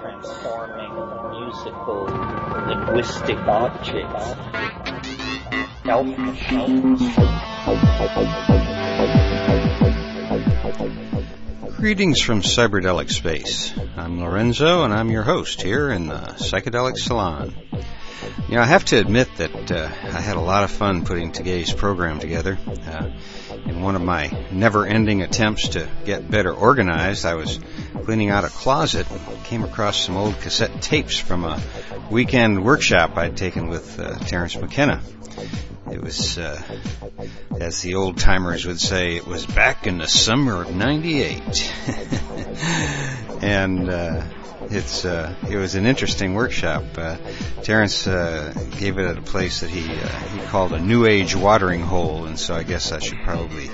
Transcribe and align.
transforming 0.00 0.94
musical 1.30 2.04
linguistic 2.66 3.36
objects. 3.38 4.34
Elf 5.84 6.18
machines. 6.18 7.00
Greetings 11.76 12.20
from 12.20 12.42
Cyberdelic 12.42 13.10
Space. 13.10 13.72
I'm 13.96 14.20
Lorenzo 14.20 14.84
and 14.84 14.94
I'm 14.94 15.10
your 15.10 15.22
host 15.22 15.62
here 15.62 15.90
in 15.90 16.06
the 16.08 16.14
Psychedelic 16.14 16.96
Salon. 16.98 17.54
You 18.48 18.56
know, 18.56 18.62
I 18.62 18.66
have 18.66 18.84
to 18.86 18.98
admit 18.98 19.28
that 19.36 19.70
uh, 19.70 19.84
I 19.84 20.20
had 20.20 20.36
a 20.36 20.40
lot 20.40 20.64
of 20.64 20.70
fun 20.70 21.04
putting 21.04 21.32
today's 21.32 21.72
program 21.72 22.18
together. 22.18 22.58
Uh, 22.68 23.10
in 23.64 23.80
one 23.80 23.96
of 23.96 24.02
my 24.02 24.46
never-ending 24.50 25.22
attempts 25.22 25.68
to 25.70 25.88
get 26.04 26.30
better 26.30 26.52
organized, 26.52 27.24
I 27.24 27.34
was 27.34 27.60
cleaning 28.04 28.30
out 28.30 28.44
a 28.44 28.48
closet 28.48 29.06
came 29.44 29.64
across 29.64 30.04
some 30.04 30.16
old 30.16 30.38
cassette 30.40 30.82
tapes 30.82 31.18
from 31.18 31.44
a 31.44 31.60
weekend 32.10 32.64
workshop 32.64 33.16
I'd 33.16 33.36
taken 33.36 33.68
with 33.68 33.98
uh, 33.98 34.18
Terence 34.18 34.56
McKenna. 34.56 35.00
It 35.90 36.00
was, 36.00 36.38
uh, 36.38 36.60
as 37.58 37.82
the 37.82 37.96
old 37.96 38.18
timers 38.18 38.66
would 38.66 38.80
say, 38.80 39.16
it 39.16 39.26
was 39.26 39.44
back 39.44 39.86
in 39.86 39.98
the 39.98 40.06
summer 40.06 40.62
of 40.62 40.74
'98, 40.74 41.42
and 43.42 43.90
uh, 43.90 44.22
it's 44.70 45.04
uh, 45.04 45.34
it 45.48 45.56
was 45.56 45.74
an 45.74 45.86
interesting 45.86 46.34
workshop. 46.34 46.84
Uh, 46.96 47.16
Terence 47.62 48.06
uh, 48.06 48.52
gave 48.78 48.98
it 48.98 49.04
at 49.04 49.18
a 49.18 49.22
place 49.22 49.60
that 49.60 49.70
he 49.70 49.90
uh, 49.90 50.08
he 50.08 50.40
called 50.46 50.72
a 50.72 50.80
New 50.80 51.06
Age 51.06 51.34
watering 51.34 51.80
hole, 51.80 52.26
and 52.26 52.38
so 52.38 52.54
I 52.54 52.62
guess 52.62 52.92
I 52.92 53.00
should 53.00 53.20
probably 53.22 53.68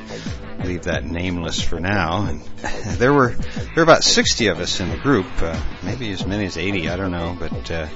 leave 0.67 0.83
that 0.83 1.05
nameless 1.05 1.61
for 1.63 1.81
now. 1.81 2.27
And 2.27 2.41
there 2.99 3.13
were 3.13 3.31
there 3.31 3.77
were 3.77 3.83
about 3.83 4.05
60 4.05 4.49
of 4.49 4.61
us 4.61 4.81
in 4.81 4.91
the 4.91 4.97
group, 4.97 5.27
uh, 5.41 5.59
maybe 5.83 6.11
as 6.13 6.27
many 6.27 6.47
as 6.47 6.57
80, 6.57 6.89
I 6.89 6.97
don't 6.97 7.13
know. 7.13 7.37
But 7.39 7.71
uh, 7.71 7.89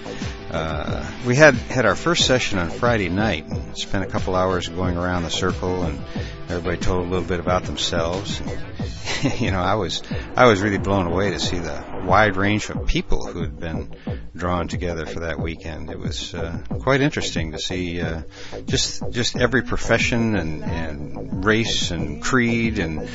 uh, 0.51 1.09
we 1.27 1.37
had 1.37 1.55
had 1.55 1.87
our 1.87 1.95
first 1.95 2.27
session 2.27 2.59
on 2.59 2.71
Friday 2.71 3.09
night. 3.09 3.47
Spent 3.77 4.05
a 4.05 4.09
couple 4.09 4.35
hours 4.35 4.69
going 4.69 4.97
around 4.97 5.23
the 5.23 5.31
circle, 5.31 5.83
and 5.83 6.01
everybody 6.49 6.77
told 6.77 7.07
a 7.07 7.09
little 7.09 7.27
bit 7.27 7.41
about 7.41 7.65
themselves. 7.65 8.41
And, 8.41 8.59
you 9.41 9.51
know, 9.51 9.61
I 9.61 9.75
was 9.75 10.03
I 10.37 10.47
was 10.47 10.61
really 10.61 10.79
blown 10.79 11.07
away 11.07 11.31
to 11.31 11.39
see 11.39 11.59
the 11.59 12.03
wide 12.05 12.37
range 12.37 12.71
of 12.71 12.87
people 12.87 13.27
who 13.27 13.43
had 13.43 13.59
been 13.59 13.95
drawn 14.35 14.69
together 14.69 15.07
for 15.07 15.21
that 15.21 15.39
weekend. 15.39 15.91
It 15.91 15.99
was 15.99 16.35
uh, 16.35 16.59
quite 16.81 17.01
interesting 17.01 17.53
to 17.53 17.59
see 17.59 18.01
uh, 18.01 18.23
just 18.67 19.03
just 19.11 19.37
every 19.37 19.63
profession 19.63 20.37
and, 20.37 20.65
and 20.65 21.45
race 21.45 21.91
and 21.91 22.23
creed 22.23 22.79
and 22.79 23.09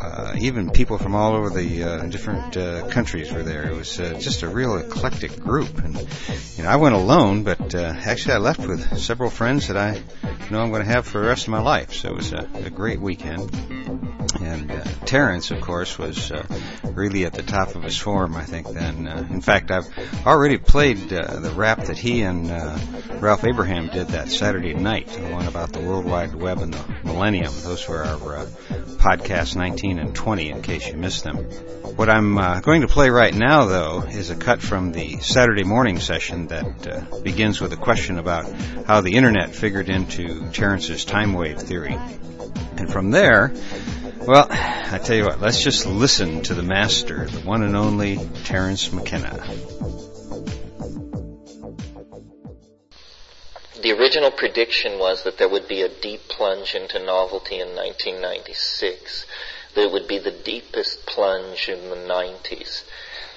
uh, 0.00 0.34
even 0.38 0.70
people 0.70 0.98
from 0.98 1.14
all 1.14 1.34
over 1.34 1.50
the 1.50 1.82
uh, 1.82 2.06
different 2.06 2.54
countries 2.90 3.32
were 3.32 3.42
there. 3.42 3.70
It 3.70 3.76
was 3.76 3.96
just 3.96 4.42
a 4.42 4.48
real 4.48 4.78
eclectic 4.78 5.38
group. 5.40 5.78
And 5.78 5.96
you 6.56 6.62
know, 6.62 6.70
I 6.70 6.76
went 6.78 6.94
alone, 6.94 7.42
but 7.42 7.74
uh, 7.74 7.94
actually 8.04 8.34
I 8.34 8.38
left 8.38 8.60
with 8.60 8.98
several 8.98 9.30
friends 9.30 9.68
that 9.68 9.76
I 9.76 10.02
know 10.50 10.62
I'm 10.62 10.70
going 10.70 10.84
to 10.84 10.90
have 10.90 11.06
for 11.06 11.20
the 11.20 11.26
rest 11.26 11.44
of 11.44 11.50
my 11.50 11.60
life. 11.60 11.92
So 11.92 12.08
it 12.08 12.14
was 12.16 12.32
a, 12.32 12.48
a 12.54 12.70
great 12.70 13.00
weekend. 13.00 13.54
And 14.40 14.70
uh, 14.70 14.84
Terence, 15.04 15.50
of 15.50 15.60
course, 15.60 15.98
was 15.98 16.30
uh, 16.30 16.46
really 16.84 17.24
at 17.24 17.32
the 17.32 17.42
top 17.42 17.74
of 17.74 17.82
his 17.82 17.98
form, 17.98 18.36
I 18.36 18.44
think, 18.44 18.68
then. 18.68 19.08
Uh, 19.08 19.26
in 19.30 19.40
fact, 19.40 19.70
I've 19.70 19.88
already 20.26 20.58
played 20.58 21.12
uh, 21.12 21.40
the 21.40 21.50
rap 21.50 21.84
that 21.84 21.98
he 21.98 22.22
and 22.22 22.50
uh, 22.50 22.78
Ralph 23.20 23.44
Abraham 23.44 23.88
did 23.88 24.08
that 24.08 24.30
Saturday 24.30 24.74
night, 24.74 25.08
the 25.08 25.32
one 25.32 25.48
about 25.48 25.72
the 25.72 25.80
World 25.80 26.04
Wide 26.04 26.34
Web 26.34 26.58
and 26.58 26.72
the 26.72 26.94
Millennium. 27.04 27.52
Those 27.62 27.88
were 27.88 28.04
our 28.04 28.36
uh, 28.36 28.46
podcasts 28.98 29.56
19 29.56 29.98
and 29.98 30.14
20, 30.14 30.50
in 30.50 30.62
case 30.62 30.86
you 30.86 30.94
missed 30.94 31.24
them. 31.24 31.36
What 31.96 32.08
I'm 32.08 32.38
uh, 32.38 32.60
going 32.60 32.82
to 32.82 32.88
play 32.88 33.10
right 33.10 33.34
now, 33.34 33.64
though, 33.64 34.02
is 34.02 34.30
a 34.30 34.36
cut 34.36 34.62
from 34.62 34.92
the 34.92 35.18
Saturday 35.18 35.64
morning 35.64 35.98
session 35.98 36.48
that 36.48 36.64
uh, 36.86 37.20
begins 37.20 37.60
with 37.60 37.72
a 37.72 37.76
question 37.76 38.18
about 38.18 38.50
how 38.86 39.00
the 39.00 39.16
Internet 39.16 39.54
figured 39.54 39.88
into 39.88 40.50
Terence's 40.50 41.04
time 41.04 41.32
wave 41.32 41.58
theory. 41.58 41.96
And 42.76 42.90
from 42.90 43.10
there, 43.10 43.52
well, 44.26 44.46
I 44.50 44.98
tell 45.02 45.16
you 45.16 45.24
what, 45.24 45.40
let's 45.40 45.62
just 45.62 45.86
listen 45.86 46.42
to 46.42 46.54
the 46.54 46.62
master, 46.62 47.26
the 47.26 47.40
one 47.40 47.62
and 47.62 47.74
only 47.74 48.18
Terence 48.44 48.92
McKenna. 48.92 49.42
The 53.80 53.92
original 53.92 54.30
prediction 54.30 54.98
was 54.98 55.22
that 55.22 55.38
there 55.38 55.48
would 55.48 55.68
be 55.68 55.82
a 55.82 55.88
deep 55.88 56.28
plunge 56.28 56.74
into 56.74 56.98
novelty 56.98 57.60
in 57.60 57.68
1996. 57.68 59.26
That 59.74 59.84
it 59.84 59.92
would 59.92 60.08
be 60.08 60.18
the 60.18 60.30
deepest 60.32 61.06
plunge 61.06 61.68
in 61.68 61.88
the 61.88 61.96
90s. 61.96 62.82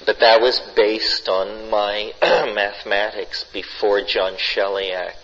But 0.05 0.19
that 0.19 0.41
was 0.41 0.59
based 0.75 1.29
on 1.29 1.69
my 1.69 2.13
mathematics 2.21 3.45
before 3.53 4.01
John 4.01 4.33
Sheliak 4.33 5.15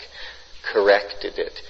corrected 0.64 1.40
it 1.40 1.62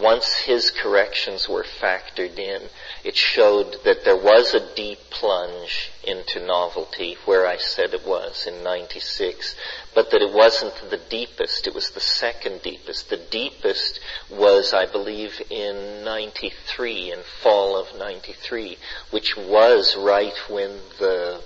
once 0.00 0.34
his 0.34 0.70
corrections 0.70 1.48
were 1.48 1.64
factored 1.64 2.38
in, 2.38 2.62
it 3.04 3.16
showed 3.16 3.76
that 3.84 4.04
there 4.04 4.16
was 4.16 4.54
a 4.54 4.74
deep 4.74 4.98
plunge 5.10 5.90
into 6.04 6.44
novelty 6.44 7.16
where 7.24 7.46
I 7.46 7.56
said 7.56 7.92
it 7.92 8.06
was 8.06 8.46
in 8.46 8.62
96, 8.62 9.54
but 9.94 10.10
that 10.10 10.22
it 10.22 10.32
wasn't 10.32 10.74
the 10.90 11.00
deepest, 11.10 11.66
it 11.66 11.74
was 11.74 11.90
the 11.90 12.00
second 12.00 12.62
deepest. 12.62 13.10
The 13.10 13.16
deepest 13.16 14.00
was, 14.30 14.72
I 14.72 14.86
believe, 14.86 15.42
in 15.50 16.04
93, 16.04 17.12
in 17.12 17.22
fall 17.42 17.76
of 17.76 17.96
93, 17.98 18.78
which 19.10 19.36
was 19.36 19.96
right 19.96 20.36
when 20.48 20.70
the 20.98 21.42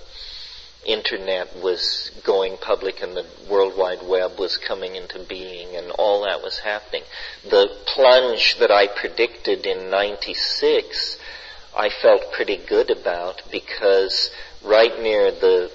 internet 0.87 1.53
was 1.61 2.11
going 2.23 2.55
public 2.57 3.03
and 3.03 3.15
the 3.15 3.25
World 3.49 3.77
Wide 3.77 4.01
Web 4.07 4.39
was 4.39 4.57
coming 4.57 4.95
into 4.95 5.19
being 5.19 5.75
and 5.75 5.91
all 5.91 6.23
that 6.23 6.41
was 6.41 6.59
happening. 6.59 7.03
The 7.43 7.69
plunge 7.85 8.57
that 8.59 8.71
I 8.71 8.87
predicted 8.87 9.65
in 9.65 9.91
96, 9.91 11.17
I 11.77 11.89
felt 11.89 12.31
pretty 12.31 12.55
good 12.55 12.89
about 12.89 13.43
because 13.51 14.31
right 14.63 14.97
near 15.01 15.29
the 15.29 15.69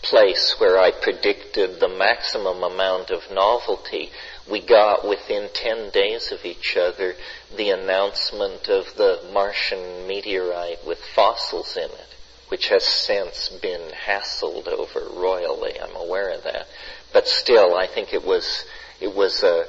place 0.00 0.54
where 0.58 0.78
I 0.78 0.92
predicted 0.92 1.80
the 1.80 1.88
maximum 1.88 2.62
amount 2.62 3.10
of 3.10 3.32
novelty, 3.32 4.10
we 4.48 4.60
got 4.60 5.06
within 5.06 5.48
10 5.52 5.90
days 5.90 6.30
of 6.30 6.44
each 6.44 6.76
other 6.76 7.16
the 7.56 7.70
announcement 7.70 8.68
of 8.68 8.94
the 8.96 9.20
Martian 9.32 10.06
meteorite 10.06 10.86
with 10.86 11.00
fossils 11.04 11.76
in 11.76 11.90
it 11.90 12.14
which 12.48 12.68
has 12.68 12.84
since 12.84 13.50
been 13.60 13.87
hassled 14.08 14.68
over 14.68 15.00
royally. 15.14 15.78
I'm 15.80 15.96
aware 15.96 16.30
of 16.30 16.44
that, 16.44 16.66
but 17.12 17.28
still, 17.28 17.76
I 17.76 17.86
think 17.86 18.14
it 18.14 18.24
was 18.24 18.64
it 19.00 19.14
was 19.14 19.42
a 19.42 19.66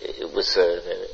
it 0.00 0.32
was 0.32 0.56
a 0.56 1.06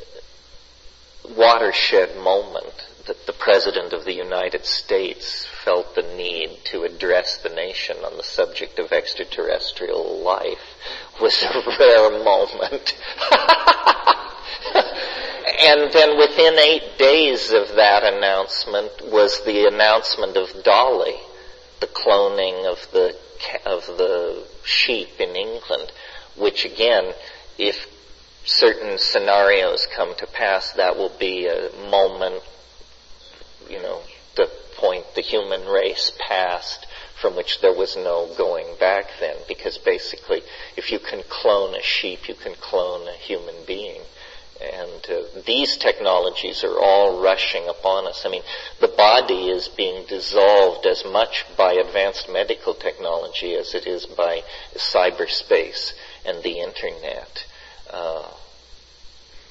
watershed 1.36 2.16
moment 2.16 2.88
that 3.06 3.26
the 3.26 3.32
President 3.32 3.92
of 3.92 4.04
the 4.04 4.14
United 4.14 4.64
States 4.64 5.46
felt 5.64 5.94
the 5.94 6.02
need 6.16 6.58
to 6.64 6.84
address 6.84 7.36
the 7.38 7.48
nation 7.50 7.96
on 8.04 8.16
the 8.16 8.22
subject 8.22 8.78
of 8.78 8.92
extraterrestrial 8.92 10.20
life 10.22 10.76
was 11.20 11.42
a 11.42 11.62
rare 11.78 12.24
moment. 12.24 12.96
and 15.60 15.92
then 15.92 16.18
within 16.18 16.58
eight 16.58 16.98
days 16.98 17.52
of 17.52 17.68
that 17.76 18.04
announcement 18.04 18.90
was 19.12 19.44
the 19.44 19.66
announcement 19.66 20.36
of 20.36 20.62
Dolly, 20.62 21.16
the 21.84 21.92
cloning 21.92 22.64
of 22.64 22.90
the 22.92 23.14
of 23.66 23.86
the 23.98 24.46
sheep 24.64 25.20
in 25.20 25.36
England, 25.36 25.92
which 26.34 26.64
again, 26.64 27.12
if 27.58 27.86
certain 28.46 28.96
scenarios 28.96 29.86
come 29.94 30.14
to 30.16 30.26
pass, 30.26 30.72
that 30.72 30.96
will 30.96 31.12
be 31.18 31.46
a 31.46 31.70
moment, 31.90 32.42
you 33.68 33.82
know, 33.82 34.00
the 34.36 34.50
point 34.76 35.04
the 35.14 35.20
human 35.20 35.66
race 35.66 36.10
passed 36.26 36.86
from 37.20 37.36
which 37.36 37.60
there 37.60 37.74
was 37.74 37.96
no 37.96 38.30
going 38.36 38.66
back 38.80 39.06
then, 39.20 39.36
because 39.46 39.76
basically, 39.78 40.42
if 40.76 40.90
you 40.90 40.98
can 40.98 41.22
clone 41.28 41.74
a 41.74 41.82
sheep, 41.82 42.28
you 42.28 42.34
can 42.34 42.54
clone 42.54 43.06
a 43.08 43.12
human 43.12 43.54
being. 43.66 44.00
And 44.60 45.06
uh, 45.10 45.42
these 45.46 45.76
technologies 45.76 46.62
are 46.62 46.78
all 46.78 47.20
rushing 47.20 47.66
upon 47.68 48.06
us. 48.06 48.24
I 48.24 48.30
mean, 48.30 48.42
the 48.80 48.88
body 48.88 49.48
is 49.48 49.68
being 49.68 50.06
dissolved 50.06 50.86
as 50.86 51.04
much 51.04 51.44
by 51.56 51.72
advanced 51.72 52.28
medical 52.30 52.74
technology 52.74 53.54
as 53.54 53.74
it 53.74 53.86
is 53.86 54.06
by 54.06 54.42
cyberspace 54.76 55.92
and 56.24 56.42
the 56.42 56.60
internet. 56.60 57.46
Uh, 57.90 58.30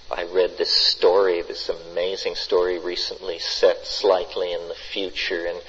I 0.10 0.24
read 0.24 0.58
this 0.58 0.72
story, 0.72 1.42
this 1.42 1.70
amazing 1.70 2.36
story 2.36 2.78
recently 2.80 3.40
set 3.40 3.86
slightly 3.86 4.54
in 4.54 4.68
the 4.68 4.76
future, 4.76 5.46
and 5.46 5.60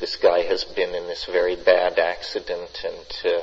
this 0.00 0.16
guy 0.16 0.42
has 0.42 0.64
been 0.64 0.94
in 0.94 1.06
this 1.06 1.24
very 1.24 1.56
bad 1.56 1.98
accident, 1.98 2.84
and 2.84 3.34
uh, 3.36 3.42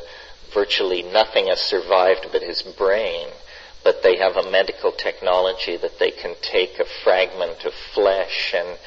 virtually 0.53 1.01
nothing 1.01 1.47
has 1.47 1.61
survived 1.61 2.27
but 2.31 2.41
his 2.41 2.61
brain 2.61 3.29
but 3.83 4.03
they 4.03 4.17
have 4.17 4.35
a 4.35 4.51
medical 4.51 4.91
technology 4.91 5.77
that 5.77 5.99
they 5.99 6.11
can 6.11 6.35
take 6.41 6.79
a 6.79 6.85
fragment 7.03 7.63
of 7.65 7.73
flesh 7.93 8.53
and 8.55 8.77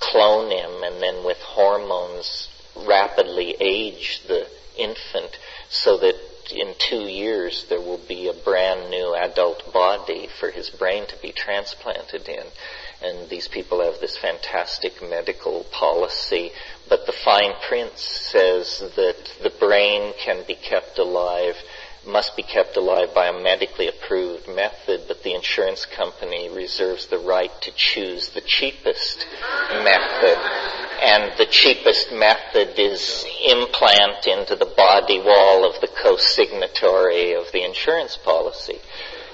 clone 0.00 0.50
him 0.50 0.82
and 0.82 1.02
then 1.02 1.24
with 1.24 1.38
hormones 1.38 2.48
rapidly 2.86 3.54
age 3.60 4.22
the 4.28 4.46
infant 4.78 5.38
so 5.68 5.98
that 5.98 6.14
in 6.52 6.74
two 6.78 7.02
years 7.02 7.66
there 7.68 7.80
will 7.80 8.00
be 8.08 8.28
a 8.28 8.44
brand 8.44 8.90
new 8.90 9.14
adult 9.14 9.72
body 9.72 10.28
for 10.38 10.50
his 10.50 10.70
brain 10.70 11.06
to 11.06 11.16
be 11.22 11.32
transplanted 11.32 12.28
in. 12.28 12.44
And 13.02 13.28
these 13.28 13.48
people 13.48 13.82
have 13.82 14.00
this 14.00 14.16
fantastic 14.16 15.00
medical 15.02 15.64
policy, 15.70 16.52
but 16.88 17.06
the 17.06 17.12
fine 17.12 17.54
print 17.68 17.96
says 17.98 18.80
that 18.96 19.32
the 19.42 19.52
brain 19.58 20.12
can 20.18 20.44
be 20.46 20.54
kept 20.54 20.98
alive 20.98 21.56
must 22.06 22.36
be 22.36 22.42
kept 22.42 22.76
alive 22.76 23.14
by 23.14 23.26
a 23.26 23.42
medically 23.42 23.88
approved 23.88 24.48
method, 24.48 25.02
but 25.06 25.22
the 25.22 25.34
insurance 25.34 25.84
company 25.84 26.48
reserves 26.48 27.06
the 27.06 27.18
right 27.18 27.50
to 27.60 27.70
choose 27.72 28.30
the 28.30 28.40
cheapest 28.40 29.26
method. 29.70 30.38
And 31.02 31.32
the 31.38 31.46
cheapest 31.46 32.12
method 32.12 32.78
is 32.78 33.26
implant 33.46 34.26
into 34.26 34.56
the 34.56 34.72
body 34.76 35.20
wall 35.20 35.68
of 35.68 35.80
the 35.80 35.88
co-signatory 35.88 37.34
of 37.34 37.52
the 37.52 37.64
insurance 37.64 38.16
policy. 38.16 38.78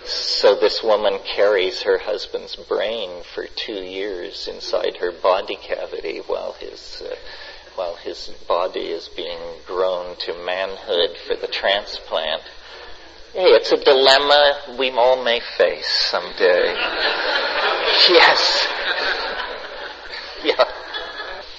So 0.05 0.55
this 0.55 0.83
woman 0.85 1.19
carries 1.25 1.83
her 1.83 1.99
husband's 1.99 2.55
brain 2.55 3.23
for 3.35 3.47
two 3.47 3.83
years 3.83 4.47
inside 4.47 4.99
her 4.99 5.11
body 5.11 5.57
cavity 5.57 6.19
while 6.27 6.53
his 6.53 7.03
uh, 7.05 7.17
while 7.77 7.97
his 7.97 8.29
body 8.49 8.87
is 8.87 9.09
being 9.09 9.39
grown 9.67 10.17
to 10.17 10.33
manhood 10.45 11.17
for 11.27 11.37
the 11.37 11.47
transplant. 11.47 12.43
Hey, 13.37 13.53
it's 13.53 13.69
a 13.69 13.77
dilemma 13.77 14.57
we 14.81 14.89
all 14.97 15.21
may 15.23 15.45
face 15.61 16.09
someday. 16.09 16.73
yes. 18.09 18.65
Yeah. 20.41 20.57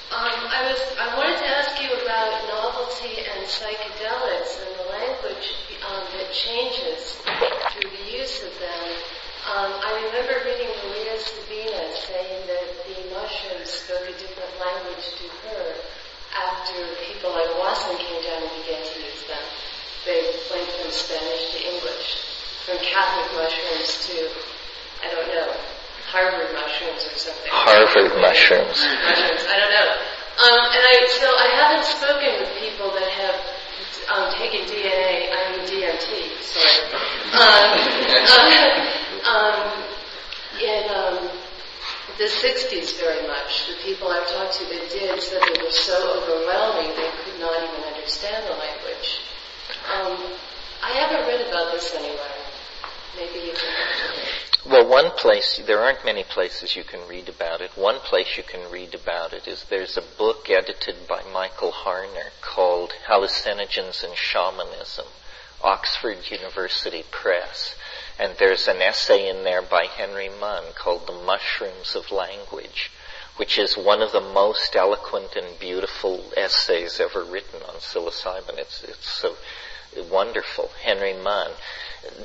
Um, 0.10 0.42
I 0.50 0.66
was. 0.66 0.82
I 0.98 1.14
wanted 1.14 1.38
to 1.38 1.46
ask 1.54 1.78
you 1.78 1.94
about 2.02 2.34
novelty 2.50 3.22
and 3.30 3.46
psychedelics 3.46 4.58
and 4.58 4.74
the 4.74 4.90
language 4.90 5.54
um, 5.86 6.02
that 6.18 6.34
changes 6.34 7.14
through 7.70 7.94
the 7.94 8.06
use 8.10 8.42
of 8.42 8.58
them. 8.58 8.86
Um, 9.46 9.70
I 9.78 10.02
remember 10.10 10.50
reading 10.50 10.74
Maria 10.82 11.14
Sabina 11.22 11.94
saying 11.94 12.42
that 12.50 12.74
the 12.90 13.06
mushrooms 13.14 13.70
spoke 13.70 14.02
a 14.02 14.18
different 14.18 14.50
language 14.58 15.14
to 15.14 15.30
her 15.46 15.78
after 16.42 16.74
people 17.06 17.38
like 17.38 17.54
Wasson 17.62 18.02
came 18.02 18.18
down 18.26 18.50
and 18.50 18.66
began 18.66 18.82
to 18.82 18.98
use 18.98 19.22
them 19.30 19.46
they 20.08 20.24
went 20.50 20.72
from 20.80 20.90
Spanish 20.90 21.52
to 21.52 21.60
English, 21.68 22.24
from 22.64 22.80
Catholic 22.80 23.28
mushrooms 23.36 24.08
to, 24.08 24.16
I 25.04 25.12
don't 25.12 25.28
know, 25.28 25.52
Harvard 26.08 26.48
mushrooms 26.56 27.04
or 27.04 27.18
something. 27.20 27.52
Harvard 27.52 28.16
mushrooms. 28.24 28.80
Mushrooms, 28.80 29.44
I 29.52 29.60
don't 29.60 29.74
know. 29.76 29.92
Um, 30.40 30.64
and 30.72 30.84
I, 30.88 30.96
so 31.20 31.28
I 31.28 31.48
haven't 31.60 31.84
spoken 31.84 32.32
with 32.40 32.50
people 32.64 32.88
that 32.96 33.10
have 33.20 33.38
um, 34.08 34.32
taken 34.40 34.64
DNA, 34.72 35.28
I 35.36 35.40
mean 35.52 35.68
DMT, 35.68 36.08
sorry, 36.40 36.88
um, 37.36 37.68
um, 39.28 39.84
in 40.64 40.84
um, 40.96 41.30
the 42.18 42.32
60s 42.32 42.98
very 43.00 43.28
much. 43.28 43.68
The 43.68 43.76
people 43.84 44.08
I've 44.08 44.28
talked 44.28 44.54
to 44.60 44.66
that 44.72 44.90
did 44.90 45.22
said 45.22 45.42
they 45.44 45.62
were 45.62 45.72
so 45.72 46.24
overwhelming 46.24 46.96
they 46.96 47.12
could 47.26 47.40
not 47.40 47.60
even 47.62 47.84
understand 47.94 48.48
the 48.48 48.56
language. 48.56 49.20
Um, 49.94 50.18
I 50.84 50.92
haven't 50.92 51.28
read 51.28 51.48
about 51.48 51.72
this 51.74 51.94
anywhere. 51.94 52.38
Maybe 53.18 53.48
you 53.48 53.54
can. 53.54 54.70
Well, 54.70 54.88
one 54.88 55.12
place, 55.12 55.62
there 55.66 55.80
aren't 55.80 56.04
many 56.04 56.24
places 56.24 56.76
you 56.76 56.84
can 56.84 57.08
read 57.08 57.30
about 57.30 57.62
it. 57.62 57.72
One 57.78 58.00
place 58.00 58.36
you 58.36 58.44
can 58.44 58.70
read 58.70 58.94
about 58.94 59.32
it 59.32 59.48
is 59.48 59.64
there's 59.64 59.96
a 59.98 60.18
book 60.18 60.50
edited 60.50 61.08
by 61.08 61.24
Michael 61.34 61.72
Harner 61.72 62.32
called 62.42 62.94
Hallucinogens 63.08 64.04
and 64.04 64.16
Shamanism, 64.16 65.06
Oxford 65.64 66.30
University 66.30 67.04
Press. 67.10 67.76
And 68.20 68.36
there's 68.40 68.68
an 68.68 68.82
essay 68.82 69.30
in 69.30 69.44
there 69.44 69.62
by 69.62 69.86
Henry 69.86 70.30
Munn 70.30 70.66
called 70.76 71.08
The 71.08 71.14
Mushrooms 71.14 71.96
of 71.96 72.12
Language, 72.12 72.92
which 73.38 73.58
is 73.58 73.78
one 73.78 74.02
of 74.02 74.12
the 74.12 74.22
most 74.22 74.76
eloquent 74.76 75.36
and 75.36 75.60
beautiful 75.60 76.24
essays 76.36 77.00
ever 77.00 77.24
written 77.24 77.62
on 77.64 77.76
psilocybin. 77.76 78.58
It's, 78.58 78.84
it's 78.84 79.10
so 79.10 79.36
wonderful, 80.12 80.70
Henry 80.84 81.14
Munn. 81.14 81.52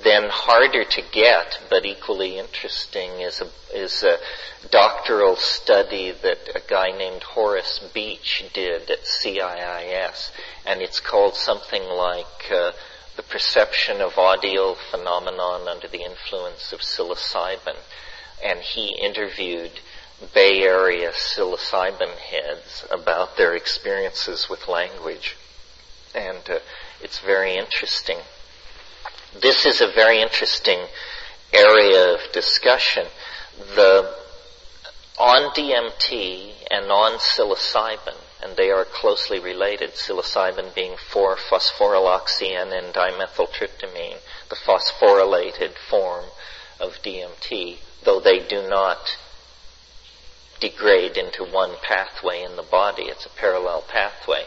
Then 0.04 0.28
harder 0.28 0.84
to 0.84 1.02
get, 1.12 1.60
but 1.68 1.84
equally 1.84 2.38
interesting, 2.38 3.10
is 3.20 3.40
a, 3.40 3.48
is 3.76 4.02
a 4.02 4.18
doctoral 4.70 5.36
study 5.36 6.12
that 6.22 6.50
a 6.54 6.62
guy 6.66 6.96
named 6.96 7.22
Horace 7.22 7.80
Beach 7.92 8.44
did 8.52 8.90
at 8.90 9.04
CIIS, 9.04 10.30
and 10.66 10.80
it's 10.80 11.00
called 11.00 11.34
something 11.34 11.82
like 11.82 12.50
uh, 12.52 12.72
the 13.16 13.22
perception 13.22 14.00
of 14.00 14.18
audio 14.18 14.74
phenomenon 14.90 15.68
under 15.68 15.88
the 15.88 16.02
influence 16.02 16.72
of 16.72 16.80
psilocybin. 16.80 17.76
And 18.44 18.60
he 18.60 18.96
interviewed 19.00 19.72
Bay 20.34 20.62
Area 20.62 21.10
psilocybin 21.10 22.16
heads 22.16 22.84
about 22.90 23.36
their 23.36 23.54
experiences 23.54 24.48
with 24.48 24.68
language. 24.68 25.36
And 26.14 26.38
uh, 26.48 26.58
it's 27.00 27.18
very 27.18 27.56
interesting. 27.56 28.18
This 29.40 29.66
is 29.66 29.80
a 29.80 29.88
very 29.88 30.20
interesting 30.20 30.78
area 31.52 32.14
of 32.14 32.20
discussion. 32.32 33.06
The 33.74 34.14
on 35.18 35.54
DMT 35.54 36.52
and 36.70 36.90
on 36.90 37.18
psilocybin, 37.18 38.16
and 38.42 38.56
they 38.56 38.70
are 38.70 38.84
closely 38.84 39.38
related, 39.38 39.90
psilocybin 39.90 40.74
being 40.74 40.92
4-phosphoryloxyN 40.92 42.92
dimethyltryptamine, 42.92 44.18
the 44.48 44.56
phosphorylated 44.56 45.74
form 45.88 46.24
of 46.80 47.00
DMT, 47.02 47.78
though 48.04 48.20
they 48.20 48.40
do 48.40 48.68
not 48.68 49.16
degrade 50.62 51.16
into 51.16 51.42
one 51.44 51.72
pathway 51.82 52.40
in 52.40 52.54
the 52.54 52.62
body, 52.62 53.02
it's 53.02 53.26
a 53.26 53.30
parallel 53.30 53.82
pathway. 53.88 54.44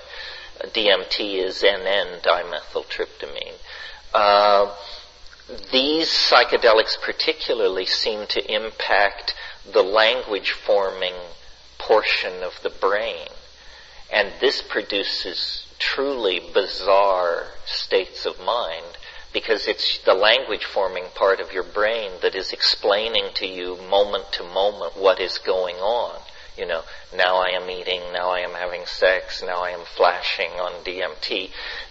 DMT 0.64 1.44
is 1.44 1.62
NN 1.62 2.22
dimethyltryptamine. 2.22 3.58
Uh, 4.14 4.74
these 5.74 6.08
psychedelics 6.08 7.00
particularly 7.02 7.86
seem 7.86 8.26
to 8.28 8.52
impact 8.52 9.36
the 9.70 9.84
language 9.84 10.52
forming 10.52 11.14
portion 11.78 12.42
of 12.42 12.54
the 12.64 12.70
brain. 12.70 13.28
And 14.12 14.32
this 14.40 14.62
produces 14.62 15.68
truly 15.80 16.40
bizarre 16.54 17.48
states 17.66 18.26
of 18.26 18.40
mind 18.40 18.98
because 19.36 19.68
it's 19.68 19.98
the 20.06 20.14
language 20.14 20.64
forming 20.64 21.04
part 21.14 21.42
of 21.42 21.52
your 21.52 21.62
brain 21.62 22.10
that 22.22 22.36
is 22.36 22.54
explaining 22.54 23.26
to 23.34 23.46
you 23.46 23.78
moment 23.90 24.24
to 24.32 24.42
moment 24.46 24.96
what 24.96 25.20
is 25.20 25.40
going 25.40 25.76
on. 25.76 26.18
You 26.58 26.66
know, 26.66 26.84
now 27.14 27.36
I 27.36 27.50
am 27.50 27.70
eating, 27.70 28.00
now 28.14 28.30
I 28.30 28.40
am 28.40 28.52
having 28.52 28.86
sex, 28.86 29.44
now 29.46 29.62
I 29.62 29.72
am 29.72 29.82
flashing 29.98 30.52
on 30.52 30.86
DMT. 30.86 31.50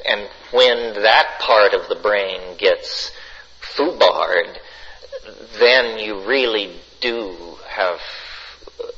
And 0.09 0.27
when 0.53 1.03
that 1.03 1.39
part 1.39 1.75
of 1.75 1.91
the 1.91 1.97
brain 1.97 2.57
gets 2.57 3.13
foobarred, 3.61 4.57
then 5.59 5.99
you 5.99 6.27
really 6.27 6.77
do 7.03 7.59
have 7.69 8.01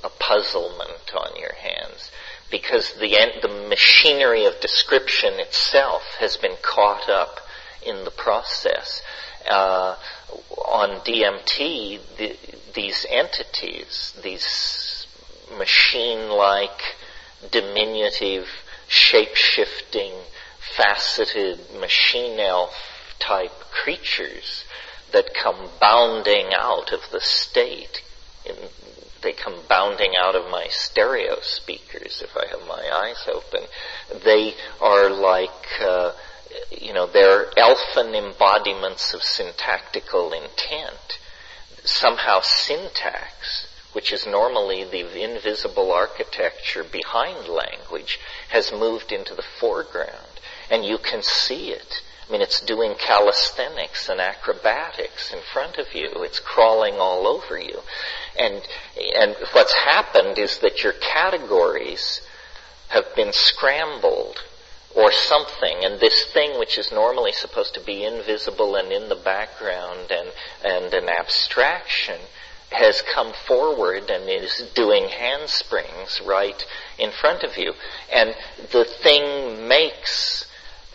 a 0.05 0.09
puzzlement 0.21 1.13
on 1.17 1.37
your 1.41 1.55
hands 1.55 2.13
because 2.49 2.93
the, 3.01 3.11
the 3.43 3.67
machinery 3.69 4.45
of 4.45 4.61
description 4.61 5.35
itself 5.41 6.03
has 6.21 6.37
been 6.37 6.57
caught 6.63 7.09
up 7.09 7.41
in 7.87 8.05
the 8.05 8.11
process. 8.11 9.03
Uh, 9.49 9.97
on 10.67 11.01
DMT, 11.01 12.01
the, 12.19 12.37
these 12.75 13.07
entities, 13.09 14.13
these 14.23 15.07
machine-like, 15.57 16.81
diminutive, 17.51 18.49
shape-shifting, 18.89 20.13
faceted 20.77 21.61
machine 21.81 22.41
elf 22.41 22.75
type 23.19 23.53
creatures 23.71 24.65
that 25.13 25.33
come 25.35 25.69
bounding 25.81 26.49
out 26.55 26.93
of 26.93 27.01
the 27.13 27.21
state. 27.21 28.03
They 29.23 29.33
come 29.33 29.61
bounding 29.69 30.13
out 30.21 30.35
of 30.35 30.51
my 30.51 30.67
stereo 30.69 31.39
speakers 31.41 32.23
if 32.23 32.37
I 32.37 32.47
have 32.49 32.67
my 32.67 32.91
eyes 32.93 33.27
open. 33.33 33.67
They 34.25 34.55
are 34.81 35.11
like, 35.11 35.81
uh, 35.81 36.13
you 36.71 36.93
know, 36.93 37.07
they're 37.07 37.47
elfin 37.59 38.15
embodiments 38.15 39.15
of 39.15 39.23
syntactical 39.23 40.33
intent. 40.33 41.19
Somehow 41.85 42.41
syntax 42.41 43.67
which 43.97 44.13
is 44.13 44.27
normally 44.27 44.85
the 44.85 45.25
invisible 45.25 45.91
architecture 45.91 46.85
behind 46.85 47.49
language, 47.49 48.21
has 48.51 48.71
moved 48.71 49.11
into 49.11 49.35
the 49.35 49.43
foreground. 49.59 50.39
And 50.71 50.85
you 50.85 50.99
can 50.99 51.23
see 51.23 51.71
it. 51.71 52.03
I 52.29 52.31
mean, 52.31 52.43
it's 52.43 52.61
doing 52.61 52.95
calisthenics 52.99 54.11
and 54.11 54.21
acrobatics 54.21 55.33
in 55.33 55.39
front 55.51 55.79
of 55.79 55.95
you. 55.95 56.11
It's 56.17 56.41
crawling 56.41 56.97
all 56.97 57.27
over 57.27 57.59
you. 57.59 57.81
And, 58.39 58.61
and 59.17 59.35
what's 59.53 59.73
happened 59.73 60.39
is 60.39 60.59
that 60.59 60.85
your 60.85 60.93
categories 60.93 62.21
have 62.89 63.07
been 63.17 63.33
scrambled 63.33 64.43
or 64.97 65.13
something, 65.13 65.85
and 65.85 66.01
this 66.01 66.25
thing 66.33 66.59
which 66.59 66.79
is 66.79 66.91
normally 66.91 67.33
supposed 67.33 67.75
to 67.75 67.81
be 67.81 68.05
invisible 68.05 68.77
and 68.77 68.91
in 68.91 69.09
the 69.11 69.15
background 69.15 70.11
and, 70.11 70.29
and 70.65 70.95
an 70.95 71.09
abstraction 71.09 72.19
has 72.73 73.03
come 73.03 73.33
forward 73.47 74.11
and 74.11 74.29
is 74.29 74.71
doing 74.75 75.07
handsprings 75.09 76.21
right 76.27 76.67
in 76.99 77.11
front 77.11 77.43
of 77.43 77.57
you. 77.59 77.75
And 78.13 78.35
the 78.73 78.85
thing 78.85 79.69
makes 79.69 80.47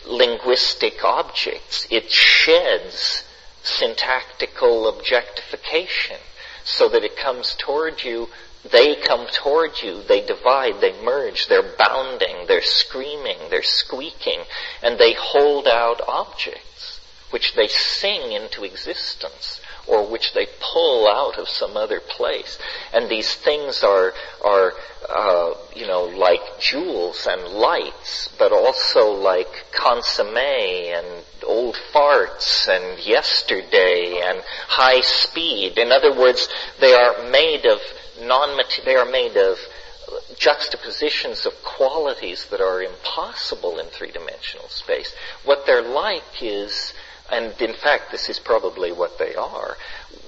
linguistic 0.06 1.04
objects. 1.04 1.86
It 1.90 2.10
sheds 2.10 3.24
syntactical 3.62 4.88
objectification 4.88 6.18
so 6.64 6.88
that 6.88 7.04
it 7.04 7.16
comes 7.16 7.54
toward 7.54 8.02
you 8.02 8.28
they 8.70 8.96
come 8.96 9.26
toward 9.32 9.82
you, 9.82 10.02
they 10.02 10.24
divide, 10.24 10.80
they 10.80 11.00
merge, 11.02 11.48
they're 11.48 11.74
bounding, 11.78 12.46
they're 12.46 12.62
screaming, 12.62 13.38
they're 13.50 13.62
squeaking, 13.62 14.40
and 14.82 14.98
they 14.98 15.14
hold 15.14 15.66
out 15.66 16.00
objects 16.06 17.00
which 17.32 17.54
they 17.54 17.66
sing 17.66 18.32
into 18.32 18.62
existence 18.62 19.60
or 19.88 20.06
which 20.06 20.32
they 20.34 20.46
pull 20.60 21.08
out 21.08 21.38
of 21.38 21.48
some 21.48 21.76
other 21.76 21.98
place. 21.98 22.58
And 22.92 23.08
these 23.08 23.34
things 23.34 23.82
are, 23.82 24.12
are, 24.44 24.74
uh, 25.08 25.54
you 25.74 25.86
know, 25.86 26.04
like 26.04 26.60
jewels 26.60 27.26
and 27.28 27.42
lights, 27.54 28.28
but 28.38 28.52
also 28.52 29.12
like 29.12 29.48
consomme 29.72 30.36
and 30.36 31.24
old 31.44 31.76
farts 31.92 32.68
and 32.68 33.04
yesterday 33.04 34.20
and 34.24 34.40
high 34.68 35.00
speed. 35.00 35.78
In 35.78 35.90
other 35.90 36.14
words, 36.14 36.48
they 36.80 36.94
are 36.94 37.28
made 37.30 37.64
of 37.66 37.80
non 38.20 38.58
they 38.84 38.96
are 38.96 39.10
made 39.10 39.36
of 39.36 39.58
juxtapositions 40.36 41.46
of 41.46 41.52
qualities 41.62 42.46
that 42.50 42.60
are 42.60 42.82
impossible 42.82 43.78
in 43.78 43.86
three-dimensional 43.86 44.68
space. 44.68 45.14
What 45.44 45.66
they're 45.66 45.82
like 45.82 46.42
is, 46.42 46.92
and 47.30 47.52
in 47.60 47.74
fact 47.74 48.10
this 48.10 48.28
is 48.28 48.38
probably 48.38 48.92
what 48.92 49.18
they 49.18 49.34
are, 49.34 49.76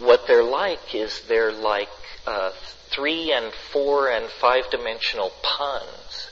what 0.00 0.26
they're 0.26 0.44
like 0.44 0.94
is 0.94 1.20
they're 1.28 1.52
like 1.52 1.88
uh, 2.26 2.50
three 2.90 3.32
and 3.32 3.52
four 3.52 4.08
and 4.08 4.26
five-dimensional 4.26 5.32
puns. 5.42 6.30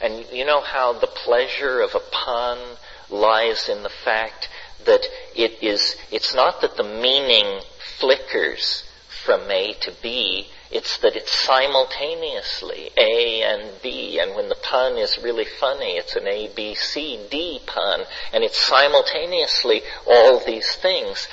And 0.00 0.26
you 0.32 0.44
know 0.44 0.60
how 0.60 0.92
the 0.92 1.06
pleasure 1.06 1.80
of 1.80 1.94
a 1.94 2.00
pun 2.10 2.58
lies 3.08 3.68
in 3.68 3.82
the 3.82 3.88
fact 3.88 4.48
that 4.84 5.02
it 5.34 5.62
is, 5.62 5.96
it's 6.10 6.34
not 6.34 6.60
that 6.60 6.76
the 6.76 6.84
meaning 6.84 7.60
flickers 7.98 8.84
from 9.24 9.50
A 9.50 9.74
to 9.80 9.92
B, 10.02 10.48
it's 10.70 10.98
that 10.98 11.16
it's 11.16 11.30
simultaneously 11.30 12.90
A 12.96 13.42
and 13.42 13.70
B, 13.82 14.18
and 14.18 14.34
when 14.34 14.48
the 14.48 14.56
pun 14.56 14.96
is 14.96 15.18
really 15.22 15.44
funny, 15.44 15.96
it's 15.96 16.16
an 16.16 16.26
A, 16.26 16.50
B, 16.54 16.74
C, 16.74 17.20
D 17.30 17.60
pun, 17.66 18.04
and 18.32 18.42
it's 18.42 18.60
simultaneously 18.60 19.82
all 20.06 20.40
these 20.44 20.74
things. 20.76 21.28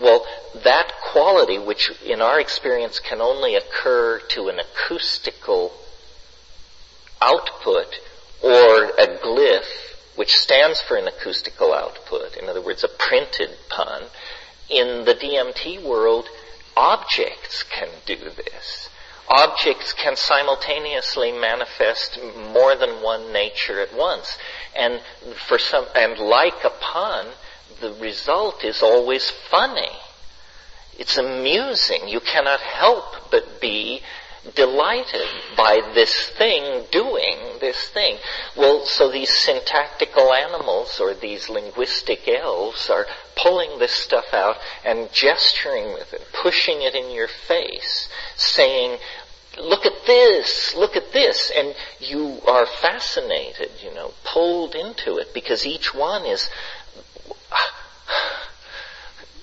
Well, 0.00 0.24
that 0.62 0.92
quality, 1.02 1.58
which 1.58 1.90
in 2.04 2.22
our 2.22 2.40
experience 2.40 3.00
can 3.00 3.20
only 3.20 3.56
occur 3.56 4.20
to 4.30 4.48
an 4.48 4.60
acoustical 4.60 5.72
output 7.20 7.98
or 8.42 8.84
a 8.84 9.18
glyph, 9.22 10.16
which 10.16 10.36
stands 10.36 10.80
for 10.80 10.96
an 10.96 11.08
acoustical 11.08 11.72
output, 11.72 12.36
in 12.36 12.48
other 12.48 12.62
words, 12.62 12.84
a 12.84 12.88
printed 12.88 13.50
pun, 13.68 14.04
in 14.70 15.04
the 15.04 15.14
DMT 15.14 15.82
world, 15.82 16.28
objects 16.76 17.62
can 17.62 17.88
do 18.06 18.16
this. 18.16 18.88
Objects 19.28 19.92
can 19.94 20.16
simultaneously 20.16 21.32
manifest 21.32 22.18
more 22.52 22.76
than 22.76 23.02
one 23.02 23.32
nature 23.32 23.80
at 23.80 23.94
once. 23.94 24.36
And 24.76 25.00
for 25.48 25.58
some, 25.58 25.86
and 25.94 26.18
like 26.18 26.62
a 26.64 26.70
pun, 26.70 27.26
the 27.80 27.92
result 27.94 28.64
is 28.64 28.82
always 28.82 29.30
funny. 29.30 29.92
It's 30.98 31.16
amusing. 31.16 32.06
You 32.06 32.20
cannot 32.20 32.60
help 32.60 33.30
but 33.30 33.60
be 33.60 34.02
delighted 34.54 35.26
by 35.56 35.80
this 35.94 36.28
thing 36.30 36.84
doing 36.90 37.36
this 37.60 37.88
thing. 37.88 38.18
Well, 38.56 38.84
so 38.84 39.10
these 39.10 39.32
syntactical 39.32 40.32
animals 40.32 41.00
or 41.00 41.14
these 41.14 41.48
linguistic 41.48 42.28
elves 42.28 42.90
are 42.90 43.06
pulling 43.36 43.78
this 43.78 43.92
stuff 43.92 44.32
out 44.32 44.56
and 44.84 45.10
gesturing 45.12 45.94
with 45.94 46.12
it, 46.12 46.26
pushing 46.32 46.82
it 46.82 46.94
in 46.94 47.10
your 47.10 47.28
face, 47.28 48.08
saying, 48.36 48.98
look 49.58 49.86
at 49.86 50.06
this, 50.06 50.74
look 50.76 50.96
at 50.96 51.12
this, 51.12 51.50
and 51.56 51.74
you 52.00 52.40
are 52.46 52.66
fascinated, 52.66 53.70
you 53.82 53.94
know, 53.94 54.12
pulled 54.24 54.74
into 54.74 55.16
it 55.16 55.32
because 55.32 55.66
each 55.66 55.94
one 55.94 56.26
is 56.26 56.50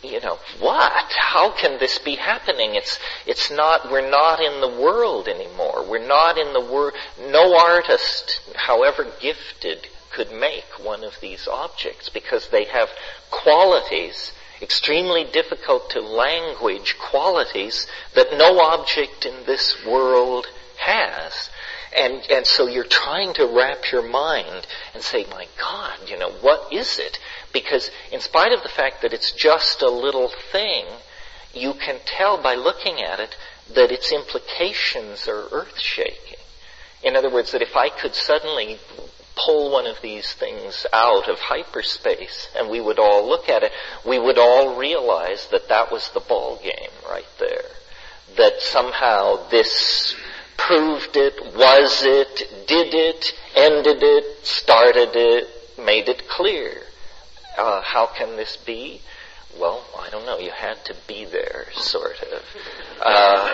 you 0.03 0.20
know, 0.20 0.39
what? 0.60 1.12
How 1.12 1.51
can 1.51 1.79
this 1.79 2.00
be 2.00 2.15
happening? 2.15 2.75
It's, 2.75 3.00
it's 3.25 3.51
not, 3.51 3.91
we're 3.91 4.10
not 4.10 4.41
in 4.41 4.62
the 4.62 4.81
world 4.81 5.27
anymore. 5.27 5.86
We're 5.88 6.05
not 6.05 6.38
in 6.38 6.53
the 6.53 6.62
world, 6.62 6.93
no 7.29 7.58
artist, 7.58 8.41
however 8.55 9.08
gifted, 9.20 9.88
could 10.12 10.31
make 10.31 10.65
one 10.84 11.03
of 11.03 11.20
these 11.22 11.48
objects 11.48 12.10
because 12.10 12.50
they 12.50 12.65
have 12.65 12.89
qualities, 13.29 14.34
extremely 14.62 15.24
difficult 15.24 15.89
to 15.91 16.01
language 16.01 16.98
qualities 17.00 17.88
that 18.13 18.38
no 18.38 18.60
object 18.60 19.25
in 19.25 19.46
this 19.46 19.86
world 19.86 20.48
has. 20.77 21.50
And, 21.95 22.25
and 22.31 22.45
so 22.45 22.67
you're 22.67 22.86
trying 22.86 23.33
to 23.33 23.45
wrap 23.45 23.91
your 23.91 24.07
mind 24.07 24.65
and 24.93 25.03
say, 25.03 25.25
my 25.29 25.48
God, 25.60 26.10
you 26.10 26.17
know, 26.17 26.31
what 26.31 26.71
is 26.71 27.00
it? 27.00 27.19
Because 27.51 27.91
in 28.12 28.21
spite 28.21 28.53
of 28.53 28.63
the 28.63 28.69
fact 28.69 29.01
that 29.01 29.13
it's 29.13 29.33
just 29.33 29.81
a 29.81 29.89
little 29.89 30.31
thing, 30.51 30.86
you 31.53 31.74
can 31.74 31.98
tell 32.05 32.41
by 32.41 32.55
looking 32.55 33.01
at 33.01 33.19
it 33.19 33.36
that 33.74 33.91
its 33.91 34.12
implications 34.12 35.27
are 35.27 35.48
earth 35.51 35.77
shaking. 35.77 36.38
In 37.03 37.15
other 37.15 37.29
words, 37.29 37.51
that 37.51 37.62
if 37.62 37.75
I 37.75 37.89
could 37.89 38.15
suddenly 38.15 38.77
pull 39.36 39.71
one 39.71 39.88
of 39.88 40.01
these 40.01 40.31
things 40.33 40.86
out 40.93 41.27
of 41.27 41.39
hyperspace 41.39 42.50
and 42.55 42.69
we 42.69 42.79
would 42.79 43.00
all 43.00 43.27
look 43.27 43.50
at 43.50 43.63
it, 43.63 43.71
we 44.05 44.19
would 44.19 44.38
all 44.38 44.77
realize 44.77 45.48
that 45.48 45.69
that 45.69 45.91
was 45.91 46.10
the 46.12 46.19
ball 46.19 46.60
game 46.62 46.91
right 47.10 47.25
there. 47.39 47.63
That 48.38 48.62
somehow 48.62 49.50
this 49.50 50.15
proved 50.68 51.18
it, 51.18 51.56
was 51.56 52.03
it, 52.03 52.68
did 52.68 52.94
it, 52.94 53.34
ended 53.56 54.01
it, 54.01 54.46
started 54.46 55.10
it, 55.13 55.48
made 55.77 56.08
it 56.10 56.27
clear. 56.27 56.84
Uh, 57.58 57.82
how 57.82 58.06
can 58.06 58.36
this 58.38 58.58
be? 58.58 59.01
Well, 59.60 59.84
I 60.00 60.10
don't 60.10 60.25
know. 60.25 60.39
You 60.39 60.51
had 60.51 60.84
to 60.86 60.96
be 61.08 61.25
there, 61.25 61.65
sort 61.74 62.22
of. 62.22 62.44
Uh, 63.01 63.53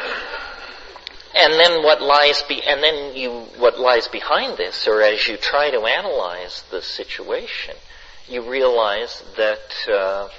and 1.36 1.54
then 1.54 1.84
what 1.84 2.02
lies 2.02 2.44
be, 2.44 2.62
and 2.64 2.84
then 2.84 3.16
you, 3.16 3.32
what 3.58 3.80
lies 3.80 4.08
behind 4.08 4.58
this, 4.58 4.88
or 4.88 5.02
as 5.02 5.28
you 5.28 5.38
try 5.38 5.70
to 5.72 5.82
analyze 5.82 6.64
the 6.72 6.82
situation, 6.82 7.76
you 8.28 8.48
realize 8.50 9.24
that 9.38 9.92
uh, 9.92 10.30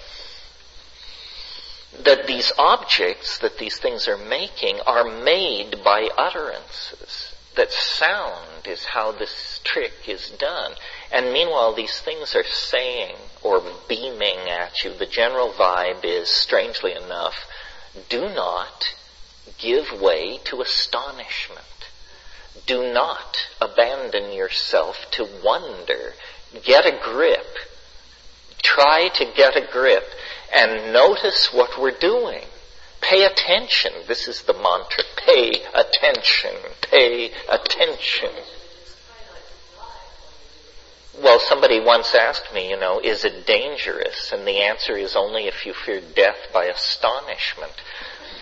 that 2.05 2.27
these 2.27 2.53
objects 2.59 3.39
that 3.39 3.59
these 3.59 3.79
things 3.79 4.09
are 4.09 4.17
making 4.17 4.81
are 4.81 5.05
made 5.05 5.83
by 5.83 6.09
utterances. 6.17 7.35
That 7.57 7.73
sound 7.73 8.67
is 8.67 8.85
how 8.85 9.13
this 9.13 9.61
trick 9.65 9.93
is 10.07 10.31
done. 10.31 10.73
And 11.11 11.33
meanwhile, 11.33 11.75
these 11.75 11.99
things 12.01 12.37
are 12.37 12.45
saying 12.45 13.17
or 13.43 13.63
beaming 13.89 14.39
at 14.49 14.85
you. 14.85 14.93
The 14.95 15.07
general 15.07 15.51
vibe 15.51 16.05
is, 16.05 16.29
strangely 16.29 16.93
enough, 16.93 17.35
do 18.09 18.29
not 18.29 18.95
give 19.59 20.01
way 20.01 20.39
to 20.45 20.61
astonishment. 20.61 21.65
Do 22.67 22.93
not 22.93 23.49
abandon 23.61 24.33
yourself 24.33 25.11
to 25.13 25.29
wonder. 25.43 26.13
Get 26.63 26.87
a 26.87 26.99
grip. 27.03 27.47
Try 28.63 29.09
to 29.15 29.25
get 29.35 29.57
a 29.57 29.67
grip 29.73 30.05
and 30.55 30.93
notice 30.93 31.53
what 31.53 31.81
we're 31.81 31.99
doing. 31.99 32.43
Pay 33.01 33.25
attention. 33.25 33.93
This 34.07 34.29
is 34.29 34.43
the 34.43 34.55
mantra. 34.55 35.05
Pay 35.17 35.63
attention. 35.75 36.53
Pay 36.83 37.31
attention. 37.49 38.31
Well, 41.23 41.41
somebody 41.41 41.81
once 41.81 42.15
asked 42.15 42.55
me, 42.55 42.71
you 42.71 42.79
know, 42.79 43.01
is 43.01 43.25
it 43.25 43.47
dangerous? 43.47 44.33
And 44.33 44.47
the 44.47 44.63
answer 44.63 44.97
is 44.97 45.17
only 45.17 45.47
if 45.47 45.67
you 45.67 45.75
fear 45.75 46.01
death 46.15 46.37
by 46.53 46.67
astonishment. 46.67 47.73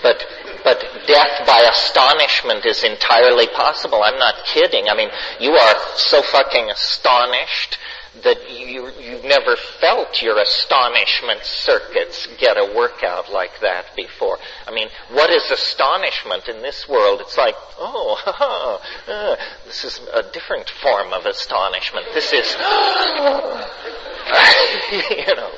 But, 0.02 0.24
but 0.62 0.84
death 1.06 1.46
by 1.46 1.66
astonishment 1.70 2.66
is 2.66 2.84
entirely 2.84 3.46
possible. 3.46 4.02
I'm 4.02 4.18
not 4.18 4.44
kidding. 4.44 4.88
I 4.88 4.94
mean, 4.94 5.08
you 5.40 5.52
are 5.52 5.74
so 5.96 6.22
fucking 6.22 6.70
astonished 6.70 7.78
that 8.22 8.50
you, 8.50 8.90
you've 9.00 9.24
never 9.24 9.56
felt 9.80 10.22
your 10.22 10.38
astonishment 10.40 11.44
circuits 11.44 12.28
get 12.38 12.56
a 12.56 12.72
workout 12.74 13.30
like 13.32 13.60
that 13.60 13.94
before. 13.94 14.38
I 14.66 14.72
mean, 14.72 14.88
what 15.10 15.30
is 15.30 15.50
astonishment 15.50 16.48
in 16.48 16.62
this 16.62 16.88
world? 16.88 17.20
It's 17.20 17.36
like, 17.36 17.54
oh, 17.78 18.80
uh, 19.08 19.36
this 19.66 19.84
is 19.84 20.00
a 20.14 20.22
different 20.22 20.70
form 20.70 21.12
of 21.12 21.26
astonishment. 21.26 22.06
This 22.14 22.32
is, 22.32 22.50
you 25.28 25.36
know. 25.36 25.50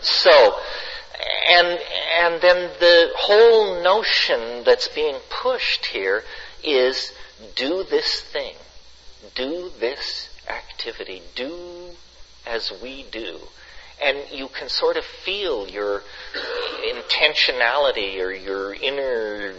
So, 0.00 0.56
and, 1.48 1.78
and 2.18 2.40
then 2.40 2.70
the 2.80 3.10
whole 3.16 3.80
notion 3.82 4.64
that's 4.64 4.88
being 4.88 5.16
pushed 5.30 5.86
here 5.86 6.24
is 6.64 7.12
do 7.54 7.84
this 7.84 8.20
thing. 8.20 8.54
Do 9.34 9.70
this 9.78 10.28
activity. 10.52 11.22
Do 11.34 11.90
as 12.46 12.72
we 12.82 13.04
do. 13.10 13.38
And 14.02 14.18
you 14.32 14.48
can 14.48 14.68
sort 14.68 14.96
of 14.96 15.04
feel 15.04 15.68
your 15.68 16.02
intentionality 16.84 18.20
or 18.20 18.32
your 18.32 18.74
inner 18.74 19.54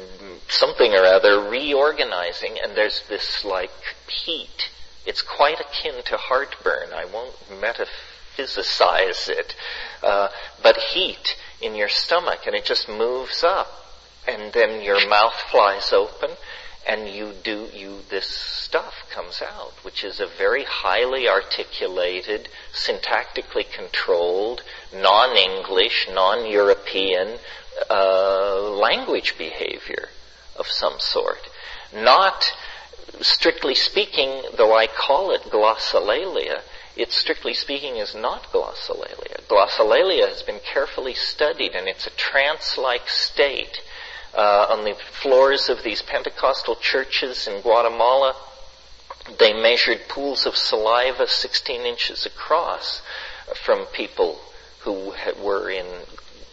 something 0.49 0.93
or 0.93 1.05
other 1.05 1.49
reorganizing 1.49 2.57
and 2.61 2.75
there's 2.75 3.03
this 3.07 3.45
like 3.45 3.71
heat. 4.07 4.69
It's 5.05 5.21
quite 5.21 5.59
akin 5.59 6.03
to 6.05 6.17
heartburn. 6.17 6.93
I 6.93 7.05
won't 7.05 7.35
metaphysicize 7.61 9.29
it. 9.29 9.55
Uh, 10.01 10.27
but 10.61 10.77
heat 10.77 11.37
in 11.61 11.75
your 11.75 11.89
stomach 11.89 12.41
and 12.45 12.55
it 12.55 12.65
just 12.65 12.89
moves 12.89 13.43
up 13.43 13.67
and 14.27 14.51
then 14.53 14.81
your 14.81 15.07
mouth 15.07 15.35
flies 15.51 15.93
open 15.93 16.31
and 16.87 17.07
you 17.07 17.33
do 17.43 17.67
you 17.73 17.99
this 18.09 18.27
stuff 18.27 18.93
comes 19.09 19.41
out 19.41 19.73
which 19.83 20.03
is 20.03 20.19
a 20.19 20.27
very 20.37 20.63
highly 20.63 21.27
articulated 21.27 22.49
syntactically 22.73 23.69
controlled 23.71 24.61
non-english 24.93 26.07
non-european 26.13 27.37
uh, 27.89 28.61
language 28.69 29.35
behavior 29.37 30.09
of 30.55 30.67
some 30.67 30.99
sort. 30.99 31.49
Not 31.93 32.51
strictly 33.21 33.75
speaking 33.75 34.43
though 34.57 34.75
i 34.75 34.87
call 34.87 35.31
it 35.31 35.41
glossolalia 35.43 36.61
it 36.95 37.11
strictly 37.11 37.55
speaking 37.55 37.97
is 37.97 38.13
not 38.13 38.51
glossolalia. 38.51 39.41
Glossolalia 39.47 40.27
has 40.27 40.43
been 40.43 40.59
carefully 40.59 41.15
studied 41.15 41.73
and 41.73 41.87
it's 41.87 42.05
a 42.05 42.11
trance-like 42.11 43.09
state 43.09 43.81
uh, 44.35 44.67
on 44.69 44.83
the 44.83 44.95
floors 45.21 45.69
of 45.69 45.83
these 45.83 46.01
Pentecostal 46.01 46.75
churches 46.75 47.47
in 47.47 47.61
Guatemala. 47.61 48.35
They 49.39 49.53
measured 49.53 50.07
pools 50.09 50.45
of 50.45 50.57
saliva 50.57 51.27
16 51.27 51.81
inches 51.81 52.25
across 52.25 53.01
from 53.65 53.85
people 53.93 54.39
who 54.81 55.13
were 55.41 55.69
in 55.69 55.85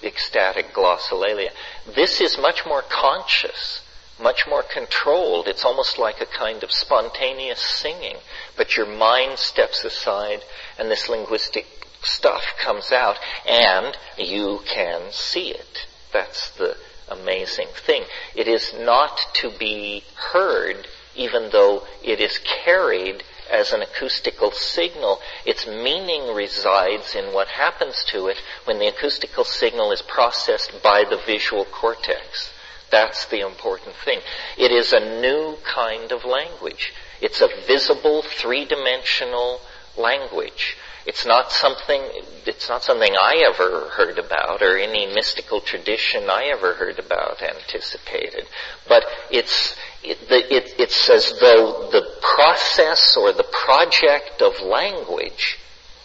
ecstatic 0.03 0.73
glossolalia. 0.73 1.51
This 1.95 2.21
is 2.21 2.39
much 2.39 2.65
more 2.65 2.83
conscious, 2.83 3.83
much 4.21 4.47
more 4.49 4.63
controlled. 4.63 5.49
It's 5.49 5.65
almost 5.65 5.99
like 5.99 6.21
a 6.21 6.27
kind 6.27 6.63
of 6.63 6.71
spontaneous 6.71 7.61
singing, 7.61 8.17
but 8.57 8.77
your 8.77 8.87
mind 8.87 9.39
steps 9.39 9.85
aside 9.85 10.41
and 10.79 10.91
this 10.91 11.09
linguistic 11.09 11.67
stuff 12.03 12.43
comes 12.59 12.93
out 12.93 13.19
and 13.49 13.97
you 14.17 14.61
can 14.67 15.11
see 15.11 15.51
it. 15.51 15.87
That's 16.13 16.51
the 16.53 16.77
amazing 17.11 17.69
thing. 17.87 18.05
It 18.35 18.49
is 18.49 18.73
not 18.79 19.19
to 19.35 19.51
be 19.59 20.05
heard 20.15 20.87
even 21.17 21.51
though 21.51 21.83
it 22.03 22.21
is 22.21 22.39
carried 22.65 23.23
as 23.51 23.73
an 23.73 23.83
acoustical 23.83 24.53
signal. 24.53 25.21
Its 25.45 25.67
meaning 25.67 26.35
resides 26.35 27.15
in 27.15 27.35
what 27.35 27.49
happens 27.49 28.05
to 28.05 28.29
it 28.29 28.39
when 28.65 28.79
the 28.79 28.87
acoustical 28.87 29.45
signal 29.45 29.93
is 29.93 30.03
processed 30.03 30.73
by 30.83 31.05
the 31.05 31.21
visual 31.27 31.65
cortex. 31.65 32.53
That's 32.91 33.27
the 33.27 33.41
important 33.41 33.95
thing. 33.97 34.21
It 34.57 34.73
is 34.73 34.93
a 34.93 35.21
new 35.21 35.57
kind 35.65 36.11
of 36.13 36.25
language. 36.25 36.93
It's 37.21 37.41
a 37.41 37.49
visible, 37.67 38.23
three-dimensional 38.23 39.61
language. 39.97 40.77
It's 41.07 41.25
not 41.25 41.51
something, 41.51 42.03
it's 42.47 42.69
not 42.69 42.83
something 42.83 43.15
I 43.15 43.43
ever 43.47 43.89
heard 43.91 44.19
about 44.19 44.63
or 44.63 44.77
any 44.77 45.07
mystical 45.07 45.61
tradition 45.61 46.29
I 46.29 46.51
ever 46.53 46.75
heard 46.75 46.99
about 46.99 47.43
anticipated. 47.43 48.47
But 48.89 49.05
it's, 49.31 49.77
it, 50.03 50.19
it, 50.31 50.75
it's 50.79 51.09
as 51.09 51.33
though 51.41 51.89
the 51.91 52.07
process 52.21 53.17
or 53.17 53.33
the 53.33 53.45
project 53.45 54.43
of 54.43 54.61
language, 54.61 55.59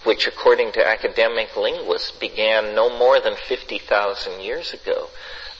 which 0.06 0.28
according 0.28 0.72
to 0.74 0.88
academic 0.88 1.58
linguists 1.58 2.12
began 2.12 2.74
no 2.74 2.98
more 2.98 3.20
than 3.20 3.36
50,000 3.36 4.42
years 4.42 4.74
ago, 4.74 5.10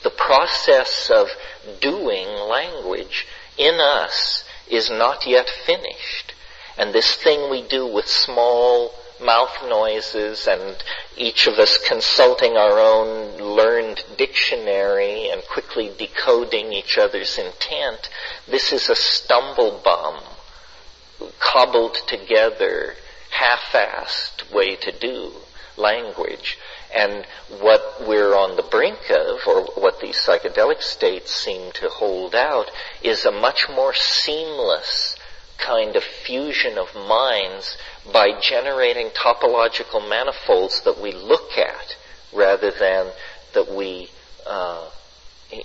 the 0.02 0.10
process 0.10 1.10
of 1.10 1.28
doing 1.80 2.28
language 2.48 3.26
in 3.58 3.74
us 3.80 4.44
is 4.70 4.90
not 4.90 5.26
yet 5.26 5.48
finished. 5.48 6.32
And 6.78 6.92
this 6.92 7.14
thing 7.16 7.50
we 7.50 7.66
do 7.66 7.86
with 7.86 8.06
small 8.06 8.92
mouth 9.20 9.56
noises 9.68 10.46
and 10.46 10.82
each 11.16 11.46
of 11.46 11.54
us 11.58 11.78
consulting 11.86 12.56
our 12.56 12.78
own 12.78 13.36
learned 13.38 14.02
dictionary 14.16 15.30
and 15.30 15.42
quickly 15.46 15.90
decoding 15.96 16.72
each 16.72 16.98
other's 16.98 17.38
intent, 17.38 18.08
this 18.46 18.72
is 18.72 18.88
a 18.88 18.96
stumble 18.96 19.80
bum, 19.82 20.20
cobbled 21.38 21.94
together, 22.06 22.94
half-assed 23.30 24.52
way 24.52 24.76
to 24.76 24.92
do 24.92 25.32
language. 25.76 26.58
And 26.94 27.26
what 27.60 28.06
we're 28.06 28.34
on 28.34 28.56
the 28.56 28.62
brink 28.62 29.10
of, 29.10 29.40
or 29.46 29.62
what 29.74 30.00
these 30.00 30.16
psychedelic 30.16 30.82
states 30.82 31.32
seem 31.32 31.72
to 31.72 31.88
hold 31.88 32.34
out, 32.34 32.70
is 33.02 33.24
a 33.24 33.32
much 33.32 33.68
more 33.68 33.92
seamless 33.92 35.15
kind 35.58 35.96
of 35.96 36.02
fusion 36.02 36.78
of 36.78 36.94
minds 36.94 37.76
by 38.12 38.38
generating 38.40 39.08
topological 39.10 40.06
manifolds 40.08 40.82
that 40.82 41.00
we 41.00 41.12
look 41.12 41.56
at 41.58 41.96
rather 42.32 42.70
than 42.70 43.06
that 43.54 43.72
we 43.72 44.10
uh, 44.46 44.88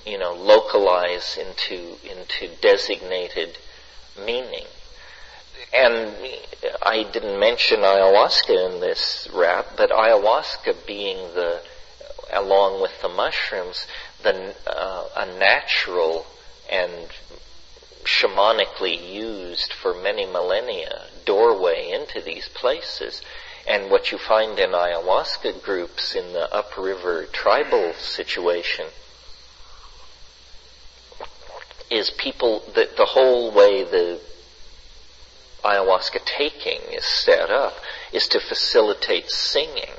you 0.06 0.18
know 0.18 0.34
localize 0.34 1.38
into 1.38 1.98
into 2.10 2.54
designated 2.62 3.58
meaning. 4.26 4.66
And 5.74 6.14
I 6.82 7.04
didn't 7.04 7.40
mention 7.40 7.80
ayahuasca 7.80 8.74
in 8.74 8.82
this 8.82 9.30
rap, 9.34 9.68
but 9.78 9.90
ayahuasca 9.90 10.86
being 10.86 11.18
the, 11.34 11.62
along 12.34 12.82
with 12.82 13.02
the 13.02 13.08
mushrooms, 13.08 13.86
the, 14.22 14.54
uh, 14.68 15.08
a 15.16 15.26
natural 15.40 16.26
and 16.70 17.08
shamanically 18.04 19.12
used 19.12 19.74
for 19.74 19.94
many 19.94 20.26
millennia 20.26 21.08
doorway 21.26 21.90
into 21.92 22.22
these 22.22 22.48
places. 22.50 23.22
And 23.68 23.92
what 23.92 24.12
you 24.12 24.18
find 24.18 24.58
in 24.58 24.72
ayahuasca 24.72 25.64
groups 25.64 26.16
in 26.16 26.34
the 26.34 26.54
upriver 26.54 27.26
tribal 27.26 27.94
situation 27.94 28.88
is 31.90 32.10
people 32.10 32.64
that 32.74 32.96
the 32.96 33.06
whole 33.06 33.52
way 33.52 33.84
the 33.84 34.20
ayahuasca 35.64 36.26
taking 36.26 36.82
is 36.92 37.06
set 37.06 37.50
up 37.52 37.76
is 38.12 38.28
to 38.30 38.40
facilitate 38.40 39.30
singing. 39.30 39.94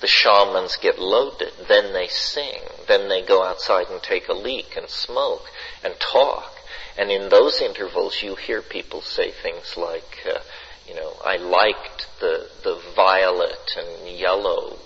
The 0.00 0.06
shamans 0.06 0.76
get 0.76 0.98
loaded, 0.98 1.52
then 1.68 1.92
they 1.92 2.06
sing, 2.08 2.60
then 2.86 3.08
they 3.08 3.22
go 3.22 3.42
outside 3.42 3.88
and 3.90 4.02
take 4.02 4.28
a 4.28 4.34
leak 4.34 4.76
and 4.76 4.88
smoke 4.88 5.50
and 5.82 5.94
talk. 5.98 6.59
And 6.98 7.10
in 7.10 7.28
those 7.28 7.60
intervals, 7.60 8.22
you 8.22 8.34
hear 8.34 8.62
people 8.62 9.00
say 9.00 9.30
things 9.30 9.76
like, 9.76 10.26
uh, 10.26 10.40
you 10.86 10.94
know, 10.94 11.12
I 11.24 11.36
liked 11.36 12.08
the, 12.20 12.48
the 12.62 12.80
violet 12.96 13.76
and 13.76 14.08
yellow 14.08 14.76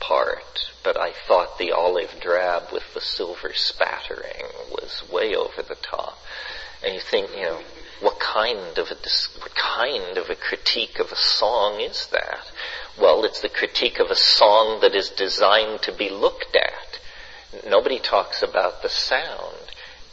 part, 0.00 0.70
but 0.82 0.96
I 0.96 1.12
thought 1.26 1.58
the 1.58 1.72
olive 1.72 2.14
drab 2.20 2.72
with 2.72 2.94
the 2.94 3.00
silver 3.00 3.52
spattering 3.54 4.46
was 4.70 5.02
way 5.12 5.34
over 5.34 5.62
the 5.62 5.76
top. 5.82 6.18
And 6.84 6.94
you 6.94 7.00
think, 7.00 7.30
you 7.36 7.42
know, 7.42 7.60
what 8.00 8.18
kind 8.18 8.78
of 8.78 8.90
a 8.90 8.96
what 9.40 9.54
kind 9.54 10.16
of 10.16 10.30
a 10.30 10.34
critique 10.34 10.98
of 10.98 11.12
a 11.12 11.16
song 11.16 11.80
is 11.80 12.06
that? 12.12 12.50
Well, 12.98 13.24
it's 13.24 13.40
the 13.40 13.50
critique 13.50 13.98
of 13.98 14.10
a 14.10 14.16
song 14.16 14.80
that 14.80 14.94
is 14.94 15.10
designed 15.10 15.82
to 15.82 15.92
be 15.92 16.08
looked 16.08 16.56
at. 16.56 17.68
Nobody 17.68 17.98
talks 17.98 18.42
about 18.42 18.82
the 18.82 18.88
sound 18.88 19.56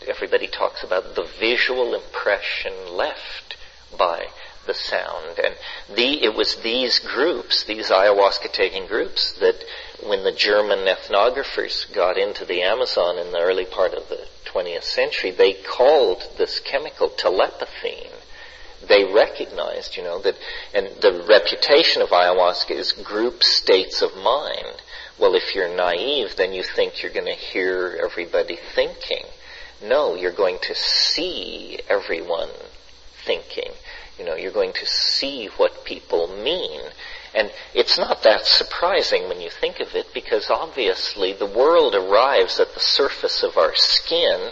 everybody 0.06 0.48
talks 0.48 0.84
about 0.84 1.16
the 1.16 1.28
visual 1.40 1.96
impression 1.96 2.74
left 2.92 3.56
by 3.98 4.28
the 4.66 4.74
sound. 4.74 5.40
And 5.40 5.56
the, 5.96 6.24
it 6.24 6.36
was 6.36 6.58
these 6.58 7.00
groups, 7.00 7.64
these 7.64 7.90
ayahuasca 7.90 8.52
taking 8.52 8.86
groups, 8.86 9.34
that 9.40 9.64
when 10.06 10.24
the 10.24 10.34
German 10.34 10.80
ethnographers 10.80 11.92
got 11.94 12.18
into 12.18 12.46
the 12.46 12.62
Amazon 12.62 13.18
in 13.18 13.32
the 13.32 13.40
early 13.40 13.66
part 13.66 13.94
of 13.94 14.08
the 14.10 14.28
20th 14.46 14.84
century, 14.84 15.32
they 15.32 15.54
called 15.54 16.22
this 16.38 16.60
chemical 16.60 17.10
telepathine. 17.10 18.12
they 18.88 19.04
recognized, 19.06 19.98
you 19.98 20.04
know, 20.04 20.22
that, 20.22 20.36
and 20.74 20.88
the 21.02 21.26
reputation 21.28 22.02
of 22.02 22.10
ayahuasca 22.10 22.72
is 22.72 22.92
group 22.92 23.44
states 23.44 24.02
of 24.02 24.16
mind. 24.18 24.82
Well, 25.20 25.34
if 25.34 25.56
you're 25.56 25.76
naive, 25.76 26.36
then 26.36 26.54
you 26.54 26.62
think 26.62 27.02
you're 27.02 27.12
going 27.12 27.26
to 27.26 27.32
hear 27.32 28.00
everybody 28.04 28.58
thinking. 28.76 29.26
No, 29.84 30.16
you're 30.16 30.32
going 30.32 30.58
to 30.64 30.76
see 30.76 31.80
everyone 31.90 32.50
thinking. 33.26 33.72
You 34.18 34.26
know, 34.26 34.36
you're 34.36 34.52
going 34.52 34.74
to 34.74 34.86
see 34.86 35.48
what 35.58 35.86
people 35.86 36.28
mean. 36.28 36.82
And 37.36 37.52
it's 37.76 37.98
not 37.98 38.24
that 38.24 38.46
surprising 38.46 39.28
when 39.28 39.42
you 39.42 39.50
think 39.50 39.80
of 39.80 39.94
it 39.94 40.08
because 40.14 40.50
obviously 40.50 41.34
the 41.34 41.46
world 41.46 41.94
arrives 41.94 42.60
at 42.60 42.74
the 42.74 42.80
surface 42.80 43.44
of 43.44 43.58
our 43.58 43.76
skin 43.76 44.52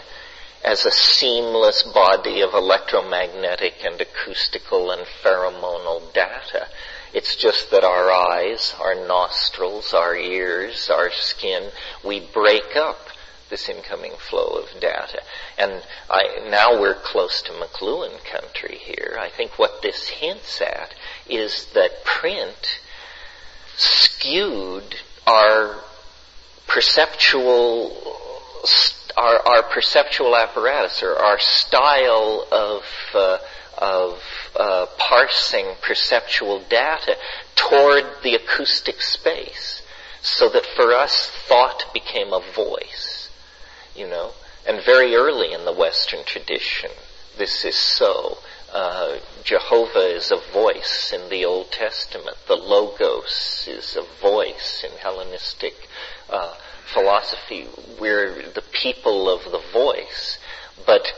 as 0.64 0.84
a 0.84 0.90
seamless 0.90 1.82
body 1.82 2.42
of 2.42 2.54
electromagnetic 2.54 3.84
and 3.84 4.00
acoustical 4.00 4.90
and 4.90 5.06
pheromonal 5.22 6.12
data. 6.12 6.68
It's 7.12 7.34
just 7.36 7.70
that 7.70 7.84
our 7.84 8.10
eyes, 8.10 8.74
our 8.80 8.94
nostrils, 8.94 9.94
our 9.94 10.14
ears, 10.14 10.90
our 10.90 11.10
skin, 11.10 11.70
we 12.04 12.20
break 12.20 12.76
up 12.76 13.05
this 13.50 13.68
incoming 13.68 14.12
flow 14.18 14.58
of 14.58 14.80
data. 14.80 15.22
And 15.58 15.82
I, 16.10 16.48
now 16.50 16.80
we're 16.80 16.94
close 16.94 17.42
to 17.42 17.52
McLuhan 17.52 18.24
country 18.24 18.78
here. 18.78 19.16
I 19.18 19.28
think 19.28 19.58
what 19.58 19.82
this 19.82 20.08
hints 20.08 20.60
at 20.60 20.94
is 21.28 21.66
that 21.74 22.04
print 22.04 22.80
skewed 23.76 24.96
our 25.26 25.76
perceptual 26.66 28.16
our, 29.16 29.40
our 29.46 29.62
perceptual 29.62 30.36
apparatus 30.36 31.02
or 31.02 31.16
our 31.16 31.38
style 31.38 32.46
of, 32.52 32.82
uh, 33.14 33.38
of 33.78 34.22
uh, 34.56 34.86
parsing 34.98 35.66
perceptual 35.82 36.62
data 36.68 37.16
toward 37.54 38.04
the 38.22 38.34
acoustic 38.34 39.00
space 39.00 39.82
so 40.22 40.48
that 40.50 40.66
for 40.66 40.92
us 40.92 41.30
thought 41.48 41.84
became 41.94 42.32
a 42.32 42.42
voice, 42.54 43.15
you 43.96 44.06
know. 44.08 44.32
And 44.66 44.84
very 44.84 45.14
early 45.14 45.52
in 45.52 45.64
the 45.64 45.72
Western 45.72 46.24
tradition, 46.24 46.90
this 47.38 47.64
is 47.64 47.76
so. 47.76 48.38
Uh, 48.72 49.18
Jehovah 49.44 50.14
is 50.14 50.32
a 50.32 50.52
voice 50.52 51.12
in 51.14 51.30
the 51.30 51.44
Old 51.44 51.70
Testament. 51.70 52.36
The 52.48 52.56
Logos 52.56 53.66
is 53.70 53.96
a 53.96 54.02
voice 54.20 54.84
in 54.84 54.90
Hellenistic 54.98 55.74
uh, 56.28 56.54
philosophy. 56.92 57.66
We're 58.00 58.50
the 58.52 58.64
people 58.72 59.30
of 59.30 59.44
the 59.52 59.62
voice. 59.72 60.38
But 60.84 61.12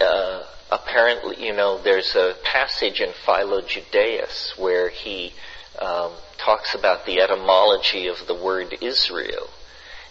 uh, 0.00 0.44
apparently, 0.70 1.44
you 1.44 1.52
know, 1.52 1.78
there's 1.82 2.14
a 2.14 2.36
passage 2.44 3.00
in 3.00 3.12
Philo 3.24 3.62
Judaeus 3.62 4.54
where 4.56 4.88
he 4.88 5.32
um, 5.80 6.12
talks 6.38 6.74
about 6.74 7.04
the 7.04 7.20
etymology 7.20 8.06
of 8.06 8.26
the 8.26 8.34
word 8.34 8.76
Israel. 8.80 9.48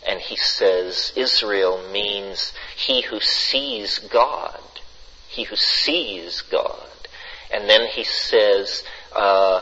And 0.07 0.19
he 0.19 0.35
says 0.35 1.11
Israel 1.15 1.83
means 1.91 2.53
he 2.75 3.01
who 3.01 3.19
sees 3.19 3.99
God. 3.99 4.61
He 5.27 5.43
who 5.43 5.55
sees 5.55 6.41
God. 6.41 6.87
And 7.51 7.69
then 7.69 7.87
he 7.87 8.03
says, 8.03 8.83
uh, 9.15 9.61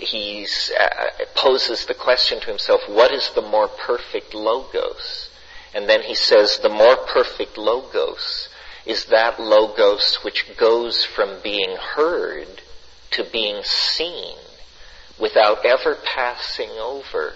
he 0.00 0.46
uh, 0.78 1.24
poses 1.34 1.84
the 1.86 1.94
question 1.94 2.40
to 2.40 2.46
himself, 2.46 2.80
what 2.88 3.12
is 3.12 3.30
the 3.34 3.42
more 3.42 3.68
perfect 3.68 4.34
logos? 4.34 5.30
And 5.74 5.88
then 5.88 6.02
he 6.02 6.14
says, 6.14 6.58
the 6.58 6.68
more 6.68 6.96
perfect 6.96 7.58
logos 7.58 8.48
is 8.86 9.06
that 9.06 9.40
logos 9.40 10.16
which 10.22 10.56
goes 10.56 11.04
from 11.04 11.40
being 11.42 11.76
heard 11.76 12.62
to 13.10 13.24
being 13.24 13.62
seen 13.62 14.36
without 15.18 15.64
ever 15.64 15.96
passing 16.04 16.70
over 16.70 17.34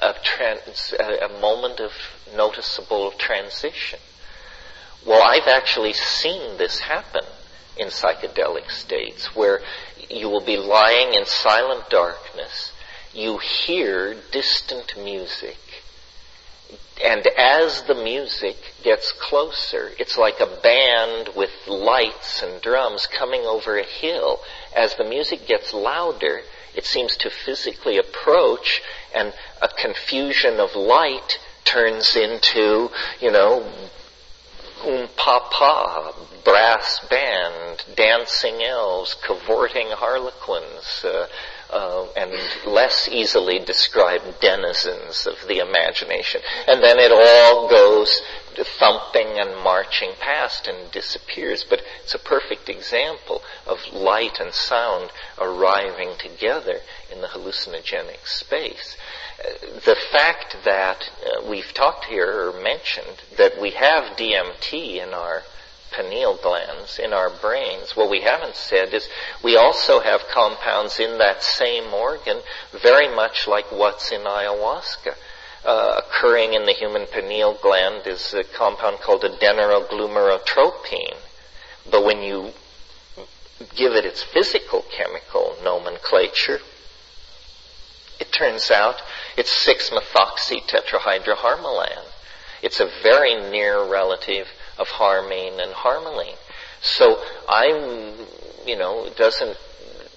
a, 0.00 0.14
trans, 0.22 0.94
a 0.98 1.28
moment 1.40 1.80
of 1.80 1.92
noticeable 2.36 3.12
transition. 3.12 3.98
Well, 5.06 5.22
I've 5.22 5.48
actually 5.48 5.92
seen 5.92 6.58
this 6.58 6.80
happen 6.80 7.24
in 7.76 7.88
psychedelic 7.88 8.70
states 8.70 9.36
where 9.36 9.60
you 10.10 10.28
will 10.28 10.44
be 10.44 10.56
lying 10.56 11.14
in 11.14 11.24
silent 11.26 11.88
darkness. 11.90 12.72
You 13.12 13.38
hear 13.38 14.16
distant 14.32 14.94
music. 14.96 15.58
And 17.04 17.26
as 17.36 17.82
the 17.82 17.94
music 17.94 18.56
gets 18.82 19.12
closer, 19.12 19.90
it's 19.98 20.16
like 20.16 20.40
a 20.40 20.46
band 20.62 21.30
with 21.36 21.50
lights 21.68 22.42
and 22.42 22.60
drums 22.62 23.06
coming 23.06 23.42
over 23.42 23.78
a 23.78 23.84
hill. 23.84 24.40
As 24.74 24.94
the 24.96 25.04
music 25.04 25.46
gets 25.46 25.72
louder, 25.74 26.40
it 26.76 26.84
seems 26.84 27.16
to 27.16 27.30
physically 27.30 27.98
approach 27.98 28.82
and 29.14 29.32
a 29.62 29.68
confusion 29.68 30.60
of 30.60 30.74
light 30.76 31.38
turns 31.64 32.16
into, 32.16 32.90
you 33.20 33.32
know, 33.32 33.64
um 34.84 35.08
pa 35.16 35.40
pa, 35.50 36.12
brass 36.44 37.00
band, 37.08 37.84
dancing 37.96 38.62
elves, 38.62 39.16
cavorting 39.26 39.88
harlequins, 39.90 41.04
uh, 41.04 41.26
uh, 41.70 42.06
and 42.16 42.30
less 42.66 43.08
easily 43.08 43.58
described 43.58 44.40
denizens 44.40 45.26
of 45.26 45.36
the 45.48 45.58
imagination. 45.58 46.40
And 46.68 46.82
then 46.82 46.98
it 46.98 47.10
all 47.10 47.68
goes 47.68 48.20
thumping 48.64 49.38
and 49.38 49.56
marching 49.62 50.12
past 50.20 50.66
and 50.66 50.90
disappears. 50.90 51.64
But 51.68 51.82
it's 52.02 52.14
a 52.14 52.18
perfect 52.18 52.68
example 52.68 53.42
of 53.66 53.92
light 53.92 54.38
and 54.40 54.52
sound 54.52 55.10
arriving 55.38 56.10
together 56.18 56.80
in 57.12 57.20
the 57.20 57.28
hallucinogenic 57.28 58.26
space 58.26 58.96
the 59.84 59.96
fact 60.10 60.56
that 60.64 61.10
uh, 61.24 61.48
we've 61.48 61.72
talked 61.74 62.06
here 62.06 62.48
or 62.48 62.62
mentioned 62.62 63.22
that 63.36 63.60
we 63.60 63.70
have 63.70 64.16
DMT 64.16 65.02
in 65.02 65.12
our 65.12 65.42
pineal 65.92 66.36
glands, 66.36 66.98
in 66.98 67.12
our 67.12 67.30
brains, 67.30 67.96
what 67.96 68.10
we 68.10 68.20
haven't 68.22 68.56
said 68.56 68.92
is 68.92 69.08
we 69.42 69.56
also 69.56 70.00
have 70.00 70.28
compounds 70.28 70.98
in 70.98 71.18
that 71.18 71.42
same 71.42 71.92
organ 71.92 72.38
very 72.72 73.14
much 73.14 73.46
like 73.46 73.70
what's 73.70 74.10
in 74.10 74.22
ayahuasca. 74.22 75.14
Uh, 75.66 75.98
occurring 75.98 76.54
in 76.54 76.64
the 76.64 76.72
human 76.72 77.06
pineal 77.06 77.58
gland 77.60 78.06
is 78.06 78.32
a 78.34 78.44
compound 78.44 78.98
called 79.00 79.22
adrenoglomerulotropin. 79.22 81.16
But 81.90 82.04
when 82.04 82.22
you 82.22 82.52
give 83.74 83.94
it 83.94 84.04
its 84.04 84.22
physical 84.22 84.84
chemical 84.96 85.56
nomenclature, 85.64 86.60
it 88.20 88.30
turns 88.30 88.70
out 88.70 89.02
it's 89.36 89.50
6-methoxy 89.66 90.68
tetrahydroharmalan. 90.68 92.04
It's 92.62 92.78
a 92.78 92.88
very 93.02 93.34
near 93.50 93.84
relative 93.90 94.46
of 94.78 94.86
harmine 94.86 95.58
and 95.58 95.72
harmaline. 95.72 96.38
So 96.80 97.20
I'm, 97.48 98.14
you 98.64 98.76
know, 98.76 99.06
it 99.06 99.16
doesn't 99.16 99.56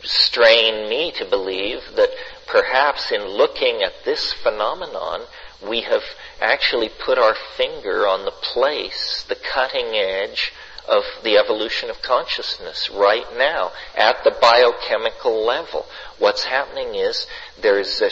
strain 0.03 0.89
me 0.89 1.11
to 1.11 1.25
believe 1.25 1.81
that 1.95 2.09
perhaps 2.47 3.11
in 3.11 3.21
looking 3.25 3.83
at 3.83 3.93
this 4.05 4.33
phenomenon, 4.33 5.21
we 5.67 5.81
have 5.81 6.03
actually 6.41 6.89
put 6.89 7.17
our 7.17 7.35
finger 7.57 8.07
on 8.07 8.25
the 8.25 8.31
place, 8.31 9.25
the 9.27 9.35
cutting 9.35 9.95
edge 9.95 10.53
of 10.87 11.03
the 11.23 11.37
evolution 11.37 11.89
of 11.89 12.01
consciousness 12.01 12.89
right 12.89 13.25
now 13.37 13.71
at 13.95 14.23
the 14.23 14.35
biochemical 14.41 15.45
level. 15.45 15.85
What's 16.17 16.43
happening 16.43 16.95
is 16.95 17.27
there's 17.61 18.01
a, 18.01 18.09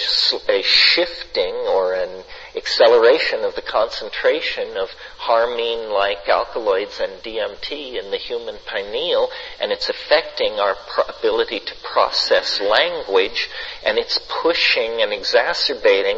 a 0.52 0.62
shifting 0.62 1.54
or 1.54 1.94
an 1.94 2.24
acceleration 2.58 3.44
of 3.44 3.56
the 3.56 3.62
concentration 3.62 4.76
of 4.78 4.90
harmine-like 5.18 6.28
alkaloids 6.28 7.00
and 7.00 7.12
DMT 7.24 8.04
in 8.04 8.12
the 8.12 8.18
human 8.18 8.56
pineal, 8.66 9.30
and 9.62 9.72
it's 9.72 9.90
affecting 9.90 10.60
our 10.60 10.76
pro- 10.90 11.06
ability 11.06 11.60
to 11.60 11.74
process 11.84 12.60
language, 12.60 13.50
and 13.86 13.98
it's 13.98 14.20
pushing 14.42 15.02
and 15.02 15.14
exacerbating 15.14 16.18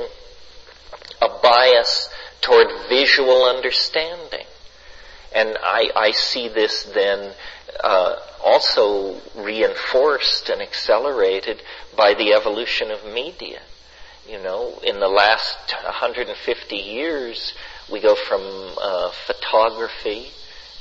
a 1.21 1.29
bias 1.41 2.09
toward 2.41 2.67
visual 2.87 3.43
understanding. 3.43 4.45
And 5.33 5.57
I, 5.61 5.89
I 5.95 6.11
see 6.11 6.47
this 6.47 6.83
then 6.83 7.33
uh, 7.83 8.15
also 8.43 9.19
reinforced 9.35 10.49
and 10.49 10.61
accelerated 10.61 11.61
by 11.95 12.13
the 12.13 12.33
evolution 12.33 12.89
of 12.91 13.05
media. 13.05 13.61
You 14.29 14.37
know, 14.43 14.77
in 14.83 14.99
the 14.99 15.07
last 15.07 15.73
150 15.83 16.75
years, 16.75 17.53
we 17.91 17.99
go 17.99 18.13
from 18.13 18.41
uh, 18.79 19.09
photography 19.25 20.27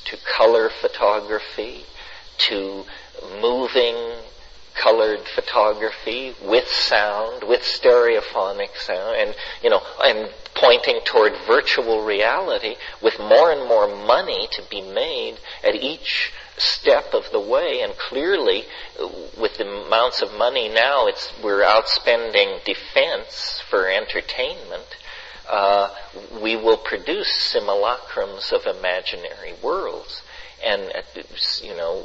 to 0.04 0.18
color 0.36 0.68
photography 0.68 1.84
to 2.48 2.84
moving 3.40 3.94
colored 4.74 5.20
photography 5.34 6.34
with 6.44 6.68
sound, 6.68 7.42
with 7.44 7.62
stereophonic 7.62 8.76
sound, 8.76 9.16
and, 9.16 9.34
you 9.62 9.70
know, 9.70 9.80
and 10.04 10.28
pointing 10.54 11.00
toward 11.06 11.32
virtual 11.46 12.04
reality 12.04 12.76
with 13.02 13.18
more 13.18 13.50
and 13.50 13.66
more 13.66 13.88
money 14.06 14.46
to 14.52 14.62
be 14.70 14.82
made 14.82 15.38
at 15.64 15.74
each 15.74 16.32
step 16.60 17.14
of 17.14 17.30
the 17.32 17.40
way. 17.40 17.80
And 17.82 17.96
clearly, 17.96 18.64
with 19.38 19.56
the 19.58 19.68
amounts 19.86 20.22
of 20.22 20.32
money 20.34 20.68
now, 20.68 21.06
it's, 21.06 21.32
we're 21.42 21.62
outspending 21.62 22.64
defense 22.64 23.62
for 23.68 23.88
entertainment. 23.88 24.96
Uh, 25.48 25.94
we 26.42 26.56
will 26.56 26.76
produce 26.76 27.54
simulacrums 27.54 28.52
of 28.52 28.66
imaginary 28.66 29.54
worlds. 29.62 30.22
And, 30.64 30.82
uh, 30.94 31.22
you 31.62 31.74
know, 31.76 32.04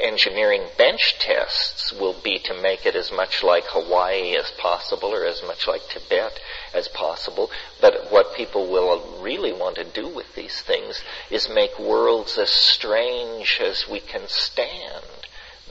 engineering 0.00 0.62
bench 0.76 1.16
tests 1.18 1.92
will 1.92 2.14
be 2.22 2.38
to 2.38 2.54
make 2.60 2.86
it 2.86 2.94
as 2.94 3.10
much 3.10 3.42
like 3.42 3.64
Hawaii 3.68 4.36
as 4.36 4.50
possible 4.52 5.12
or 5.14 5.24
as 5.24 5.42
much 5.42 5.66
like 5.66 5.82
Tibet 5.88 6.38
as 6.74 6.88
possible. 6.88 7.50
But 7.80 8.10
what 8.10 8.34
people 8.34 8.70
will 8.70 9.20
really 9.20 9.52
want 9.52 9.76
to 9.76 9.84
do 9.84 10.08
with 10.08 10.34
these 10.34 10.60
things 10.60 11.02
is 11.30 11.48
make 11.48 11.78
worlds 11.78 12.38
as 12.38 12.50
strange 12.50 13.60
as 13.60 13.88
we 13.88 14.00
can 14.00 14.22
stand 14.28 15.04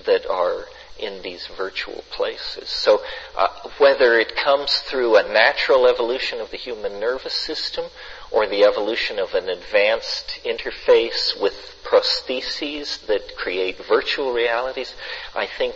that 0.05 0.25
are 0.29 0.65
in 0.99 1.21
these 1.21 1.47
virtual 1.47 2.03
places. 2.09 2.69
So 2.69 3.01
uh, 3.37 3.49
whether 3.77 4.19
it 4.19 4.35
comes 4.35 4.79
through 4.79 5.15
a 5.15 5.31
natural 5.31 5.87
evolution 5.87 6.39
of 6.39 6.51
the 6.51 6.57
human 6.57 6.99
nervous 6.99 7.33
system 7.33 7.85
or 8.31 8.47
the 8.47 8.63
evolution 8.63 9.19
of 9.19 9.33
an 9.33 9.49
advanced 9.49 10.39
interface 10.43 11.39
with 11.39 11.53
prostheses 11.83 13.05
that 13.07 13.35
create 13.37 13.77
virtual 13.85 14.33
realities, 14.33 14.93
I 15.35 15.45
think 15.45 15.75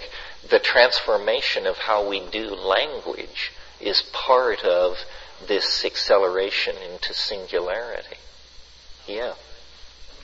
the 0.50 0.60
transformation 0.60 1.66
of 1.66 1.78
how 1.78 2.08
we 2.08 2.20
do 2.32 2.56
language 2.56 3.52
is 3.80 4.04
part 4.12 4.64
of 4.64 4.98
this 5.48 5.86
acceleration 5.86 6.76
into 6.92 7.14
singularity. 7.14 8.18
Yeah. 9.08 9.34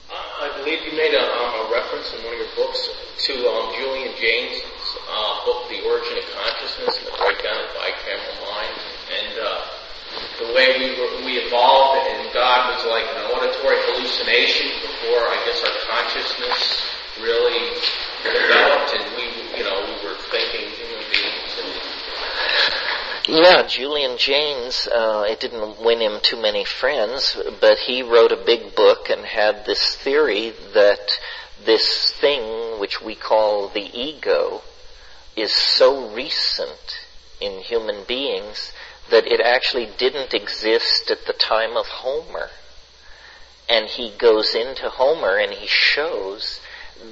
I 0.10 0.54
believe 0.58 0.80
you 0.86 0.96
made 0.96 1.14
a, 1.14 1.20
um, 1.20 1.68
a, 1.68 1.72
reference 1.72 2.14
in 2.14 2.24
one 2.24 2.34
of 2.34 2.40
your 2.40 2.56
books 2.56 2.80
to 3.28 3.34
um, 3.50 3.76
Julian 3.76 4.16
Jaynes' 4.16 4.62
uh, 5.10 5.44
book, 5.44 5.68
The 5.68 5.84
Origin 5.84 6.16
of 6.16 6.28
Consciousness 6.32 6.96
and 6.96 7.08
the 7.12 7.18
Breakdown 7.18 7.60
of 7.60 7.68
the 7.74 7.80
Bicameral 7.80 8.38
Mind. 8.48 8.76
And 9.12 9.40
uh, 9.40 9.77
the 10.40 10.54
way 10.54 10.78
we, 10.78 10.94
were, 11.00 11.26
we 11.26 11.38
evolved 11.42 12.08
and 12.08 12.34
God 12.34 12.76
was 12.76 12.86
like 12.86 13.06
an 13.18 13.32
auditory 13.34 13.78
hallucination 13.90 14.70
before, 14.82 15.26
I 15.26 15.38
guess, 15.46 15.64
our 15.64 15.78
consciousness 15.90 16.82
really 17.22 17.74
developed 18.24 18.94
and 18.94 19.06
we, 19.18 19.26
you 19.58 19.64
know, 19.64 19.82
we 19.82 20.08
were 20.08 20.16
thinking 20.30 20.70
human 20.78 21.04
beings. 21.12 21.52
And, 21.64 21.74
yeah, 23.30 23.68
Julian 23.68 24.18
Jaynes, 24.18 24.88
uh, 24.88 25.26
it 25.28 25.40
didn't 25.40 25.84
win 25.84 26.00
him 26.00 26.20
too 26.22 26.42
many 26.42 26.64
friends, 26.64 27.38
but 27.60 27.78
he 27.80 28.04
wrote 28.04 28.32
a 28.32 28.44
big 28.46 28.76
book 28.76 29.10
and 29.10 29.26
had 29.26 29.66
this 29.66 29.96
theory 29.96 30.54
that 30.74 31.20
this 31.66 32.12
thing 32.12 32.80
which 32.80 33.02
we 33.02 33.16
call 33.16 33.70
the 33.70 33.90
ego 33.94 34.62
is 35.36 35.52
so 35.52 36.14
recent 36.14 37.06
in 37.42 37.60
human 37.62 38.04
beings 38.08 38.72
that 39.10 39.26
it 39.28 39.40
actually 39.40 39.90
didn't 39.98 40.34
exist 40.34 41.10
at 41.10 41.26
the 41.26 41.34
time 41.34 41.78
of 41.78 41.88
Homer. 41.88 42.50
And 43.70 43.88
he 43.88 44.12
goes 44.18 44.56
into 44.56 44.90
Homer 44.90 45.38
and 45.38 45.54
he 45.54 45.68
shows 45.68 46.60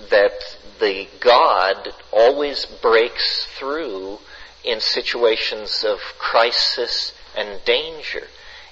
that 0.09 0.57
the 0.79 1.07
God 1.19 1.93
always 2.11 2.65
breaks 2.65 3.45
through 3.45 4.19
in 4.63 4.79
situations 4.79 5.83
of 5.83 5.99
crisis 6.17 7.13
and 7.37 7.63
danger. 7.65 8.27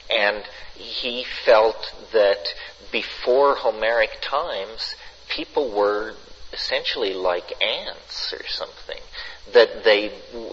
And 0.10 0.44
he 0.76 1.26
felt 1.46 1.94
that 2.12 2.54
before 2.92 3.56
Homeric 3.56 4.20
times, 4.22 4.96
people 5.30 5.72
were 5.72 6.16
essentially 6.52 7.14
like 7.14 7.52
ants 7.62 8.34
or 8.34 8.46
something. 8.48 9.02
That 9.52 9.84
they, 9.84 10.12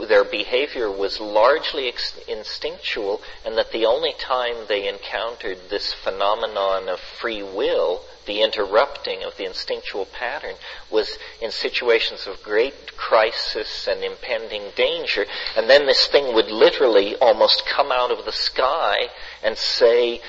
their 0.08 0.24
behavior 0.24 0.90
was 0.90 1.20
largely 1.20 1.92
instinctual 2.26 3.22
and 3.46 3.56
that 3.56 3.70
the 3.70 3.86
only 3.86 4.14
time 4.18 4.56
they 4.68 4.88
encountered 4.88 5.58
this 5.70 5.92
phenomenon 5.92 6.88
of 6.88 6.98
free 6.98 7.42
will 7.42 8.02
the 8.26 8.42
interrupting 8.42 9.24
of 9.24 9.36
the 9.36 9.44
instinctual 9.44 10.06
pattern 10.06 10.54
was 10.90 11.18
in 11.40 11.50
situations 11.50 12.28
of 12.28 12.42
great 12.42 12.96
crisis 12.96 13.88
and 13.88 14.04
impending 14.04 14.62
danger. 14.76 15.26
And 15.56 15.68
then 15.68 15.86
this 15.86 16.06
thing 16.06 16.32
would 16.34 16.50
literally 16.50 17.16
almost 17.16 17.66
come 17.66 17.90
out 17.90 18.10
of 18.10 18.24
the 18.24 18.32
sky 18.32 19.08
and 19.42 19.56
say, 19.56 20.20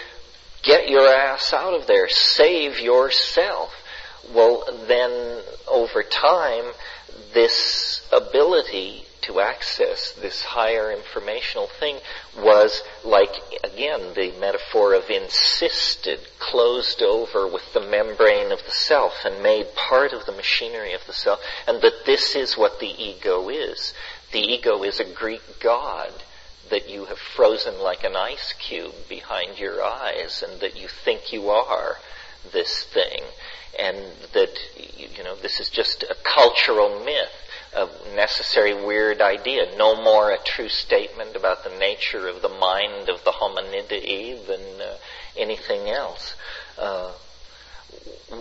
get 0.63 0.89
your 0.89 1.07
ass 1.07 1.53
out 1.53 1.73
of 1.73 1.85
there, 1.85 2.09
save 2.09 2.79
yourself. 2.79 3.71
Well, 4.33 4.65
then 4.87 5.43
over 5.67 6.01
time, 6.01 6.65
this 7.33 8.07
ability 8.11 9.05
to 9.21 9.39
access 9.39 10.13
this 10.13 10.43
higher 10.43 10.91
informational 10.91 11.67
thing 11.67 11.97
was 12.37 12.81
like, 13.03 13.29
again, 13.63 14.13
the 14.15 14.33
metaphor 14.39 14.93
of 14.93 15.03
encysted, 15.05 16.19
closed 16.39 17.01
over 17.01 17.47
with 17.47 17.73
the 17.73 17.79
membrane 17.79 18.51
of 18.51 18.63
the 18.65 18.71
self 18.71 19.23
and 19.25 19.43
made 19.43 19.75
part 19.75 20.11
of 20.11 20.25
the 20.25 20.31
machinery 20.31 20.93
of 20.93 21.05
the 21.05 21.13
self, 21.13 21.39
and 21.67 21.81
that 21.81 22.05
this 22.05 22.35
is 22.35 22.57
what 22.57 22.79
the 22.79 22.93
ego 23.01 23.49
is. 23.49 23.93
The 24.31 24.39
ego 24.39 24.83
is 24.83 24.99
a 24.99 25.13
Greek 25.13 25.59
god 25.59 26.11
that 26.69 26.89
you 26.89 27.05
have 27.05 27.19
frozen 27.19 27.79
like 27.79 28.03
an 28.03 28.15
ice 28.15 28.53
cube 28.53 28.93
behind 29.09 29.59
your 29.59 29.83
eyes 29.83 30.41
and 30.41 30.61
that 30.61 30.79
you 30.79 30.87
think 30.87 31.33
you 31.33 31.49
are 31.49 31.97
this 32.51 32.83
thing 32.83 33.21
and 33.79 33.97
that 34.33 34.53
you 34.97 35.23
know 35.23 35.35
this 35.35 35.59
is 35.59 35.69
just 35.69 36.03
a 36.03 36.15
cultural 36.23 37.03
myth 37.03 37.41
a 37.73 37.87
necessary 38.15 38.73
weird 38.73 39.21
idea, 39.21 39.77
no 39.77 40.01
more 40.01 40.31
a 40.31 40.43
true 40.43 40.67
statement 40.67 41.35
about 41.35 41.63
the 41.63 41.69
nature 41.69 42.27
of 42.27 42.41
the 42.41 42.49
mind 42.49 43.07
of 43.07 43.23
the 43.23 43.31
hominidae 43.31 44.45
than 44.45 44.81
uh, 44.81 44.97
anything 45.37 45.89
else. 45.89 46.35
Uh, 46.77 47.13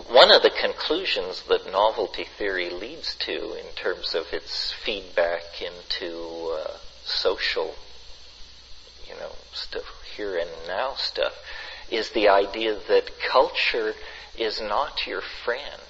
one 0.09 0.31
of 0.31 0.41
the 0.41 0.49
conclusions 0.49 1.43
that 1.43 1.71
novelty 1.71 2.25
theory 2.37 2.69
leads 2.69 3.15
to 3.15 3.53
in 3.53 3.65
terms 3.75 4.15
of 4.15 4.33
its 4.33 4.73
feedback 4.73 5.61
into 5.61 6.57
uh, 6.59 6.77
social, 7.05 7.75
you 9.07 9.15
know, 9.15 9.31
stuff, 9.53 9.83
here 10.15 10.37
and 10.37 10.49
now 10.67 10.93
stuff, 10.95 11.33
is 11.91 12.09
the 12.11 12.29
idea 12.29 12.77
that 12.87 13.11
culture 13.29 13.93
is 14.37 14.61
not 14.61 15.05
your 15.05 15.21
friend 15.21 15.81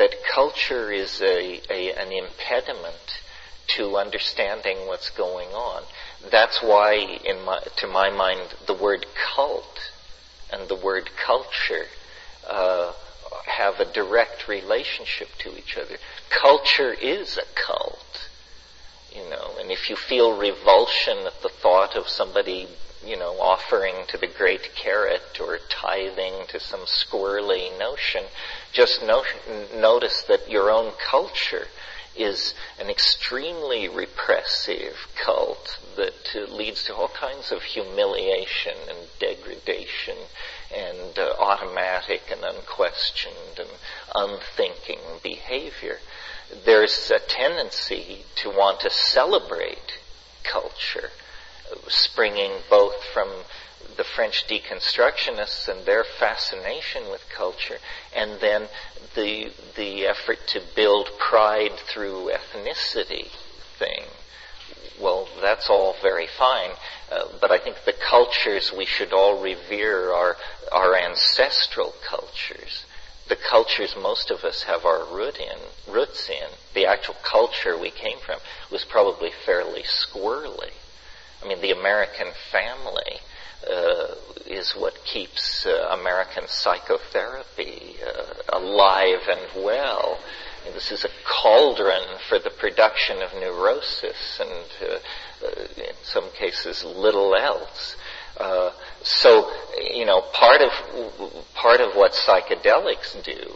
that 0.00 0.14
culture 0.32 0.90
is 0.90 1.20
a, 1.20 1.60
a, 1.70 1.92
an 1.92 2.10
impediment 2.10 3.20
to 3.66 3.98
understanding 3.98 4.78
what's 4.86 5.10
going 5.10 5.50
on. 5.50 5.82
That's 6.30 6.62
why, 6.62 6.94
in 6.94 7.44
my, 7.44 7.60
to 7.76 7.86
my 7.86 8.08
mind, 8.08 8.40
the 8.66 8.72
word 8.72 9.04
cult 9.34 9.92
and 10.50 10.68
the 10.68 10.74
word 10.74 11.10
culture 11.22 11.84
uh, 12.48 12.94
have 13.44 13.78
a 13.78 13.92
direct 13.92 14.48
relationship 14.48 15.28
to 15.40 15.54
each 15.58 15.76
other. 15.76 15.96
Culture 16.30 16.94
is 16.94 17.36
a 17.36 17.44
cult, 17.54 18.30
you 19.14 19.28
know, 19.28 19.50
and 19.60 19.70
if 19.70 19.90
you 19.90 19.96
feel 19.96 20.34
revulsion 20.34 21.18
at 21.26 21.42
the 21.42 21.50
thought 21.50 21.94
of 21.94 22.08
somebody 22.08 22.68
you 23.04 23.16
know, 23.16 23.40
offering 23.40 23.94
to 24.08 24.18
the 24.18 24.26
great 24.26 24.74
carrot 24.74 25.40
or 25.40 25.58
tithing 25.68 26.46
to 26.48 26.60
some 26.60 26.80
squirrely 26.80 27.76
notion, 27.78 28.24
just 28.72 29.02
no- 29.02 29.24
notice 29.74 30.22
that 30.28 30.50
your 30.50 30.70
own 30.70 30.92
culture 30.92 31.66
is 32.16 32.54
an 32.78 32.90
extremely 32.90 33.88
repressive 33.88 35.08
cult 35.16 35.78
that 35.96 36.34
uh, 36.34 36.52
leads 36.52 36.84
to 36.84 36.94
all 36.94 37.08
kinds 37.08 37.52
of 37.52 37.62
humiliation 37.62 38.74
and 38.88 38.98
degradation 39.18 40.16
and 40.74 41.18
uh, 41.18 41.32
automatic 41.38 42.22
and 42.30 42.44
unquestioned 42.44 43.58
and 43.58 43.68
unthinking 44.14 44.98
behavior. 45.22 45.98
There's 46.64 47.10
a 47.10 47.20
tendency 47.20 48.24
to 48.36 48.50
want 48.50 48.80
to 48.80 48.90
celebrate 48.90 49.98
culture 50.42 51.10
springing 51.88 52.52
both 52.68 53.02
from 53.12 53.28
the 53.96 54.04
French 54.04 54.46
deconstructionists 54.48 55.68
and 55.68 55.84
their 55.84 56.04
fascination 56.04 57.10
with 57.10 57.28
culture, 57.28 57.78
and 58.14 58.40
then 58.40 58.68
the 59.14 59.50
the 59.76 60.06
effort 60.06 60.38
to 60.46 60.62
build 60.74 61.08
pride 61.18 61.72
through 61.72 62.30
ethnicity 62.30 63.28
thing. 63.78 64.04
Well, 65.00 65.28
that's 65.40 65.70
all 65.70 65.96
very 66.02 66.26
fine, 66.26 66.70
uh, 67.10 67.24
but 67.40 67.50
I 67.50 67.58
think 67.58 67.84
the 67.84 67.94
cultures 67.94 68.72
we 68.76 68.84
should 68.84 69.12
all 69.12 69.42
revere 69.42 70.12
are 70.12 70.36
our 70.72 70.94
ancestral 70.94 71.94
cultures 72.06 72.84
the 73.30 73.36
cultures 73.36 73.94
most 73.96 74.32
of 74.32 74.44
us 74.44 74.64
have 74.64 74.84
our 74.84 75.04
root 75.04 75.38
in, 75.38 75.56
roots 75.92 76.28
in, 76.28 76.48
the 76.74 76.84
actual 76.84 77.14
culture 77.22 77.78
we 77.78 77.90
came 77.90 78.18
from, 78.18 78.40
was 78.72 78.84
probably 78.84 79.30
fairly 79.46 79.82
squirrely. 79.82 80.72
I 81.42 81.48
mean, 81.48 81.60
the 81.60 81.72
American 81.72 82.28
family 82.50 83.20
uh, 83.68 84.14
is 84.46 84.72
what 84.72 85.04
keeps 85.04 85.66
uh, 85.66 85.96
American 85.98 86.44
psychotherapy 86.48 87.96
uh, 88.04 88.58
alive 88.58 89.20
and 89.28 89.64
well. 89.64 90.18
This 90.74 90.92
is 90.92 91.04
a 91.04 91.10
cauldron 91.24 92.18
for 92.28 92.38
the 92.38 92.50
production 92.50 93.22
of 93.22 93.32
neurosis 93.34 94.40
and, 94.40 94.66
uh, 94.82 95.46
uh, 95.46 95.64
in 95.78 95.94
some 96.02 96.30
cases, 96.32 96.84
little 96.84 97.34
else. 97.34 97.96
Uh, 98.36 98.70
so, 99.02 99.50
you 99.92 100.04
know, 100.04 100.20
part 100.32 100.60
of 100.60 100.70
part 101.54 101.80
of 101.80 101.94
what 101.94 102.12
psychedelics 102.12 103.22
do 103.22 103.54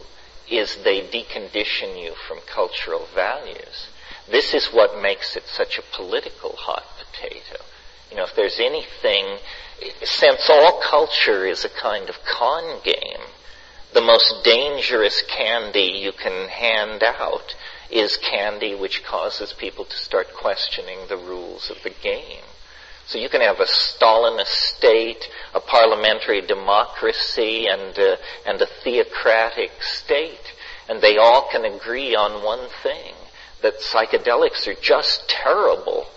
is 0.49 0.77
they 0.83 1.01
decondition 1.01 2.01
you 2.01 2.13
from 2.27 2.39
cultural 2.45 3.07
values. 3.15 3.87
This 4.29 4.53
is 4.53 4.67
what 4.67 5.01
makes 5.01 5.35
it 5.35 5.43
such 5.47 5.77
a 5.77 5.83
political 5.95 6.55
hot 6.55 6.83
potato. 6.97 7.63
You 8.09 8.17
know, 8.17 8.23
if 8.23 8.35
there's 8.35 8.59
anything, 8.59 9.37
since 10.03 10.49
all 10.49 10.81
culture 10.81 11.45
is 11.45 11.65
a 11.65 11.69
kind 11.69 12.09
of 12.09 12.15
con 12.23 12.81
game, 12.83 13.25
the 13.93 14.01
most 14.01 14.43
dangerous 14.43 15.23
candy 15.27 15.99
you 16.03 16.11
can 16.11 16.49
hand 16.49 17.03
out 17.03 17.55
is 17.89 18.17
candy 18.17 18.75
which 18.75 19.03
causes 19.03 19.53
people 19.53 19.85
to 19.85 19.95
start 19.95 20.33
questioning 20.33 20.99
the 21.07 21.17
rules 21.17 21.69
of 21.69 21.81
the 21.83 21.93
game. 22.01 22.43
So 23.07 23.19
you 23.19 23.29
can 23.29 23.41
have 23.41 23.59
a 23.59 23.65
Stalinist 23.65 24.47
state, 24.47 25.29
a 25.53 25.59
parliamentary 25.59 26.41
democracy, 26.41 27.67
and 27.67 27.97
a, 27.97 28.17
and 28.47 28.61
a 28.61 28.65
theocratic 28.65 29.71
state, 29.81 30.53
and 30.89 31.01
they 31.01 31.17
all 31.17 31.47
can 31.51 31.65
agree 31.65 32.15
on 32.15 32.43
one 32.43 32.67
thing, 32.81 33.13
that 33.61 33.79
psychedelics 33.79 34.67
are 34.67 34.81
just 34.81 35.29
terrible 35.29 36.07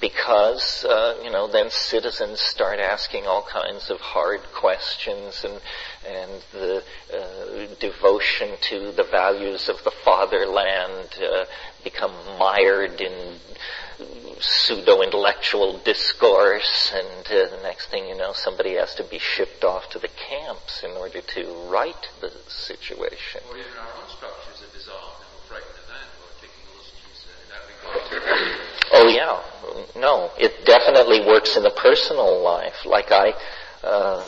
because 0.00 0.84
uh, 0.84 1.18
you 1.22 1.30
know 1.30 1.46
then 1.46 1.70
citizens 1.70 2.40
start 2.40 2.78
asking 2.78 3.26
all 3.26 3.42
kinds 3.42 3.90
of 3.90 4.00
hard 4.00 4.40
questions 4.54 5.44
and 5.44 5.60
and 6.06 6.42
the 6.52 6.82
uh, 7.12 7.74
devotion 7.80 8.50
to 8.60 8.92
the 8.92 9.04
values 9.04 9.68
of 9.68 9.82
the 9.84 9.90
fatherland 10.04 11.08
uh, 11.22 11.44
become 11.82 12.12
mired 12.38 13.00
in 13.00 13.38
pseudo-intellectual 14.40 15.78
discourse, 15.84 16.92
and 16.94 17.26
uh, 17.26 17.56
the 17.56 17.60
next 17.62 17.86
thing 17.86 18.06
you 18.06 18.16
know, 18.16 18.32
somebody 18.32 18.74
has 18.74 18.94
to 18.94 19.04
be 19.04 19.18
shipped 19.18 19.64
off 19.64 19.88
to 19.90 19.98
the 19.98 20.08
camps 20.08 20.82
in 20.82 20.90
order 20.92 21.20
to 21.22 21.46
right 21.68 22.08
the 22.20 22.30
situation. 22.48 23.40
Or 23.50 23.56
even 23.56 23.72
our 23.78 24.02
own 24.02 24.08
structures 24.08 24.62
are 24.62 24.72
dissolved, 24.76 25.24
and 25.24 25.28
we're 25.32 25.48
frightened 25.48 25.78
of 25.80 25.88
that, 25.88 26.06
or 26.20 26.28
taking 26.40 26.64
hallucinogens 26.68 27.24
in 27.32 27.48
that 27.48 27.62
regard. 27.64 28.66
Oh 28.92 29.08
yeah, 29.08 29.40
no, 29.96 30.30
it 30.38 30.64
definitely 30.64 31.20
works 31.20 31.56
in 31.56 31.62
the 31.62 31.70
personal 31.70 32.42
life. 32.42 32.84
Like 32.84 33.10
I, 33.10 33.34
uh, 33.82 34.24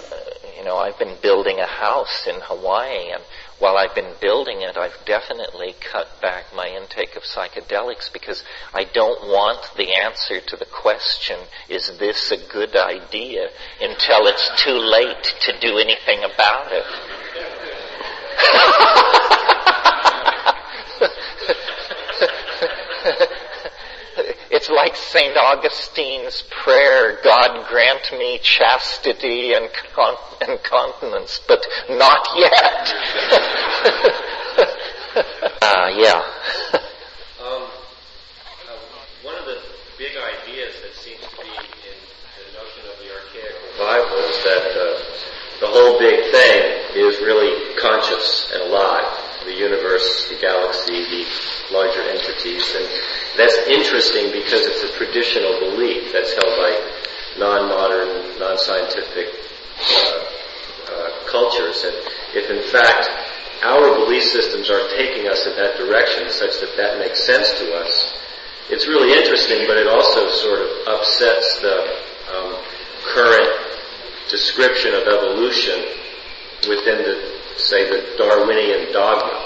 you 0.57 0.65
know, 0.65 0.77
I've 0.77 0.99
been 0.99 1.17
building 1.23 1.59
a 1.59 1.67
house 1.67 2.27
in 2.27 2.37
Hawaii, 2.41 3.11
and 3.13 3.23
while 3.59 3.77
I've 3.77 3.95
been 3.95 4.15
building 4.21 4.63
it, 4.63 4.77
I've 4.77 4.99
definitely 5.05 5.75
cut 5.81 6.09
back 6.21 6.47
my 6.55 6.69
intake 6.69 7.17
of 7.17 7.23
psychedelics 7.25 8.13
because 8.13 8.45
I 8.73 8.85
don't 8.85 9.29
want 9.29 9.71
the 9.77 9.95
answer 10.01 10.41
to 10.41 10.57
the 10.57 10.67
question, 10.67 11.39
is 11.69 11.99
this 11.99 12.31
a 12.31 12.37
good 12.37 12.77
idea, 12.77 13.51
until 13.81 14.27
it's 14.27 14.51
too 14.63 14.79
late 14.79 15.35
to 15.41 15.59
do 15.61 15.79
anything 15.79 16.25
about 16.25 16.73
it. 16.73 16.85
It's 24.69 24.77
like 24.77 24.97
St. 24.97 25.35
Augustine's 25.35 26.45
prayer, 26.51 27.19
God 27.25 27.67
grant 27.71 28.13
me 28.13 28.39
chastity 28.43 29.55
and, 29.55 29.71
con- 29.95 30.21
and 30.43 30.63
continence, 30.63 31.41
but 31.49 31.67
not 31.89 32.21
yet. 32.37 32.93
Ah, 35.63 35.89
uh, 35.89 35.89
yeah. 35.97 36.21
um, 37.41 37.65
uh, 37.65 38.77
one 39.23 39.37
of 39.41 39.47
the 39.47 39.57
big 39.97 40.13
ideas 40.13 40.75
that 40.85 40.93
seems 41.01 41.23
to 41.25 41.37
be 41.41 41.49
in 41.49 41.97
the 42.37 42.53
notion 42.53 42.85
of 42.93 43.01
the 43.01 43.09
archaic 43.09 43.57
revival 43.73 44.19
is 44.19 44.37
that 44.45 44.69
uh, 44.77 45.01
the 45.65 45.69
whole 45.73 45.99
big 45.99 46.31
thing 46.31 46.61
is 46.95 47.17
really 47.25 47.75
conscious 47.81 48.53
and 48.53 48.65
alive. 48.65 49.17
The 49.47 49.55
universe, 49.55 50.29
the 50.29 50.37
galaxy, 50.39 51.09
the 51.09 51.25
larger 51.73 52.03
entities, 52.03 52.69
and 52.77 52.85
that's 53.39 53.57
interesting 53.71 54.35
because 54.35 54.67
it's 54.67 54.83
a 54.83 54.93
traditional 54.99 55.71
belief 55.71 56.11
that's 56.13 56.35
held 56.35 56.53
by 56.59 56.75
non-modern, 57.39 58.37
non-scientific 58.39 59.31
uh, 59.31 60.27
uh, 60.91 61.11
cultures. 61.31 61.87
And 61.87 61.95
if 62.35 62.51
in 62.51 62.67
fact 62.75 63.07
our 63.63 63.95
belief 63.95 64.25
systems 64.25 64.71
are 64.71 64.83
taking 64.99 65.31
us 65.31 65.47
in 65.47 65.55
that 65.55 65.79
direction 65.79 66.31
such 66.31 66.59
that 66.59 66.75
that 66.77 66.99
makes 66.99 67.23
sense 67.25 67.47
to 67.63 67.79
us, 67.79 68.19
it's 68.71 68.87
really 68.89 69.17
interesting, 69.17 69.71
but 69.71 69.79
it 69.79 69.87
also 69.87 70.27
sort 70.43 70.59
of 70.59 70.69
upsets 70.99 71.63
the 71.63 71.79
um, 72.35 72.59
current 73.15 73.55
description 74.29 74.95
of 74.95 75.07
evolution 75.07 75.79
within 76.69 77.07
the, 77.07 77.39
say, 77.57 77.89
the 77.89 78.19
Darwinian 78.19 78.93
dogma 78.93 79.38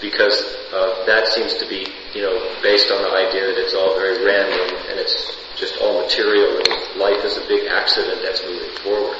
because 0.00 0.36
uh, 0.72 1.04
that 1.06 1.28
seems 1.28 1.54
to 1.54 1.66
be, 1.68 1.86
you 2.14 2.22
know, 2.22 2.34
based 2.62 2.90
on 2.90 3.02
the 3.02 3.12
idea 3.14 3.46
that 3.46 3.58
it's 3.58 3.74
all 3.74 3.94
very 3.94 4.24
random 4.24 4.76
and 4.90 4.98
it's 4.98 5.36
just 5.56 5.78
all 5.80 6.02
material 6.02 6.58
and 6.58 6.68
life 6.98 7.24
is 7.24 7.36
a 7.38 7.44
big 7.46 7.66
accident 7.70 8.20
that's 8.22 8.42
moving 8.42 8.74
forward. 8.82 9.16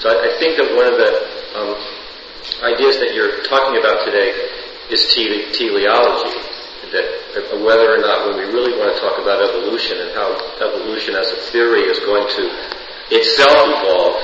So 0.00 0.08
I, 0.10 0.28
I 0.28 0.38
think 0.38 0.56
that 0.56 0.74
one 0.74 0.88
of 0.88 0.96
the 0.96 1.12
um, 1.54 1.72
ideas 2.64 2.98
that 2.98 3.14
you're 3.14 3.44
talking 3.44 3.78
about 3.78 4.04
today 4.04 4.32
is 4.90 5.14
tele- 5.14 5.52
teleology. 5.52 6.34
That 6.92 7.06
uh, 7.34 7.64
whether 7.64 7.90
or 7.90 7.98
not 7.98 8.28
when 8.28 8.38
we 8.38 8.46
really 8.52 8.78
want 8.78 8.94
to 8.94 8.98
talk 9.00 9.18
about 9.18 9.42
evolution 9.42 9.98
and 9.98 10.10
how 10.14 10.30
evolution 10.60 11.16
as 11.16 11.32
a 11.32 11.40
theory 11.50 11.82
is 11.88 11.98
going 12.00 12.28
to 12.28 12.44
itself 13.10 13.56
evolve 13.66 14.16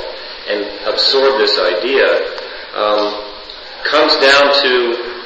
and 0.48 0.60
absorb 0.88 1.38
this 1.38 1.58
idea 1.58 2.06
um, 2.74 3.26
comes 3.84 4.14
down 4.22 4.54
to 4.62 5.19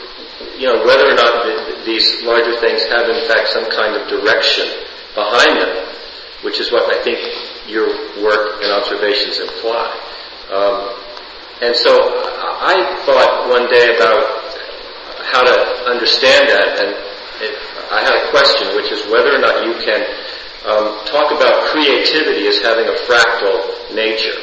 you 0.59 0.67
know, 0.67 0.85
whether 0.85 1.07
or 1.11 1.15
not 1.15 1.47
these 1.85 2.23
larger 2.23 2.59
things 2.61 2.83
have 2.85 3.09
in 3.09 3.29
fact 3.29 3.49
some 3.49 3.71
kind 3.71 3.95
of 3.95 4.09
direction 4.09 4.67
behind 5.15 5.61
them, 5.61 5.87
which 6.43 6.59
is 6.59 6.73
what 6.73 6.91
I 6.95 7.03
think 7.03 7.19
your 7.69 7.87
work 8.23 8.63
and 8.63 8.73
observations 8.73 9.39
imply. 9.39 9.89
Um, 10.51 10.91
and 11.63 11.75
so 11.75 11.95
I 11.95 13.03
thought 13.07 13.49
one 13.49 13.71
day 13.71 13.95
about 13.97 14.43
how 15.31 15.43
to 15.43 15.57
understand 15.87 16.49
that, 16.49 16.83
and 16.83 16.91
it, 17.41 17.55
I 17.91 18.03
had 18.03 18.15
a 18.27 18.31
question, 18.31 18.75
which 18.77 18.91
is 18.91 19.07
whether 19.07 19.35
or 19.35 19.39
not 19.39 19.65
you 19.65 19.75
can 19.85 20.03
um, 20.67 21.05
talk 21.07 21.31
about 21.31 21.71
creativity 21.71 22.47
as 22.49 22.61
having 22.61 22.89
a 22.89 22.97
fractal 23.07 23.95
nature, 23.95 24.35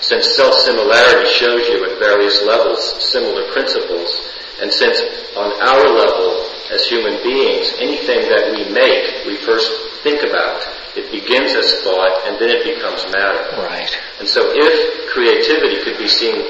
since 0.00 0.34
self-similarity 0.36 1.30
shows 1.30 1.68
you 1.68 1.84
at 1.84 1.98
various 1.98 2.42
levels 2.42 2.80
similar 3.02 3.50
principles 3.52 4.28
and 4.60 4.72
since 4.72 4.98
on 5.36 5.54
our 5.62 5.86
level 5.86 6.50
as 6.70 6.84
human 6.84 7.22
beings, 7.22 7.72
anything 7.78 8.26
that 8.28 8.50
we 8.50 8.66
make, 8.74 9.24
we 9.24 9.36
first 9.36 9.70
think 10.02 10.22
about. 10.26 10.66
It 10.98 11.10
begins 11.14 11.54
as 11.54 11.80
thought 11.86 12.26
and 12.26 12.36
then 12.42 12.50
it 12.50 12.66
becomes 12.66 13.06
matter. 13.14 13.54
Right. 13.56 13.90
And 14.18 14.28
so 14.28 14.50
if 14.50 15.08
creativity 15.14 15.82
could 15.86 15.96
be 15.96 16.08
seen 16.08 16.42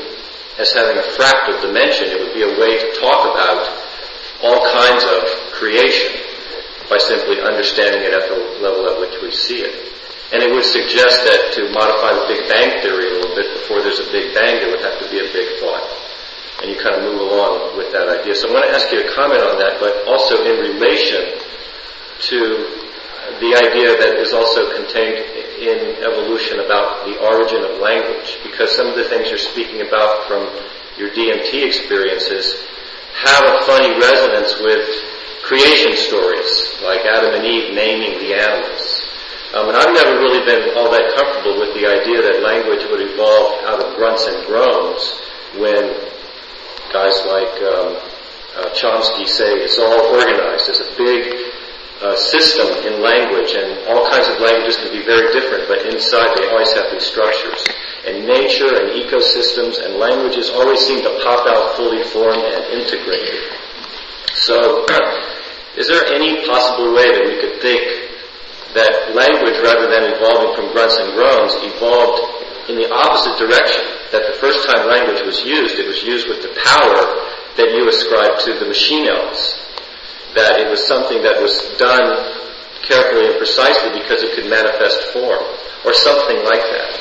as 0.58 0.72
having 0.72 0.96
a 0.96 1.06
fractal 1.14 1.60
dimension, 1.60 2.08
it 2.08 2.18
would 2.18 2.34
be 2.34 2.42
a 2.42 2.54
way 2.58 2.80
to 2.80 2.88
talk 2.98 3.28
about 3.28 3.68
all 4.42 4.64
kinds 4.72 5.04
of 5.04 5.52
creation 5.52 6.24
by 6.88 6.96
simply 6.96 7.44
understanding 7.44 8.02
it 8.02 8.16
at 8.16 8.26
the 8.32 8.64
level 8.64 8.88
at 8.88 8.98
which 8.98 9.20
we 9.20 9.30
see 9.30 9.60
it. 9.60 9.92
And 10.32 10.42
it 10.42 10.50
would 10.52 10.64
suggest 10.64 11.24
that 11.24 11.52
to 11.60 11.72
modify 11.72 12.16
the 12.16 12.26
Big 12.28 12.48
Bang 12.48 12.80
theory 12.80 13.12
a 13.12 13.14
little 13.20 13.36
bit, 13.36 13.48
before 13.60 13.80
there's 13.80 14.00
a 14.00 14.08
Big 14.12 14.34
Bang, 14.34 14.60
there 14.60 14.72
would 14.72 14.84
have 14.84 14.98
to 15.00 15.08
be 15.10 15.20
a 15.20 15.28
big 15.32 15.60
thought 15.60 16.07
and 16.62 16.70
you 16.70 16.76
kind 16.76 16.96
of 16.98 17.02
move 17.06 17.20
along 17.20 17.76
with 17.76 17.92
that 17.92 18.08
idea. 18.08 18.34
So 18.34 18.50
I 18.50 18.52
want 18.52 18.66
to 18.66 18.74
ask 18.74 18.90
you 18.90 19.02
to 19.02 19.08
comment 19.14 19.42
on 19.42 19.58
that, 19.58 19.78
but 19.78 20.06
also 20.10 20.42
in 20.42 20.58
relation 20.58 21.38
to 22.34 22.38
the 23.38 23.54
idea 23.54 23.94
that 23.94 24.18
is 24.18 24.32
also 24.34 24.74
contained 24.74 25.22
in 25.62 26.02
evolution 26.02 26.58
about 26.60 27.06
the 27.06 27.14
origin 27.22 27.62
of 27.62 27.78
language, 27.78 28.38
because 28.42 28.74
some 28.74 28.88
of 28.88 28.96
the 28.96 29.04
things 29.04 29.28
you're 29.28 29.38
speaking 29.38 29.86
about 29.86 30.26
from 30.26 30.50
your 30.98 31.10
DMT 31.14 31.62
experiences 31.62 32.58
have 33.14 33.44
a 33.46 33.62
funny 33.62 33.94
resonance 33.94 34.58
with 34.58 34.82
creation 35.44 35.94
stories, 35.94 36.50
like 36.82 37.06
Adam 37.06 37.38
and 37.38 37.44
Eve 37.46 37.74
naming 37.74 38.18
the 38.18 38.34
animals. 38.34 39.02
Um, 39.54 39.68
and 39.68 39.76
I've 39.76 39.94
never 39.94 40.18
really 40.18 40.44
been 40.44 40.76
all 40.76 40.90
that 40.90 41.14
comfortable 41.16 41.58
with 41.58 41.72
the 41.74 41.86
idea 41.86 42.20
that 42.20 42.42
language 42.42 42.84
would 42.90 43.00
evolve 43.00 43.64
out 43.64 43.80
of 43.80 43.96
grunts 43.96 44.26
and 44.26 44.44
groans 44.46 45.14
when 45.56 46.07
guys 46.92 47.16
like 47.26 47.54
um, 47.62 47.96
uh, 48.56 48.70
Chomsky 48.74 49.28
say 49.28 49.60
it's 49.60 49.78
all 49.78 50.14
organized 50.14 50.68
as 50.68 50.80
a 50.80 50.88
big 50.96 51.52
uh, 52.02 52.16
system 52.16 52.66
in 52.86 53.02
language, 53.02 53.52
and 53.54 53.86
all 53.90 54.08
kinds 54.10 54.28
of 54.28 54.38
languages 54.40 54.78
can 54.78 54.90
be 54.94 55.02
very 55.04 55.32
different, 55.32 55.66
but 55.68 55.84
inside 55.86 56.30
they 56.38 56.46
always 56.48 56.72
have 56.72 56.90
these 56.90 57.04
structures. 57.04 57.66
And 58.06 58.24
nature 58.24 58.70
and 58.70 58.94
ecosystems 58.94 59.82
and 59.82 59.98
languages 59.98 60.50
always 60.50 60.80
seem 60.86 61.02
to 61.02 61.12
pop 61.22 61.46
out 61.46 61.76
fully 61.76 62.04
formed 62.04 62.42
and 62.42 62.64
integrated. 62.70 63.52
So, 64.46 64.86
is 65.76 65.88
there 65.88 66.06
any 66.06 66.46
possible 66.46 66.94
way 66.94 67.10
that 67.10 67.24
we 67.26 67.36
could 67.42 67.60
think 67.60 67.82
that 68.74 69.14
language, 69.14 69.58
rather 69.60 69.90
than 69.90 70.14
evolving 70.14 70.54
from 70.54 70.70
grunts 70.72 70.96
and 70.96 71.12
groans, 71.14 71.52
evolved 71.66 72.70
in 72.70 72.76
the 72.76 72.88
opposite 72.92 73.36
direction? 73.42 73.97
That 74.12 74.26
the 74.26 74.38
first 74.40 74.66
time 74.66 74.88
language 74.88 75.24
was 75.24 75.44
used, 75.44 75.78
it 75.78 75.86
was 75.86 76.02
used 76.02 76.28
with 76.28 76.42
the 76.42 76.54
power 76.64 77.00
that 77.56 77.74
you 77.74 77.88
ascribe 77.88 78.38
to 78.40 78.58
the 78.58 78.66
machine 78.66 79.08
elves 79.08 79.60
that 80.34 80.60
it 80.60 80.70
was 80.70 80.86
something 80.86 81.22
that 81.22 81.40
was 81.40 81.58
done 81.78 82.38
carefully 82.82 83.26
and 83.26 83.36
precisely 83.38 83.98
because 83.98 84.22
it 84.22 84.34
could 84.34 84.48
manifest 84.48 85.12
form, 85.12 85.42
or 85.84 85.92
something 85.94 86.44
like 86.44 86.62
that. 86.62 86.94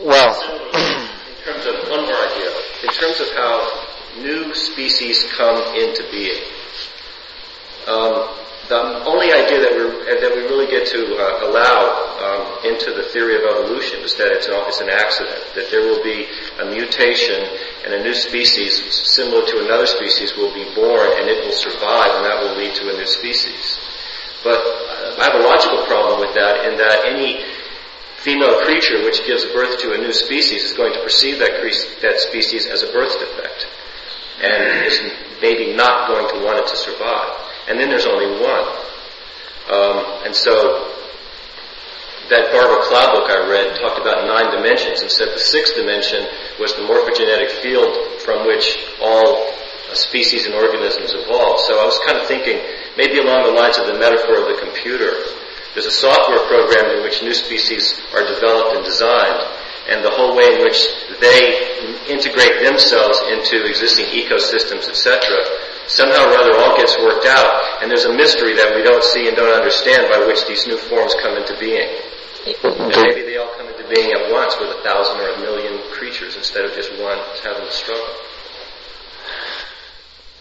Well, 0.00 0.34
in 0.74 1.44
terms 1.44 1.66
of 1.66 1.88
one 1.88 2.02
more 2.02 2.16
idea, 2.16 2.50
in 2.82 2.90
terms 2.90 3.20
of 3.20 3.28
how 3.36 3.86
new 4.18 4.54
species 4.54 5.24
come 5.36 5.56
into 5.76 6.02
being, 6.10 6.42
um, 7.86 8.28
the 8.68 9.04
only 9.04 9.32
idea 9.32 9.58
that 9.60 9.74
we 9.74 9.82
that 10.06 10.32
we 10.34 10.42
really 10.46 10.66
get 10.66 10.86
to 10.86 11.00
uh, 11.18 11.50
allow 11.50 11.78
um, 12.22 12.42
into 12.64 12.94
the 12.94 13.02
theory 13.10 13.34
of 13.34 13.42
evolution 13.42 14.00
is 14.00 14.14
that 14.14 14.30
it's 14.30 14.46
an, 14.46 14.54
it's 14.70 14.80
an 14.80 14.90
accident. 14.90 15.42
That 15.54 15.70
there 15.70 15.82
will 15.82 16.02
be 16.02 16.26
a 16.60 16.66
mutation 16.70 17.42
and 17.84 17.94
a 17.94 18.02
new 18.02 18.14
species 18.14 18.78
similar 18.94 19.44
to 19.46 19.64
another 19.64 19.86
species 19.86 20.36
will 20.36 20.54
be 20.54 20.64
born 20.74 21.10
and 21.18 21.28
it 21.28 21.44
will 21.44 21.54
survive 21.54 22.14
and 22.14 22.24
that 22.24 22.38
will 22.38 22.56
lead 22.56 22.74
to 22.76 22.90
a 22.90 22.94
new 22.94 23.06
species. 23.06 23.78
But 24.44 24.58
uh, 24.58 25.18
I 25.18 25.24
have 25.30 25.38
a 25.38 25.44
logical 25.44 25.86
problem 25.86 26.20
with 26.20 26.34
that 26.34 26.66
in 26.66 26.78
that 26.78 27.06
any 27.06 27.42
female 28.22 28.62
creature 28.62 29.02
which 29.02 29.26
gives 29.26 29.44
birth 29.46 29.78
to 29.82 29.94
a 29.94 29.98
new 29.98 30.12
species 30.12 30.62
is 30.70 30.72
going 30.72 30.92
to 30.94 31.02
perceive 31.02 31.38
that, 31.38 31.58
cre- 31.60 31.90
that 32.02 32.20
species 32.20 32.66
as 32.66 32.82
a 32.82 32.92
birth 32.92 33.18
defect 33.18 33.66
and 34.42 34.86
is 34.86 34.98
maybe 35.40 35.74
not 35.74 36.08
going 36.08 36.26
to 36.30 36.44
want 36.44 36.58
it 36.58 36.66
to 36.66 36.76
survive. 36.76 37.30
And 37.68 37.78
then 37.78 37.88
there's 37.88 38.06
only 38.06 38.40
one. 38.40 38.66
Um, 39.70 40.26
and 40.26 40.34
so 40.34 40.92
that 42.30 42.50
Barbara 42.50 42.82
Clow 42.88 43.12
book 43.12 43.30
I 43.30 43.46
read 43.48 43.76
talked 43.76 44.00
about 44.00 44.26
nine 44.26 44.50
dimensions 44.50 45.02
and 45.02 45.10
said 45.10 45.34
the 45.34 45.38
sixth 45.38 45.76
dimension 45.76 46.26
was 46.58 46.74
the 46.74 46.82
morphogenetic 46.82 47.50
field 47.62 48.20
from 48.22 48.46
which 48.46 48.78
all 49.00 49.52
species 49.94 50.46
and 50.46 50.54
organisms 50.54 51.12
evolve. 51.12 51.60
So 51.60 51.78
I 51.78 51.84
was 51.84 51.98
kind 52.06 52.18
of 52.18 52.26
thinking 52.26 52.58
maybe 52.96 53.20
along 53.20 53.44
the 53.44 53.52
lines 53.52 53.78
of 53.78 53.86
the 53.86 53.98
metaphor 53.98 54.40
of 54.40 54.48
the 54.48 54.58
computer. 54.64 55.12
There's 55.74 55.86
a 55.86 55.92
software 55.92 56.40
program 56.48 56.96
in 56.96 57.02
which 57.02 57.22
new 57.22 57.34
species 57.34 58.00
are 58.12 58.24
developed 58.24 58.76
and 58.76 58.84
designed, 58.84 59.40
and 59.88 60.04
the 60.04 60.10
whole 60.10 60.36
way 60.36 60.56
in 60.56 60.60
which 60.64 60.88
they 61.20 62.08
integrate 62.08 62.64
themselves 62.64 63.20
into 63.32 63.64
existing 63.64 64.06
ecosystems, 64.12 64.88
etc., 64.88 65.20
somehow 65.86 66.30
or 66.30 66.34
other 66.36 66.54
all 66.58 66.76
gets 66.76 66.96
worked 66.98 67.26
out, 67.26 67.82
and 67.82 67.90
there's 67.90 68.04
a 68.04 68.14
mystery 68.14 68.54
that 68.54 68.74
we 68.74 68.82
don't 68.82 69.04
see 69.04 69.28
and 69.28 69.36
don't 69.36 69.54
understand 69.54 70.08
by 70.08 70.24
which 70.26 70.46
these 70.46 70.66
new 70.66 70.78
forms 70.78 71.14
come 71.22 71.36
into 71.36 71.56
being. 71.58 71.88
And 72.64 72.90
maybe 73.06 73.22
they 73.22 73.36
all 73.36 73.54
come 73.56 73.68
into 73.68 73.86
being 73.94 74.10
at 74.12 74.32
once 74.32 74.56
with 74.58 74.70
a 74.70 74.82
thousand 74.82 75.18
or 75.20 75.28
a 75.34 75.38
million 75.40 75.78
creatures 75.92 76.36
instead 76.36 76.64
of 76.64 76.72
just 76.74 76.90
one 77.00 77.18
having 77.42 77.64
to 77.64 77.72
struggle. 77.72 78.08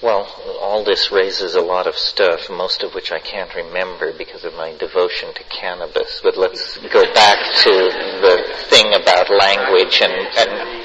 Well, 0.01 0.25
all 0.59 0.83
this 0.83 1.11
raises 1.11 1.53
a 1.53 1.61
lot 1.61 1.85
of 1.85 1.95
stuff, 1.95 2.49
most 2.49 2.81
of 2.81 2.95
which 2.95 3.11
I 3.11 3.19
can't 3.19 3.53
remember 3.53 4.11
because 4.11 4.43
of 4.43 4.55
my 4.55 4.75
devotion 4.77 5.29
to 5.35 5.43
cannabis. 5.43 6.21
But 6.23 6.37
let's 6.37 6.77
go 6.91 7.03
back 7.13 7.37
to 7.37 7.69
the 7.69 8.55
thing 8.69 8.95
about 8.95 9.29
language 9.29 10.01
and, 10.01 10.11
and 10.11 10.81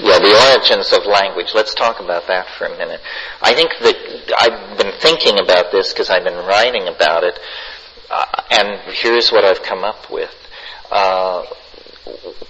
yeah, 0.00 0.18
the 0.18 0.52
origins 0.52 0.92
of 0.92 1.06
language. 1.06 1.52
Let's 1.54 1.74
talk 1.74 2.00
about 2.00 2.26
that 2.28 2.46
for 2.58 2.66
a 2.66 2.76
minute. 2.76 3.00
I 3.40 3.54
think 3.54 3.70
that 3.80 4.34
I've 4.38 4.78
been 4.78 4.92
thinking 5.00 5.38
about 5.38 5.72
this 5.72 5.92
because 5.92 6.10
I've 6.10 6.24
been 6.24 6.46
writing 6.46 6.88
about 6.88 7.24
it, 7.24 7.38
uh, 8.10 8.42
and 8.50 8.80
here's 8.94 9.30
what 9.30 9.44
I've 9.44 9.62
come 9.62 9.84
up 9.84 10.10
with. 10.10 10.34
Uh, 10.90 11.44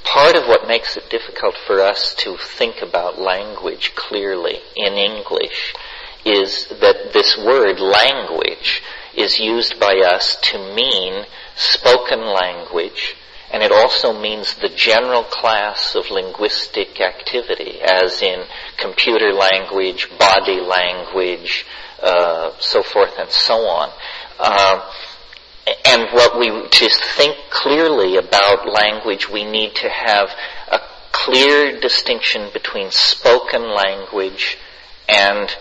part 0.04 0.36
of 0.36 0.46
what 0.46 0.66
makes 0.66 0.96
it 0.96 1.08
difficult 1.10 1.56
for 1.66 1.80
us 1.80 2.14
to 2.14 2.36
think 2.36 2.82
about 2.82 3.18
language 3.18 3.92
clearly 3.94 4.58
in 4.76 4.94
English 4.94 5.74
is 6.24 6.66
that 6.80 7.12
this 7.12 7.36
word 7.36 7.80
language 7.80 8.82
is 9.14 9.38
used 9.38 9.78
by 9.78 9.96
us 9.98 10.36
to 10.42 10.58
mean 10.74 11.24
spoken 11.54 12.20
language 12.20 13.16
and 13.52 13.62
it 13.62 13.70
also 13.70 14.18
means 14.18 14.54
the 14.54 14.70
general 14.70 15.22
class 15.24 15.94
of 15.94 16.10
linguistic 16.10 17.00
activity 17.00 17.80
as 17.82 18.22
in 18.22 18.44
computer 18.78 19.32
language, 19.32 20.08
body 20.18 20.60
language, 20.60 21.66
uh, 22.02 22.52
so 22.58 22.82
forth 22.82 23.12
and 23.18 23.30
so 23.30 23.54
on. 23.54 23.90
Uh, 24.38 24.90
and 25.84 26.08
what 26.12 26.38
we, 26.38 26.68
to 26.68 26.88
think 27.16 27.36
clearly 27.50 28.16
about 28.16 28.66
language, 28.66 29.28
we 29.28 29.44
need 29.44 29.74
to 29.76 29.88
have 29.88 30.30
a 30.68 30.80
clear 31.12 31.78
distinction 31.78 32.48
between 32.52 32.90
spoken 32.90 33.62
language 33.62 34.56
and 35.08 35.54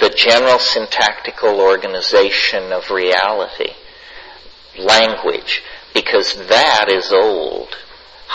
the 0.00 0.10
general 0.10 0.58
syntactical 0.58 1.60
organization 1.60 2.72
of 2.72 2.90
reality. 2.90 3.72
Language. 4.78 5.62
Because 5.94 6.34
that 6.48 6.90
is 6.90 7.12
old. 7.12 7.74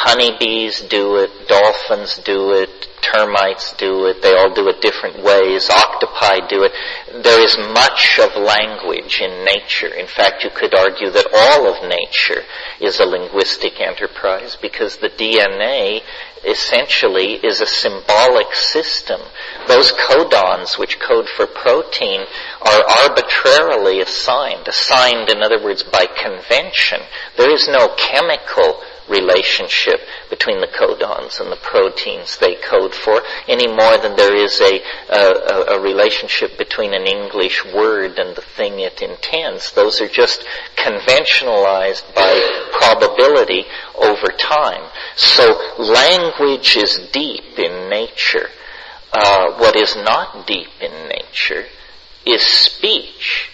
Honeybees 0.02 0.80
do 0.84 1.18
it, 1.18 1.50
dolphins 1.50 2.20
do 2.24 2.54
it, 2.54 2.88
termites 3.02 3.74
do 3.74 4.06
it, 4.06 4.22
they 4.22 4.34
all 4.34 4.54
do 4.54 4.70
it 4.70 4.80
different 4.80 5.22
ways, 5.22 5.70
octopi 5.70 6.48
do 6.48 6.64
it. 6.64 6.72
There 7.22 7.44
is 7.44 7.58
much 7.74 8.18
of 8.18 8.42
language 8.42 9.20
in 9.20 9.44
nature. 9.44 9.94
In 9.94 10.08
fact, 10.08 10.46
you 10.46 10.52
could 10.56 10.74
argue 10.74 11.10
that 11.10 11.28
all 11.36 11.68
of 11.68 11.90
nature 11.90 12.44
is 12.80 13.02
a 13.02 13.06
linguistic 13.06 13.82
enterprise 13.82 14.56
because 14.56 14.96
the 14.96 15.10
DNA 15.10 16.02
essentially 16.48 17.34
is 17.34 17.60
a 17.60 17.68
symbolic 17.68 18.56
system. 18.56 19.20
Those 19.68 19.92
codons 19.92 20.80
which 20.80 20.98
code 21.00 21.28
for 21.28 21.46
protein 21.46 22.22
are 22.62 22.84
arbitrarily 23.04 24.00
assigned, 24.00 24.66
assigned 24.66 25.30
in 25.30 25.44
other 25.44 25.62
words 25.62 25.84
by 25.84 26.06
convention. 26.06 27.02
There 27.36 27.54
is 27.54 27.68
no 27.68 27.94
chemical 27.98 28.80
relationship 29.10 30.00
between 30.30 30.62
the 30.62 30.68
codons 30.68 31.40
and 31.40 31.52
the 31.52 31.58
proteins 31.58 32.38
they 32.38 32.56
code 32.56 32.94
for 32.94 33.22
any 33.48 33.68
more 33.68 33.98
than 33.98 34.16
there 34.16 34.36
is 34.36 34.62
a, 34.62 34.82
a, 35.10 35.76
a, 35.76 35.80
relationship 35.80 36.58
between 36.58 36.94
an 36.94 37.08
English 37.08 37.66
word 37.74 38.20
and 38.20 38.36
the 38.36 38.42
thing 38.42 38.80
it 38.80 39.02
intends. 39.02 39.72
Those 39.72 40.00
are 40.02 40.08
just 40.08 40.46
conventionalized 40.76 42.04
by 42.14 42.68
probability 42.72 43.66
over 43.96 44.28
time. 44.38 44.90
So 45.16 45.44
language 45.80 46.78
is 46.78 47.10
deep 47.12 47.58
in 47.58 47.90
nature. 47.90 48.50
Uh, 49.12 49.54
what 49.58 49.76
is 49.76 49.96
not 49.96 50.46
deep 50.46 50.70
in 50.80 50.92
nature 51.10 51.66
is 52.26 52.44
speech. 52.44 53.50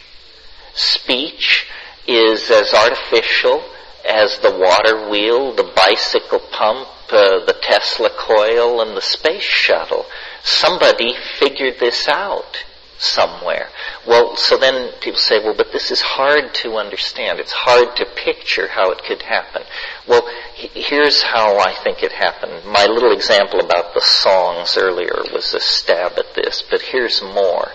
Speech 0.74 1.68
is 2.08 2.52
as 2.52 2.74
artificial 2.74 3.64
as 4.08 4.40
the 4.40 4.58
water 4.58 5.10
wheel, 5.10 5.54
the 5.56 5.72
bicycle 5.76 6.40
pump, 6.52 6.88
uh, 7.10 7.46
the 7.46 7.56
Tesla 7.62 8.10
coil, 8.10 8.82
and 8.82 8.96
the 8.96 9.02
space 9.02 9.44
shuttle. 9.44 10.06
Somebody 10.44 11.16
figured 11.40 11.80
this 11.80 12.08
out 12.08 12.66
somewhere. 12.98 13.70
Well, 14.08 14.36
so 14.36 14.58
then 14.58 14.92
people 15.02 15.20
say, 15.20 15.40
well, 15.44 15.56
but 15.56 15.72
this 15.72 15.92
is 15.92 16.02
hard 16.02 16.54
to 16.56 16.76
understand. 16.76 17.40
It's 17.40 17.52
hard 17.52 17.96
to 17.98 18.06
picture 18.06 18.68
how 18.68 18.92
it 18.92 19.04
could 19.04 19.22
happen. 19.22 19.64
Well, 20.08 20.28
here's 20.56 21.22
how 21.22 21.60
I 21.60 21.76
think 21.84 22.04
it 22.04 22.14
happened. 22.14 22.66
My 22.66 22.86
little 22.86 23.12
example 23.12 23.60
about 23.60 23.94
the 23.94 24.02
songs 24.02 24.78
earlier 24.78 25.24
was 25.34 25.54
a 25.54 25.60
stab 25.60 26.14
at 26.18 26.34
this, 26.36 26.64
but 26.70 26.82
here's 26.82 27.22
more. 27.22 27.72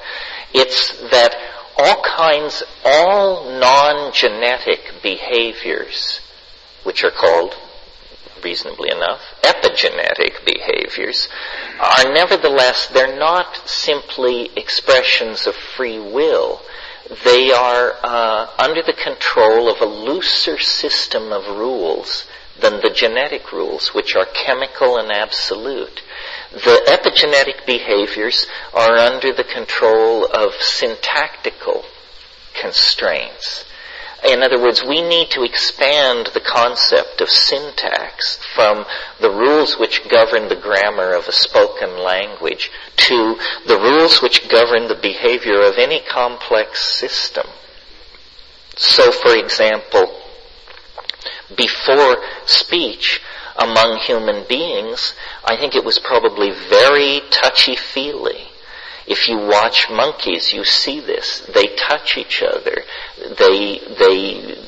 It's 0.54 0.98
that 1.10 1.36
all 1.80 2.02
kinds, 2.02 2.62
all 2.84 3.58
non-genetic 3.58 5.02
behaviors, 5.02 6.20
which 6.84 7.02
are 7.04 7.10
called, 7.10 7.54
reasonably 8.44 8.90
enough, 8.90 9.20
epigenetic 9.42 10.44
behaviors, 10.44 11.28
are 11.80 12.12
nevertheless, 12.12 12.86
they're 12.88 13.18
not 13.18 13.68
simply 13.68 14.50
expressions 14.56 15.46
of 15.46 15.54
free 15.54 15.98
will. 15.98 16.60
They 17.24 17.50
are 17.50 17.94
uh, 18.02 18.50
under 18.58 18.82
the 18.82 18.92
control 18.92 19.70
of 19.70 19.80
a 19.80 19.86
looser 19.86 20.58
system 20.58 21.32
of 21.32 21.46
rules 21.48 22.26
than 22.60 22.80
the 22.80 22.90
genetic 22.94 23.52
rules, 23.52 23.94
which 23.94 24.14
are 24.16 24.26
chemical 24.26 24.96
and 24.96 25.10
absolute. 25.10 26.02
The 26.52 26.82
epigenetic 26.86 27.66
behaviors 27.66 28.46
are 28.72 28.96
under 28.96 29.32
the 29.32 29.44
control 29.44 30.26
of 30.26 30.54
syntactical 30.54 31.84
constraints. 32.60 33.64
In 34.24 34.42
other 34.42 34.60
words, 34.60 34.84
we 34.84 35.00
need 35.00 35.30
to 35.30 35.44
expand 35.44 36.30
the 36.34 36.42
concept 36.42 37.22
of 37.22 37.30
syntax 37.30 38.36
from 38.54 38.84
the 39.18 39.30
rules 39.30 39.78
which 39.78 40.06
govern 40.10 40.48
the 40.48 40.56
grammar 40.56 41.14
of 41.14 41.26
a 41.26 41.32
spoken 41.32 41.98
language 42.02 42.70
to 42.96 43.38
the 43.66 43.78
rules 43.78 44.20
which 44.20 44.48
govern 44.50 44.88
the 44.88 44.98
behavior 45.00 45.62
of 45.62 45.78
any 45.78 46.00
complex 46.00 46.84
system. 46.84 47.46
So, 48.76 49.10
for 49.10 49.34
example, 49.34 50.19
before 51.56 52.16
speech 52.46 53.20
among 53.56 53.98
human 53.98 54.44
beings, 54.48 55.14
I 55.44 55.56
think 55.56 55.74
it 55.74 55.84
was 55.84 55.98
probably 55.98 56.50
very 56.50 57.20
touchy-feely. 57.30 58.48
If 59.06 59.28
you 59.28 59.38
watch 59.38 59.90
monkeys, 59.90 60.52
you 60.52 60.64
see 60.64 61.00
this. 61.00 61.40
They 61.52 61.66
touch 61.76 62.16
each 62.16 62.42
other. 62.42 62.84
They, 63.18 63.80
they, 63.98 64.66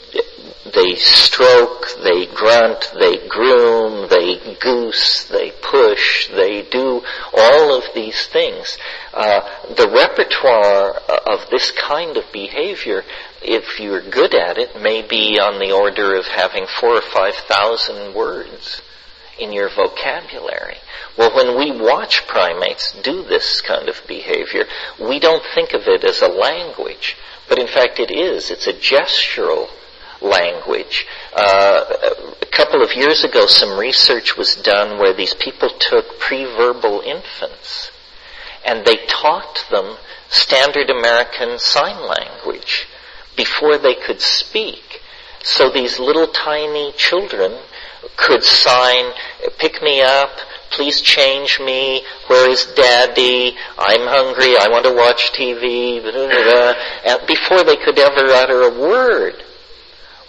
they 0.74 0.94
stroke, 0.96 1.86
they 2.02 2.26
grunt, 2.26 2.92
they 2.98 3.28
groom, 3.28 4.08
they 4.08 4.56
goose, 4.60 5.24
they 5.24 5.52
push, 5.62 6.28
they 6.28 6.62
do 6.62 7.02
all 7.32 7.76
of 7.76 7.84
these 7.94 8.26
things. 8.28 8.78
Uh, 9.14 9.40
the 9.74 9.88
repertoire 9.88 10.94
of 11.26 11.48
this 11.50 11.70
kind 11.70 12.16
of 12.16 12.24
behavior 12.32 13.04
if 13.44 13.80
you're 13.80 14.02
good 14.02 14.34
at 14.34 14.58
it, 14.58 14.80
may 14.80 15.02
be 15.02 15.38
on 15.38 15.58
the 15.58 15.72
order 15.72 16.16
of 16.16 16.26
having 16.26 16.66
four 16.80 16.96
or 16.96 17.02
five 17.02 17.34
thousand 17.34 18.14
words 18.14 18.82
in 19.38 19.52
your 19.52 19.68
vocabulary. 19.68 20.76
Well, 21.16 21.34
when 21.34 21.58
we 21.58 21.78
watch 21.80 22.26
primates 22.26 22.92
do 23.02 23.22
this 23.22 23.60
kind 23.60 23.88
of 23.88 24.00
behavior, 24.06 24.64
we 25.00 25.18
don't 25.18 25.44
think 25.54 25.72
of 25.72 25.82
it 25.86 26.04
as 26.04 26.20
a 26.20 26.28
language, 26.28 27.16
but 27.48 27.58
in 27.58 27.66
fact 27.66 27.98
it 27.98 28.10
is. 28.10 28.50
It's 28.50 28.66
a 28.66 28.72
gestural 28.72 29.68
language. 30.20 31.06
Uh, 31.34 31.84
a 32.40 32.46
couple 32.46 32.82
of 32.82 32.94
years 32.94 33.24
ago, 33.24 33.46
some 33.46 33.78
research 33.78 34.36
was 34.36 34.54
done 34.54 34.98
where 34.98 35.12
these 35.12 35.34
people 35.34 35.70
took 35.78 36.18
pre-verbal 36.18 37.00
infants 37.00 37.90
and 38.64 38.84
they 38.84 38.96
taught 39.08 39.64
them 39.70 39.96
standard 40.28 40.88
American 40.88 41.58
Sign 41.58 42.06
Language 42.06 42.86
before 43.36 43.78
they 43.78 43.94
could 43.94 44.20
speak. 44.20 45.00
So 45.42 45.70
these 45.70 45.98
little 45.98 46.28
tiny 46.28 46.92
children 46.92 47.58
could 48.16 48.44
sign, 48.44 49.12
pick 49.58 49.82
me 49.82 50.02
up, 50.02 50.30
please 50.70 51.00
change 51.00 51.60
me, 51.60 52.02
where 52.28 52.48
is 52.48 52.64
daddy, 52.74 53.56
I'm 53.78 54.06
hungry, 54.06 54.56
I 54.56 54.68
want 54.68 54.84
to 54.84 54.92
watch 54.92 55.32
TV, 55.32 56.02
before 57.26 57.64
they 57.64 57.76
could 57.76 57.98
ever 57.98 58.30
utter 58.30 58.62
a 58.62 58.80
word. 58.80 59.42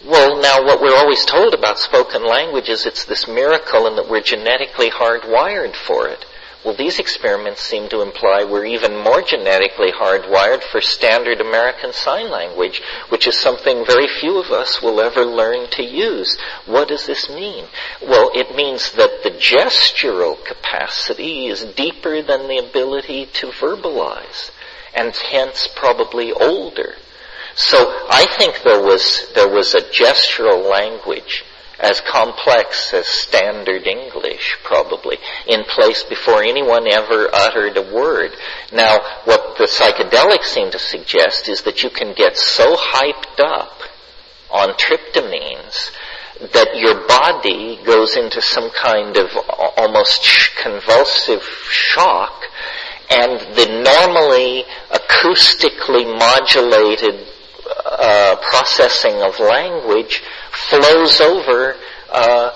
Well, 0.06 0.42
now 0.42 0.64
what 0.66 0.82
we're 0.82 0.98
always 0.98 1.24
told 1.26 1.54
about 1.54 1.80
spoken 1.80 2.26
language 2.26 2.68
is 2.68 2.86
it's 2.86 3.06
this 3.06 3.28
miracle 3.28 3.88
and 3.88 3.98
that 3.98 4.10
we're 4.10 4.22
genetically 4.22 4.90
hardwired 4.90 5.76
for 5.76 6.08
it. 6.08 6.26
Well, 6.64 6.76
these 6.76 7.00
experiments 7.00 7.62
seem 7.62 7.90
to 7.90 8.02
imply 8.02 8.46
we're 8.46 8.66
even 8.66 8.96
more 8.96 9.22
genetically 9.22 9.92
hardwired 9.92 10.64
for 10.64 10.80
standard 10.80 11.42
American 11.42 11.92
Sign 11.92 12.32
Language, 12.32 12.82
which 13.10 13.28
is 13.28 13.38
something 13.38 13.86
very 13.86 14.08
few 14.08 14.40
of 14.40 14.50
us 14.50 14.82
will 14.82 15.02
ever 15.02 15.26
learn 15.26 15.70
to 15.72 15.84
use. 15.84 16.38
What 16.66 16.88
does 16.88 17.06
this 17.06 17.30
mean? 17.30 17.66
Well, 18.02 18.32
it 18.34 18.56
means 18.56 18.94
that 18.94 19.24
the 19.24 19.32
gestural 19.32 20.44
capacity 20.46 21.48
is 21.48 21.66
deeper 21.66 22.22
than 22.22 22.48
the 22.48 22.60
ability 22.60 23.26
to 23.34 23.48
verbalize, 23.48 24.52
and 24.94 25.14
hence 25.14 25.68
probably 25.76 26.32
older. 26.32 26.96
So 27.56 27.78
I 28.10 28.26
think 28.38 28.64
there 28.64 28.82
was, 28.82 29.30
there 29.36 29.50
was 29.50 29.76
a 29.76 29.82
gestural 29.82 30.70
language 30.70 31.44
as 31.80 32.02
complex 32.02 32.94
as 32.94 33.08
standard 33.08 33.88
English, 33.88 34.58
probably, 34.64 35.18
in 35.48 35.64
place 35.64 36.04
before 36.04 36.44
anyone 36.44 36.88
ever 36.88 37.30
uttered 37.34 37.78
a 37.78 37.94
word. 37.94 38.32
Now, 38.72 39.00
what 39.26 39.58
the 39.58 39.66
psychedelics 39.66 40.46
seem 40.46 40.72
to 40.72 40.80
suggest 40.80 41.50
is 41.50 41.64
that 41.64 41.84
you 41.84 41.90
can 41.90 42.14
get 42.14 42.38
so 42.38 42.76
hyped 42.76 43.40
up 43.40 43.82
on 44.52 44.70
tryptamines 44.76 45.92
that 46.54 46.76
your 46.76 47.08
body 47.08 47.80
goes 47.84 48.16
into 48.16 48.42
some 48.42 48.70
kind 48.72 49.18
of 49.18 49.30
almost 49.78 50.28
convulsive 50.62 51.44
shock 51.70 52.44
and 53.10 53.40
the 53.56 53.84
normally 53.84 54.66
acoustically 54.92 56.06
modulated 56.18 57.28
uh, 57.86 58.36
processing 58.42 59.22
of 59.22 59.40
language 59.40 60.24
flows 60.52 61.22
over 61.22 61.76
uh, 62.12 62.52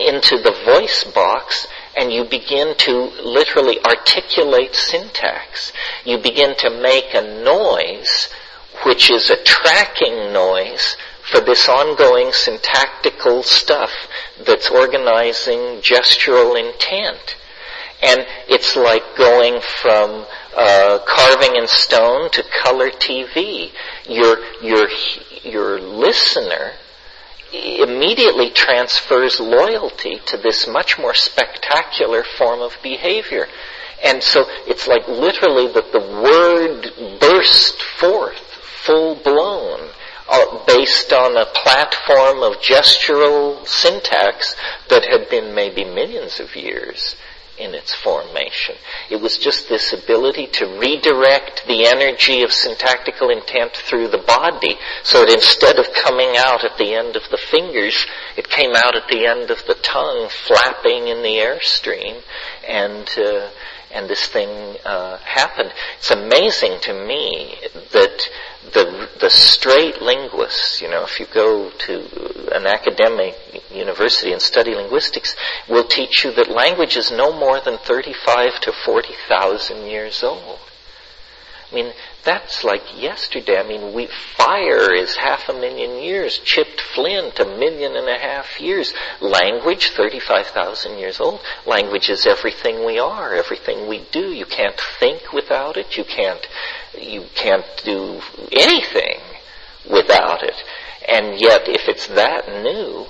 into 0.00 0.38
the 0.38 0.54
voice 0.64 1.04
box 1.04 1.66
and 1.96 2.12
you 2.12 2.24
begin 2.24 2.74
to 2.78 2.92
literally 3.22 3.78
articulate 3.84 4.74
syntax. 4.74 5.72
You 6.04 6.18
begin 6.18 6.56
to 6.58 6.70
make 6.70 7.12
a 7.14 7.42
noise 7.42 8.28
which 8.84 9.10
is 9.10 9.30
a 9.30 9.42
tracking 9.44 10.32
noise 10.32 10.96
for 11.30 11.40
this 11.40 11.68
ongoing 11.68 12.32
syntactical 12.32 13.42
stuff 13.42 13.92
that's 14.44 14.70
organizing 14.70 15.80
gestural 15.80 16.58
intent. 16.58 17.36
And 18.02 18.26
it's 18.48 18.74
like 18.74 19.16
going 19.16 19.60
from 19.60 20.26
uh, 20.56 20.98
carving 21.06 21.56
in 21.56 21.68
stone 21.68 22.30
to 22.30 22.44
color 22.62 22.90
TV. 22.90 23.70
Your, 24.08 24.38
your, 24.60 24.88
your 25.44 25.80
listener 25.80 26.72
immediately 27.52 28.50
transfers 28.50 29.38
loyalty 29.38 30.18
to 30.26 30.36
this 30.36 30.66
much 30.66 30.98
more 30.98 31.14
spectacular 31.14 32.24
form 32.24 32.60
of 32.60 32.76
behavior. 32.82 33.46
And 34.02 34.22
so 34.22 34.44
it's 34.66 34.88
like 34.88 35.06
literally 35.06 35.68
that 35.72 35.92
the 35.92 36.00
word 36.00 37.20
burst 37.20 37.80
forth 37.82 38.38
full 38.84 39.14
blown 39.14 39.90
uh, 40.28 40.64
based 40.66 41.12
on 41.12 41.36
a 41.36 41.46
platform 41.46 42.42
of 42.42 42.60
gestural 42.60 43.66
syntax 43.66 44.56
that 44.88 45.04
had 45.04 45.28
been 45.28 45.54
maybe 45.54 45.84
millions 45.84 46.40
of 46.40 46.56
years 46.56 47.16
in 47.58 47.74
its 47.74 47.94
formation. 47.94 48.74
It 49.10 49.20
was 49.20 49.38
just 49.38 49.68
this 49.68 49.92
ability 49.92 50.46
to 50.48 50.78
redirect 50.78 51.64
the 51.66 51.86
energy 51.86 52.42
of 52.42 52.52
syntactical 52.52 53.30
intent 53.30 53.72
through 53.72 54.08
the 54.08 54.18
body 54.26 54.78
so 55.02 55.24
that 55.24 55.32
instead 55.32 55.78
of 55.78 55.92
coming 55.94 56.34
out 56.36 56.64
at 56.64 56.78
the 56.78 56.94
end 56.94 57.16
of 57.16 57.22
the 57.30 57.38
fingers, 57.38 58.06
it 58.36 58.48
came 58.48 58.74
out 58.74 58.96
at 58.96 59.08
the 59.08 59.26
end 59.26 59.50
of 59.50 59.64
the 59.66 59.76
tongue 59.82 60.28
flapping 60.46 61.08
in 61.08 61.22
the 61.22 61.36
airstream 61.38 62.22
and 62.66 63.08
uh, 63.18 63.50
and 63.94 64.08
this 64.08 64.26
thing 64.26 64.76
uh, 64.86 65.18
happened. 65.18 65.70
It's 65.98 66.10
amazing 66.10 66.80
to 66.82 66.94
me 66.94 67.56
that 67.92 68.28
the 68.72 69.08
the 69.20 69.30
straight 69.30 70.00
linguists, 70.00 70.80
you 70.80 70.88
know, 70.88 71.04
if 71.04 71.18
you 71.20 71.26
go 71.32 71.70
to 71.70 72.54
an 72.54 72.66
academic 72.66 73.34
university 73.70 74.32
and 74.32 74.40
study 74.40 74.74
linguistics, 74.74 75.34
will 75.68 75.84
teach 75.84 76.24
you 76.24 76.32
that 76.32 76.48
language 76.48 76.96
is 76.96 77.10
no 77.10 77.32
more 77.32 77.60
than 77.60 77.78
thirty-five 77.78 78.60
to 78.60 78.72
forty 78.72 79.14
thousand 79.28 79.86
years 79.86 80.22
old. 80.22 80.58
I 81.72 81.74
mean, 81.74 81.92
that's 82.22 82.64
like 82.64 82.82
yesterday. 83.00 83.58
I 83.58 83.66
mean, 83.66 83.94
we, 83.94 84.06
fire 84.36 84.92
is 84.92 85.16
half 85.16 85.48
a 85.48 85.54
million 85.54 86.02
years. 86.02 86.38
Chipped 86.38 86.80
flint, 86.80 87.40
a 87.40 87.46
million 87.46 87.96
and 87.96 88.08
a 88.08 88.18
half 88.18 88.60
years. 88.60 88.92
Language, 89.20 89.88
35,000 89.90 90.98
years 90.98 91.18
old. 91.18 91.40
Language 91.66 92.10
is 92.10 92.26
everything 92.26 92.84
we 92.84 92.98
are, 92.98 93.34
everything 93.34 93.88
we 93.88 94.06
do. 94.12 94.32
You 94.32 94.44
can't 94.44 94.78
think 95.00 95.32
without 95.32 95.78
it. 95.78 95.96
You 95.96 96.04
can't, 96.04 96.46
you 97.00 97.24
can't 97.34 97.66
do 97.84 98.20
anything 98.52 99.20
without 99.90 100.42
it. 100.42 100.62
And 101.08 101.40
yet, 101.40 101.68
if 101.68 101.88
it's 101.88 102.06
that 102.08 102.48
new, 102.48 103.06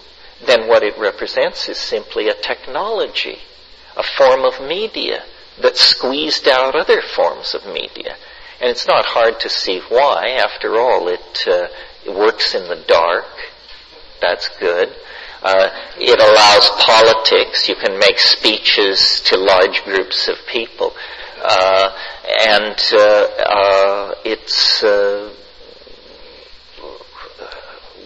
then 0.47 0.69
what 0.69 0.83
it 0.83 0.99
represents 0.99 1.69
is 1.69 1.79
simply 1.79 2.29
a 2.29 2.35
technology, 2.35 3.39
a 3.97 4.03
form 4.03 4.45
of 4.45 4.61
media 4.61 5.25
that 5.61 5.77
squeezed 5.77 6.49
out 6.49 6.75
other 6.75 7.03
forms 7.03 7.55
of 7.55 7.67
media. 7.67 8.17
And 8.61 8.71
it's 8.71 8.87
not 8.87 9.05
hard 9.05 9.41
to 9.41 9.49
see 9.49 9.81
why. 9.89 10.29
After 10.29 10.79
all, 10.79 11.09
it, 11.09 11.45
uh, 11.47 11.69
it 12.07 12.15
works 12.15 12.55
in 12.55 12.69
the 12.69 12.83
dark. 12.87 13.27
That's 14.21 14.49
good. 14.61 14.95
Uh, 15.43 15.69
it 15.99 16.21
allows 16.21 16.71
politics. 16.81 17.69
You 17.69 17.75
can 17.75 17.99
make 17.99 18.19
speeches 18.19 19.21
to 19.27 19.37
large 19.37 19.83
groups 19.85 20.29
of 20.29 20.37
people. 20.47 20.95
Uh, 21.43 21.91
and 22.47 22.81
uh, 22.93 23.27
uh, 23.39 24.15
it's, 24.25 24.83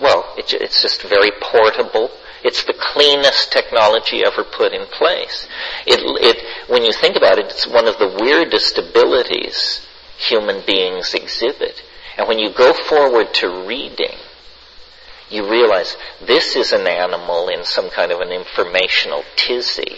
well, 0.01 0.35
it, 0.37 0.55
it's 0.55 0.83
just 0.83 1.03
very 1.03 1.31
portable. 1.41 2.11
It's 2.43 2.65
the 2.65 2.75
cleanest 2.79 3.53
technology 3.53 4.23
ever 4.25 4.45
put 4.45 4.73
in 4.73 4.87
place. 4.87 5.49
It, 5.87 6.01
it, 6.01 6.71
when 6.71 6.85
you 6.85 6.93
think 6.93 7.17
about 7.17 7.39
it, 7.39 7.47
it's 7.47 7.67
one 7.67 7.89
of 7.89 7.99
the 7.99 8.17
weirdest 8.21 8.79
abilities 8.79 9.87
human 10.17 10.63
beings 10.67 11.13
exhibit. 11.15 11.83
And 12.17 12.29
when 12.29 12.39
you 12.39 12.51
go 12.53 12.73
forward 12.73 13.35
to 13.35 13.67
reading, 13.67 14.17
you 15.31 15.51
realize 15.51 15.97
this 16.25 16.57
is 16.57 16.73
an 16.73 16.87
animal 16.87 17.49
in 17.49 17.65
some 17.65 17.91
kind 17.91 18.13
of 18.13 18.21
an 18.21 18.31
informational 18.31 19.25
tizzy. 19.35 19.97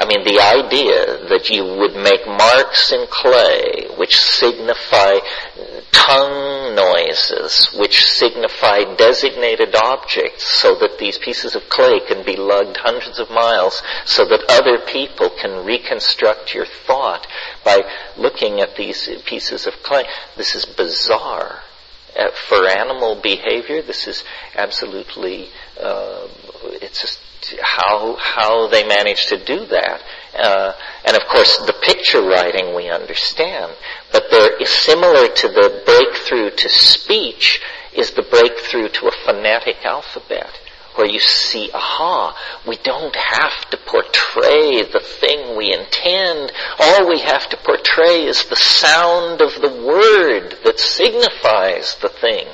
I 0.00 0.06
mean, 0.06 0.24
the 0.24 0.40
idea 0.40 1.28
that 1.28 1.50
you 1.50 1.62
would 1.62 1.94
make 1.94 2.26
marks 2.26 2.90
in 2.90 3.06
clay 3.10 3.86
which 3.98 4.16
signify 4.16 5.18
tongue 5.92 6.74
noises, 6.74 7.66
which 7.78 8.06
signify 8.06 8.96
designated 8.96 9.74
objects, 9.74 10.46
so 10.46 10.74
that 10.76 10.98
these 10.98 11.18
pieces 11.18 11.54
of 11.54 11.68
clay 11.68 12.00
can 12.00 12.24
be 12.24 12.34
lugged 12.34 12.78
hundreds 12.78 13.18
of 13.18 13.30
miles, 13.30 13.82
so 14.06 14.24
that 14.24 14.42
other 14.48 14.78
people 14.78 15.28
can 15.38 15.66
reconstruct 15.66 16.54
your 16.54 16.64
thought 16.64 17.26
by 17.62 17.82
looking 18.16 18.60
at 18.60 18.76
these 18.76 19.06
pieces 19.26 19.66
of 19.66 19.82
clay. 19.82 20.04
This 20.34 20.54
is 20.54 20.64
bizarre. 20.64 21.60
Uh, 22.18 22.30
for 22.48 22.66
animal 22.66 23.20
behavior, 23.20 23.82
this 23.82 24.08
is 24.08 24.24
absolutely, 24.56 25.48
uh, 25.78 26.26
it's 26.80 27.02
just 27.02 27.20
how 27.62 28.16
how 28.16 28.68
they 28.68 28.86
manage 28.86 29.26
to 29.26 29.44
do 29.44 29.66
that. 29.66 30.02
Uh, 30.38 30.72
and 31.04 31.16
of 31.16 31.26
course, 31.28 31.58
the 31.66 31.74
picture 31.82 32.22
writing 32.22 32.74
we 32.74 32.88
understand, 32.88 33.72
but 34.12 34.30
there 34.30 34.56
is 34.60 34.68
similar 34.68 35.28
to 35.28 35.48
the 35.48 35.82
breakthrough 35.84 36.50
to 36.50 36.68
speech 36.68 37.60
is 37.92 38.12
the 38.12 38.22
breakthrough 38.22 38.88
to 38.88 39.08
a 39.08 39.12
phonetic 39.24 39.84
alphabet 39.84 40.60
where 41.00 41.08
you 41.08 41.18
see, 41.18 41.70
aha, 41.72 42.36
we 42.68 42.76
don't 42.76 43.16
have 43.16 43.70
to 43.70 43.78
portray 43.78 44.82
the 44.82 45.00
thing 45.00 45.56
we 45.56 45.72
intend. 45.72 46.52
All 46.78 47.08
we 47.08 47.20
have 47.20 47.48
to 47.48 47.56
portray 47.56 48.26
is 48.26 48.44
the 48.44 48.56
sound 48.56 49.40
of 49.40 49.54
the 49.62 49.82
word 49.82 50.58
that 50.62 50.78
signifies 50.78 51.96
the 52.02 52.10
thing 52.10 52.46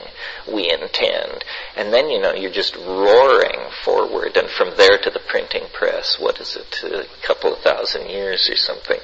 we 0.46 0.70
intend. 0.70 1.44
And 1.76 1.92
then, 1.92 2.08
you 2.08 2.20
know, 2.20 2.34
you're 2.34 2.52
just 2.52 2.76
roaring 2.76 3.68
forward. 3.82 4.36
And 4.36 4.48
from 4.48 4.70
there 4.76 4.98
to 5.02 5.10
the 5.10 5.22
printing 5.26 5.64
press, 5.72 6.20
what 6.20 6.38
is 6.38 6.54
it, 6.54 6.84
a 6.84 7.26
couple 7.26 7.52
of 7.52 7.58
thousand 7.62 8.08
years 8.08 8.48
or 8.48 8.54
something. 8.54 9.00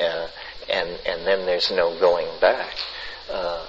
Uh, 0.00 0.28
and, 0.70 1.00
and 1.04 1.26
then 1.26 1.46
there's 1.46 1.72
no 1.72 1.98
going 1.98 2.28
back. 2.40 2.76
Uh, 3.28 3.66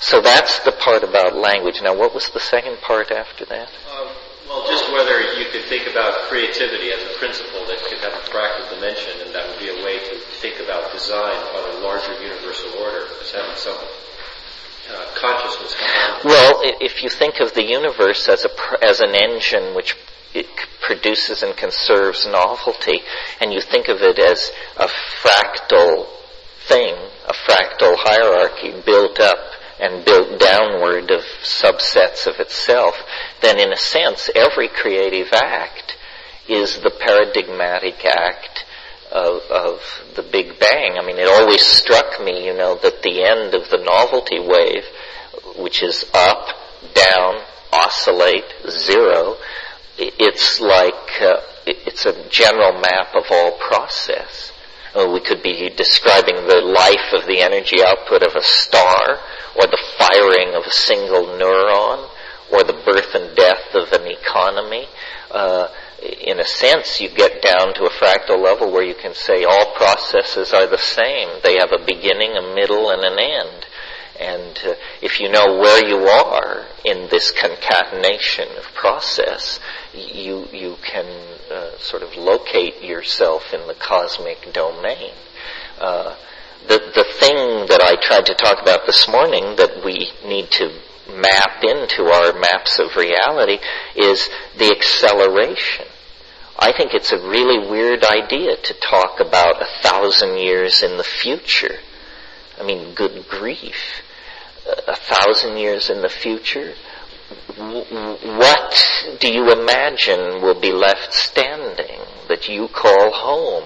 so 0.00 0.22
that's 0.22 0.60
the 0.60 0.72
part 0.72 1.04
about 1.04 1.36
language. 1.36 1.82
Now, 1.82 1.94
what 1.94 2.14
was 2.14 2.30
the 2.30 2.40
second 2.40 2.78
part 2.78 3.10
after 3.10 3.44
that? 3.44 3.68
Um, 3.94 4.08
well, 4.48 4.66
just 4.66 4.90
whether 4.92 5.20
you 5.38 5.46
could 5.50 5.64
think 5.64 5.86
about 5.88 6.28
creativity 6.28 6.92
as 6.92 7.02
a 7.02 7.18
principle 7.18 7.64
that 7.66 7.78
could 7.88 7.98
have 7.98 8.12
a 8.12 8.24
fractal 8.30 8.68
dimension, 8.74 9.12
and 9.24 9.34
that 9.34 9.48
would 9.48 9.58
be 9.58 9.68
a 9.68 9.84
way 9.84 9.98
to 9.98 10.14
think 10.40 10.60
about 10.60 10.92
design 10.92 11.38
on 11.54 11.76
a 11.76 11.80
larger 11.80 12.12
universal 12.22 12.70
order 12.82 13.06
as 13.20 13.30
having 13.30 13.56
some 13.56 13.78
uh, 14.90 15.06
consciousness. 15.14 15.74
Well, 16.24 16.60
if 16.80 17.02
you 17.02 17.08
think 17.08 17.40
of 17.40 17.54
the 17.54 17.64
universe 17.64 18.28
as 18.28 18.44
a 18.44 18.84
as 18.84 19.00
an 19.00 19.14
engine 19.14 19.74
which 19.74 19.96
it 20.34 20.46
produces 20.80 21.42
and 21.42 21.56
conserves 21.56 22.26
novelty, 22.26 23.00
and 23.40 23.52
you 23.52 23.60
think 23.60 23.88
of 23.88 23.98
it 24.00 24.18
as 24.18 24.50
a 24.76 24.88
fractal 25.22 26.06
thing, 26.66 26.94
a 27.28 27.32
fractal 27.32 27.94
hierarchy 27.98 28.72
built 28.84 29.20
up 29.20 29.38
and 29.82 30.04
built 30.04 30.38
downward 30.38 31.10
of 31.10 31.22
subsets 31.42 32.28
of 32.28 32.38
itself, 32.38 32.94
then 33.40 33.58
in 33.58 33.72
a 33.72 33.76
sense 33.76 34.30
every 34.34 34.68
creative 34.68 35.32
act 35.32 35.96
is 36.48 36.78
the 36.80 36.90
paradigmatic 36.90 38.04
act 38.04 38.64
of, 39.10 39.42
of 39.50 39.80
the 40.14 40.22
Big 40.22 40.58
Bang. 40.60 40.98
I 40.98 41.04
mean, 41.04 41.18
it 41.18 41.28
always 41.28 41.62
struck 41.62 42.22
me, 42.24 42.46
you 42.46 42.54
know, 42.54 42.78
that 42.80 43.02
the 43.02 43.24
end 43.24 43.54
of 43.54 43.68
the 43.70 43.82
novelty 43.84 44.38
wave, 44.38 44.84
which 45.58 45.82
is 45.82 46.04
up, 46.14 46.46
down, 46.94 47.40
oscillate, 47.72 48.54
zero, 48.70 49.36
it's 49.98 50.60
like, 50.60 51.20
uh, 51.20 51.40
it's 51.66 52.06
a 52.06 52.28
general 52.28 52.80
map 52.80 53.14
of 53.14 53.24
all 53.30 53.58
process. 53.58 54.51
Uh, 54.94 55.08
we 55.10 55.20
could 55.20 55.42
be 55.42 55.70
describing 55.70 56.36
the 56.46 56.60
life 56.60 57.12
of 57.12 57.26
the 57.26 57.40
energy 57.40 57.82
output 57.82 58.22
of 58.22 58.34
a 58.34 58.42
star, 58.42 59.18
or 59.56 59.66
the 59.66 59.84
firing 59.96 60.54
of 60.54 60.64
a 60.64 60.70
single 60.70 61.24
neuron, 61.38 62.08
or 62.52 62.62
the 62.62 62.80
birth 62.84 63.14
and 63.14 63.34
death 63.36 63.74
of 63.74 63.92
an 63.92 64.06
economy. 64.06 64.86
Uh, 65.30 65.68
in 66.02 66.40
a 66.40 66.44
sense, 66.44 67.00
you 67.00 67.08
get 67.08 67.40
down 67.40 67.72
to 67.74 67.84
a 67.84 67.90
fractal 67.90 68.42
level 68.42 68.70
where 68.70 68.82
you 68.82 68.94
can 68.94 69.14
say 69.14 69.44
all 69.44 69.72
processes 69.74 70.52
are 70.52 70.66
the 70.66 70.78
same. 70.78 71.28
They 71.42 71.58
have 71.58 71.72
a 71.72 71.84
beginning, 71.84 72.32
a 72.36 72.54
middle, 72.54 72.90
and 72.90 73.02
an 73.02 73.18
end. 73.18 73.66
And 74.18 74.58
uh, 74.64 74.74
if 75.00 75.20
you 75.20 75.30
know 75.30 75.58
where 75.58 75.86
you 75.86 76.06
are 76.06 76.66
in 76.84 77.08
this 77.10 77.30
concatenation 77.32 78.48
of 78.58 78.64
process, 78.74 79.58
you 79.94 80.46
you 80.52 80.76
can 80.84 81.06
uh, 81.50 81.78
sort 81.78 82.02
of 82.02 82.16
locate 82.16 82.82
yourself 82.82 83.52
in 83.52 83.66
the 83.66 83.74
cosmic 83.74 84.52
domain. 84.52 85.12
Uh, 85.80 86.16
the 86.68 86.78
the 86.94 87.04
thing 87.18 87.66
that 87.66 87.80
I 87.82 87.96
tried 87.96 88.26
to 88.26 88.34
talk 88.34 88.62
about 88.62 88.86
this 88.86 89.08
morning 89.08 89.56
that 89.56 89.82
we 89.84 90.12
need 90.24 90.50
to 90.52 90.70
map 91.08 91.62
into 91.64 92.04
our 92.04 92.32
maps 92.38 92.78
of 92.78 92.96
reality 92.96 93.58
is 93.96 94.28
the 94.56 94.70
acceleration. 94.70 95.86
I 96.58 96.72
think 96.72 96.94
it's 96.94 97.12
a 97.12 97.18
really 97.18 97.58
weird 97.68 98.04
idea 98.04 98.56
to 98.56 98.74
talk 98.74 99.20
about 99.20 99.62
a 99.62 99.82
thousand 99.82 100.38
years 100.38 100.82
in 100.82 100.96
the 100.96 101.04
future. 101.04 101.78
I 102.62 102.64
mean, 102.64 102.94
good 102.94 103.26
grief. 103.28 104.02
A 104.86 104.94
thousand 104.94 105.56
years 105.56 105.90
in 105.90 106.00
the 106.00 106.08
future? 106.08 106.74
What 107.56 109.16
do 109.18 109.32
you 109.32 109.50
imagine 109.50 110.40
will 110.40 110.60
be 110.60 110.70
left 110.70 111.12
standing 111.12 111.98
that 112.28 112.48
you 112.48 112.68
call 112.68 113.10
home? 113.10 113.64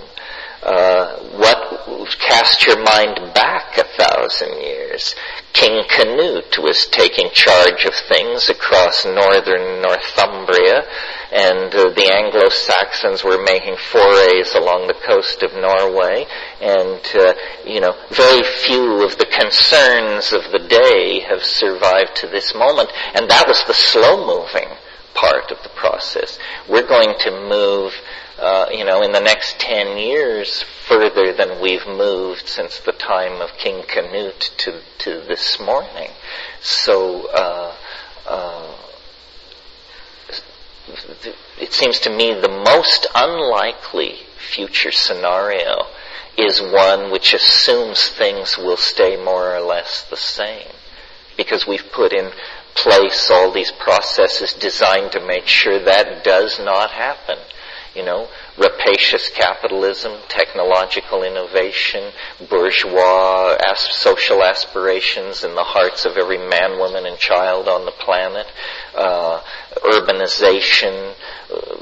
Uh, 0.63 1.19
what 1.37 1.67
cast 2.19 2.67
your 2.67 2.83
mind 2.83 3.17
back 3.35 3.79
a 3.79 3.85
thousand 3.85 4.61
years? 4.61 5.15
King 5.53 5.85
Canute 5.89 6.59
was 6.59 6.87
taking 6.87 7.31
charge 7.33 7.85
of 7.85 7.95
things 7.95 8.49
across 8.49 9.05
northern 9.05 9.81
Northumbria, 9.83 10.87
and 11.33 11.75
uh, 11.75 11.91
the 11.91 12.11
Anglo-Saxons 12.13 13.25
were 13.25 13.43
making 13.43 13.77
forays 13.77 14.55
along 14.55 14.87
the 14.87 15.01
coast 15.07 15.43
of 15.43 15.55
Norway, 15.55 16.27
and 16.61 17.01
uh, 17.15 17.35
you 17.65 17.81
know, 17.81 17.95
very 18.11 18.43
few 18.43 19.03
of 19.03 19.19
the 19.19 19.27
concerns 19.27 20.33
of 20.33 20.51
the 20.53 20.67
day 20.69 21.21
have 21.21 21.45
survived 21.45 22.17
to 22.17 22.27
this 22.27 22.55
moment, 22.55 22.91
and 23.15 23.31
that 23.31 23.47
was 23.47 23.63
the 23.67 23.75
slow-moving 23.75 24.69
part 25.17 25.51
of 25.51 25.63
the 25.63 25.71
process. 25.71 26.39
We're 26.69 26.87
going 26.87 27.15
to 27.21 27.31
move 27.49 27.93
uh, 28.39 28.67
you 28.71 28.85
know, 28.85 29.03
in 29.03 29.13
the 29.13 29.21
next 29.21 29.59
ten 29.59 29.97
years 29.97 30.63
further 30.87 31.33
than 31.33 31.61
we've 31.61 31.87
moved 31.87 32.47
since 32.47 32.79
the 32.81 32.93
time 32.93 33.41
of 33.41 33.57
King 33.57 33.83
Canute 33.89 34.51
to, 34.59 34.81
to 34.99 35.11
this 35.27 35.59
morning. 35.59 36.11
So, 36.61 37.31
uh, 37.31 37.75
uh, 38.27 38.77
it 41.59 41.73
seems 41.73 41.99
to 42.01 42.11
me 42.11 42.35
the 42.35 42.49
most 42.49 43.07
unlikely 43.15 44.17
future 44.37 44.93
scenario 44.93 45.87
is 46.37 46.61
one 46.61 47.11
which 47.11 47.33
assumes 47.33 48.09
things 48.11 48.59
will 48.59 48.77
stay 48.77 49.17
more 49.17 49.57
or 49.57 49.61
less 49.61 50.03
the 50.11 50.17
same. 50.17 50.69
Because 51.39 51.67
we've 51.67 51.91
put 51.91 52.13
in 52.13 52.31
place 52.77 53.31
all 53.31 53.51
these 53.53 53.73
processes 53.73 54.53
designed 54.53 55.13
to 55.13 55.27
make 55.27 55.47
sure 55.47 55.79
that 55.83 56.23
does 56.23 56.61
not 56.61 56.91
happen 56.91 57.39
you 57.97 58.05
know, 58.05 58.29
rapacious 58.59 59.31
capitalism, 59.31 60.13
technological 60.29 61.23
innovation, 61.23 62.13
bourgeois 62.51 63.57
as- 63.67 63.81
social 63.81 64.43
aspirations 64.43 65.43
in 65.43 65.55
the 65.55 65.65
hearts 65.65 66.05
of 66.05 66.19
every 66.19 66.37
man, 66.37 66.79
woman, 66.79 67.07
and 67.07 67.19
child 67.19 67.69
on 67.69 67.87
the 67.87 67.93
planet, 67.93 68.47
uh, 68.95 69.41
urbanization, 69.83 71.15
uh, 71.51 71.77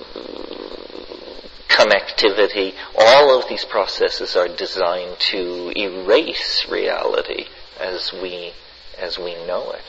connectivity, 1.69 2.75
all 2.97 3.37
of 3.37 3.49
these 3.49 3.65
processes 3.65 4.37
are 4.37 4.47
designed 4.47 5.19
to 5.19 5.73
erase 5.77 6.65
reality 6.71 7.47
as 7.81 8.13
we 8.13 8.53
as 8.97 9.19
we 9.19 9.35
know 9.45 9.73
it. 9.73 9.83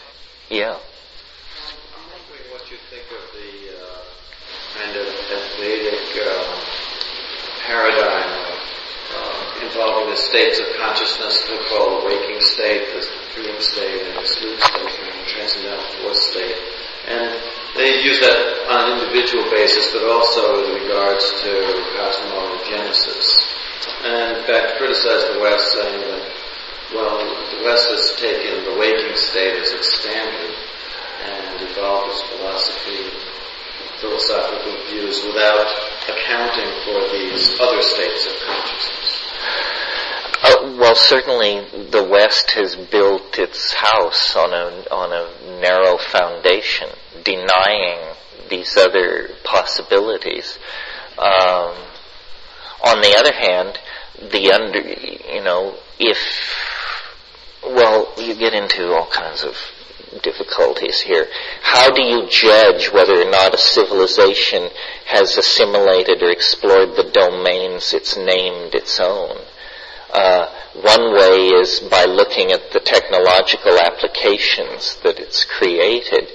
Yeah. 0.50 0.74
I'm 0.74 2.10
wondering 2.10 2.52
what 2.52 2.72
you 2.72 2.78
think 2.90 3.06
of 3.12 3.22
the 3.38 3.86
uh, 3.86 4.02
kind 4.76 4.96
of 4.96 5.08
Vedic 5.56 6.04
uh, 6.20 6.60
paradigm 7.64 8.32
uh, 9.16 9.64
involving 9.64 10.10
the 10.12 10.20
states 10.20 10.60
of 10.60 10.68
consciousness 10.76 11.48
we 11.48 11.58
call 11.70 12.02
the 12.02 12.06
waking 12.08 12.42
state, 12.42 12.92
the 12.92 13.02
dream 13.34 13.56
state, 13.62 14.02
and 14.04 14.20
the 14.20 14.28
sleep 14.28 14.60
state, 14.60 15.00
and 15.00 15.16
the 15.16 15.28
transcendental 15.32 15.86
fourth 16.02 16.18
state. 16.18 16.60
And 17.08 17.40
they 17.78 18.04
use 18.04 18.20
that 18.20 18.68
on 18.68 18.92
an 18.92 19.00
individual 19.00 19.50
basis, 19.50 19.94
but 19.94 20.04
also 20.10 20.66
in 20.66 20.84
regards 20.84 21.24
to 21.44 21.52
cosmology 21.96 22.70
genesis. 22.70 23.56
And 24.04 24.38
in 24.38 24.44
fact, 24.44 24.78
criticize 24.78 25.24
the 25.32 25.40
West, 25.40 25.72
saying 25.72 26.02
that, 26.02 26.24
well, 26.94 27.20
the 27.20 27.64
West 27.64 27.90
has 27.90 28.16
taken 28.20 28.66
the 28.66 28.76
waking 28.80 29.16
state 29.16 29.56
as 29.56 29.72
its 29.72 29.94
standard 30.02 30.56
and 31.24 31.62
evolved 31.70 32.12
its 32.12 32.22
philosophy, 32.30 33.35
philosophical 34.00 34.76
views 34.88 35.24
without 35.26 35.68
accounting 36.10 36.72
for 36.86 37.00
these 37.12 37.60
other 37.60 37.82
states 37.82 38.28
of 38.28 38.34
consciousness. 38.46 39.22
Uh, 40.44 40.78
well, 40.80 40.96
certainly 40.96 41.66
the 41.90 42.04
West 42.04 42.52
has 42.52 42.76
built 42.76 43.40
its 43.40 43.74
house 43.74 44.36
on 44.36 44.54
a 44.54 44.86
on 44.92 45.12
a 45.12 45.60
narrow 45.62 45.98
foundation, 45.98 46.90
denying 47.24 47.98
these 48.50 48.78
other 48.78 49.30
possibilities. 49.44 50.60
Um, 51.18 51.74
on 52.84 53.02
the 53.02 53.16
other 53.18 53.34
hand, 53.34 53.80
the 54.32 54.52
under 54.52 54.80
you 54.80 55.44
know 55.44 55.76
if 56.00 56.18
well 57.64 58.14
you 58.18 58.36
get 58.36 58.54
into 58.54 58.94
all 58.94 59.08
kinds 59.08 59.44
of 59.44 59.56
difficulties 60.22 61.02
here. 61.02 61.28
How 61.62 61.92
do 61.92 62.04
you 62.04 62.28
judge 62.30 62.92
whether 62.92 63.22
or 63.22 63.30
not 63.30 63.54
a 63.54 63.58
civilization 63.58 64.70
has 65.06 65.38
assimilated 65.38 66.22
or 66.22 66.32
explored 66.32 66.96
the 66.96 67.12
domains 67.12 67.94
it's 67.94 68.18
named 68.18 68.76
its 68.76 69.00
own? 69.00 69.38
Uh, 70.12 70.48
one 70.82 71.14
way 71.14 71.48
is 71.48 71.80
by 71.80 72.06
looking 72.06 72.52
at 72.52 72.72
the 72.72 72.80
technological 72.80 73.78
applications 73.78 74.98
that 75.04 75.20
it's 75.20 75.44
created. 75.44 76.32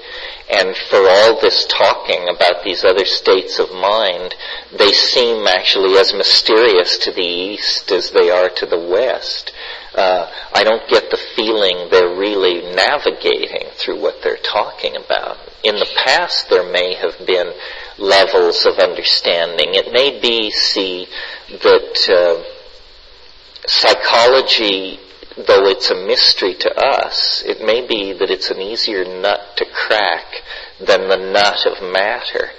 And 0.50 0.76
for 0.76 0.98
all 0.98 1.40
this 1.40 1.64
talking 1.66 2.28
about 2.28 2.64
these 2.64 2.84
other 2.84 3.04
states 3.04 3.58
of 3.58 3.70
mind, 3.72 4.34
they 4.76 4.92
seem 4.92 5.46
actually 5.46 5.96
as 5.96 6.12
mysterious 6.12 6.98
to 6.98 7.12
the 7.12 7.22
East 7.22 7.92
as 7.92 8.10
they 8.10 8.30
are 8.30 8.50
to 8.50 8.66
the 8.66 8.78
West. 8.78 9.52
Uh, 9.94 10.30
I 10.54 10.62
don't 10.62 10.88
get 10.88 11.10
the 11.10 11.18
feeling 11.34 11.88
they're 11.90 12.16
really 12.16 12.74
navigating 12.74 13.68
through 13.72 14.00
what 14.00 14.22
they're 14.22 14.36
talking 14.36 14.96
about. 14.96 15.38
In 15.64 15.76
the 15.76 15.88
past, 16.04 16.48
there 16.48 16.70
may 16.70 16.94
have 16.94 17.26
been 17.26 17.52
levels 17.98 18.66
of 18.66 18.78
understanding. 18.78 19.74
It 19.74 19.92
may 19.92 20.20
be, 20.20 20.50
see, 20.50 21.06
that 21.48 22.08
uh, 22.08 22.42
psychology, 23.66 25.00
though 25.36 25.66
it's 25.66 25.90
a 25.90 26.06
mystery 26.06 26.54
to 26.54 26.74
us, 26.78 27.42
it 27.44 27.60
may 27.60 27.86
be 27.86 28.12
that 28.12 28.30
it's 28.30 28.50
an 28.50 28.60
easier 28.60 29.04
nut 29.04 29.40
to 29.56 29.66
crack 29.66 30.26
than 30.78 31.08
the 31.08 31.16
nut 31.16 31.66
of 31.66 31.82
matter. 31.92 32.50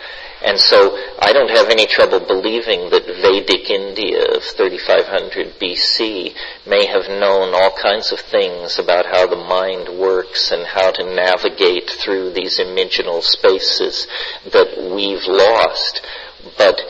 And 0.43 0.59
so 0.59 0.97
I 1.19 1.33
don't 1.33 1.51
have 1.51 1.69
any 1.69 1.85
trouble 1.85 2.19
believing 2.19 2.89
that 2.89 3.05
Vedic 3.05 3.69
India 3.69 4.25
of 4.35 4.43
3500 4.43 5.59
BC 5.59 6.33
may 6.65 6.87
have 6.87 7.07
known 7.07 7.53
all 7.53 7.71
kinds 7.77 8.11
of 8.11 8.19
things 8.19 8.79
about 8.79 9.05
how 9.05 9.27
the 9.27 9.35
mind 9.35 9.99
works 9.99 10.51
and 10.51 10.65
how 10.65 10.89
to 10.91 11.13
navigate 11.13 11.91
through 11.91 12.31
these 12.33 12.57
imaginal 12.57 13.21
spaces 13.21 14.07
that 14.51 14.75
we've 14.77 15.27
lost. 15.27 16.01
But 16.57 16.81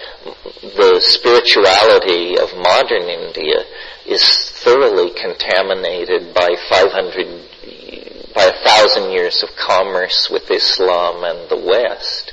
the 0.62 1.02
spirituality 1.02 2.39
of 2.39 2.56
modern 2.56 3.04
India 3.10 3.66
is 4.08 4.49
thoroughly 4.64 5.12
contaminated 5.12 6.34
by 6.34 6.56
500, 6.70 8.34
by 8.34 8.45
a 8.45 8.64
thousand 8.64 9.12
years 9.12 9.43
of 9.43 9.56
commerce 9.58 10.30
with 10.32 10.49
Islam 10.49 11.26
and 11.26 11.49
the 11.49 11.58
West. 11.58 12.31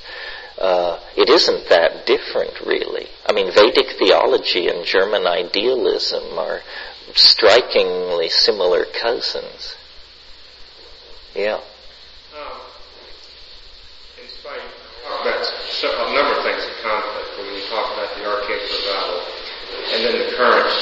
Uh, 0.59 0.98
it 1.16 1.28
isn't 1.28 1.68
that 1.68 2.04
different, 2.04 2.61
really. 2.66 3.06
I 3.24 3.32
mean, 3.32 3.52
Vedic 3.52 3.94
theology 3.98 4.66
and 4.66 4.84
German 4.84 5.24
idealism 5.24 6.36
are 6.36 6.62
strikingly 7.14 8.28
similar 8.28 8.84
cousins. 8.84 9.76
Yeah. 11.34 11.62
Um, 12.34 12.59
in 14.18 14.28
spite, 14.28 14.66
about 15.06 15.46
a 15.46 16.14
number 16.14 16.34
of 16.34 16.42
things 16.42 16.66
in 16.66 16.74
conflict 16.82 17.38
when 17.38 17.54
you 17.54 17.62
talk 17.70 17.94
about 17.94 18.11
the 18.18 18.26
archaic 18.26 18.62
revival 18.66 19.22
and 19.94 20.04
then 20.04 20.14
the 20.26 20.34
current 20.34 20.74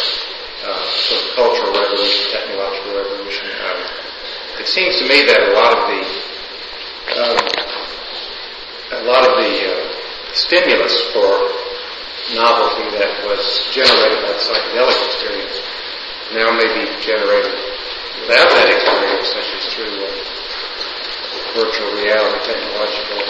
uh, 0.64 0.84
sort 0.88 1.20
of 1.20 1.28
cultural 1.36 1.72
revolution, 1.76 2.32
technological 2.32 2.96
revolution. 2.96 3.44
Um, 3.44 3.80
it 4.56 4.66
seems 4.66 4.96
to 4.98 5.04
me 5.04 5.26
that 5.28 5.36
a 5.36 5.52
lot 5.52 5.76
of 5.76 5.82
the 5.84 6.00
um, 7.20 7.55
a 9.06 9.08
lot 9.08 9.22
of 9.22 9.38
the 9.38 9.54
uh, 9.70 10.34
stimulus 10.34 10.98
for 11.14 11.30
novelty 12.34 12.90
that 12.98 13.22
was 13.22 13.38
generated 13.70 14.18
by 14.18 14.34
the 14.34 14.42
psychedelic 14.42 14.98
experience 15.06 15.62
now 16.34 16.50
may 16.50 16.66
be 16.74 16.90
generated 16.98 17.54
without 18.26 18.50
that 18.50 18.66
experience, 18.66 19.30
such 19.30 19.46
as 19.46 19.62
through 19.70 19.94
uh, 19.94 20.10
virtual 21.54 21.94
reality 21.94 22.50
technological 22.50 23.22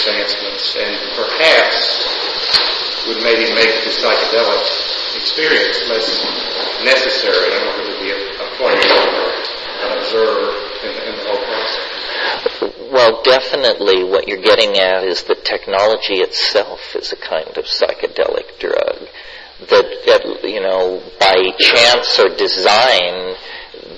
advancements, 0.00 0.72
and 0.72 0.96
perhaps 1.20 2.00
would 3.12 3.20
maybe 3.20 3.44
make 3.52 3.76
the 3.84 3.92
psychedelic 3.92 4.64
experience 5.20 5.84
less 5.92 6.08
necessary. 6.80 7.44
I 7.44 7.60
don't 7.60 7.76
know 7.76 7.92
if 7.92 8.00
be 8.00 8.08
a, 8.16 8.20
a 8.40 8.48
or 8.56 9.36
an 9.84 10.00
observer 10.00 10.48
in, 10.80 10.96
in 10.96 11.14
the 11.20 11.24
whole. 11.28 11.39
Well, 12.90 13.22
definitely 13.22 14.02
what 14.02 14.26
you're 14.26 14.42
getting 14.42 14.76
at 14.76 15.04
is 15.04 15.22
that 15.24 15.44
technology 15.44 16.14
itself 16.14 16.96
is 16.96 17.12
a 17.12 17.16
kind 17.16 17.56
of 17.56 17.64
psychedelic 17.64 18.58
drug. 18.58 19.06
That, 19.68 20.40
you 20.42 20.60
know, 20.60 21.00
by 21.20 21.52
chance 21.60 22.18
or 22.18 22.34
design, 22.34 23.36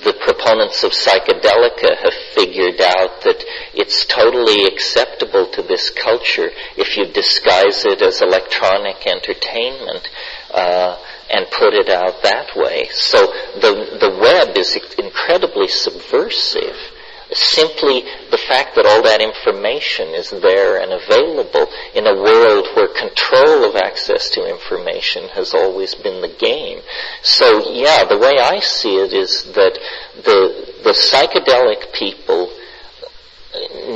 the 0.05 0.13
proponents 0.21 0.85
of 0.85 0.93
psychedelica 0.93 1.97
have 2.05 2.13
figured 2.35 2.83
out 2.83 3.23
that 3.23 3.43
it's 3.73 4.05
totally 4.05 4.67
acceptable 4.67 5.47
to 5.53 5.63
this 5.63 5.89
culture 5.89 6.51
if 6.77 6.99
you 6.99 7.07
disguise 7.07 7.87
it 7.87 8.03
as 8.03 8.21
electronic 8.21 9.07
entertainment 9.07 10.11
uh, 10.51 10.99
and 11.31 11.47
put 11.51 11.73
it 11.73 11.89
out 11.89 12.23
that 12.25 12.55
way. 12.57 12.89
So 12.91 13.25
the 13.57 13.97
the 13.99 14.19
web 14.21 14.55
is 14.59 14.77
incredibly 14.99 15.69
subversive 15.69 16.92
simply 17.35 18.03
the 18.31 18.39
fact 18.39 18.75
that 18.77 18.87
all 18.87 19.03
that 19.03 19.21
information 19.21 20.09
is 20.09 20.31
there 20.31 20.81
and 20.81 20.93
available 20.93 21.67
in 21.95 22.07
a 22.07 22.15
world 22.15 22.69
where 22.75 22.89
control 22.89 23.65
of 23.65 23.77
access 23.77 24.31
to 24.31 24.49
information 24.49 25.29
has 25.29 25.55
always 25.55 25.95
been 25.95 26.21
the 26.21 26.35
game. 26.39 26.81
So 27.23 27.71
yeah, 27.71 28.05
the 28.05 28.19
way 28.19 28.39
I 28.39 28.61
see 28.61 28.97
it 28.97 29.13
is 29.13 29.45
that 29.55 29.79
the, 30.25 30.73
the 30.85 30.91
psychedelic 30.91 31.93
people 31.93 32.53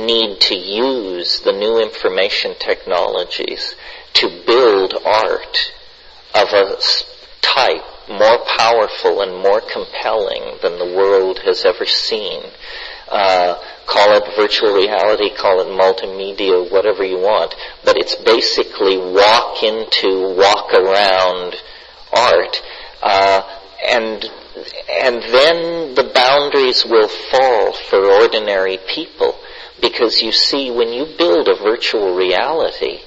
need 0.05 0.39
to 0.39 0.55
use 0.55 1.41
the 1.41 1.51
new 1.51 1.79
information 1.79 2.55
technologies 2.59 3.75
to 4.13 4.29
build 4.45 4.93
art 5.05 5.73
of 6.35 6.47
a 6.53 6.77
type 7.41 7.83
more 8.09 8.39
powerful 8.57 9.21
and 9.21 9.43
more 9.43 9.61
compelling 9.61 10.57
than 10.61 10.77
the 10.79 10.95
world 10.95 11.39
has 11.39 11.65
ever 11.65 11.85
seen 11.85 12.41
uh, 13.09 13.55
call 13.85 14.17
it 14.17 14.23
virtual 14.35 14.73
reality, 14.73 15.29
call 15.35 15.61
it 15.61 15.67
multimedia, 15.67 16.69
whatever 16.71 17.03
you 17.03 17.17
want, 17.17 17.55
but 17.83 17.97
it's 17.97 18.15
basically 18.15 18.97
walk 18.97 19.63
into, 19.63 20.35
walk 20.35 20.73
around 20.73 21.55
art, 22.13 22.61
uh, 23.01 23.41
and 23.85 24.25
and 24.89 25.21
then 25.21 25.93
the 25.93 26.11
boundaries 26.13 26.83
will 26.85 27.07
fall 27.07 27.73
for 27.73 28.05
ordinary 28.05 28.79
people 28.87 29.39
because 29.79 30.21
you 30.21 30.31
see 30.31 30.71
when 30.71 30.89
you 30.89 31.05
build 31.17 31.47
a 31.47 31.55
virtual 31.55 32.15
reality 32.15 32.99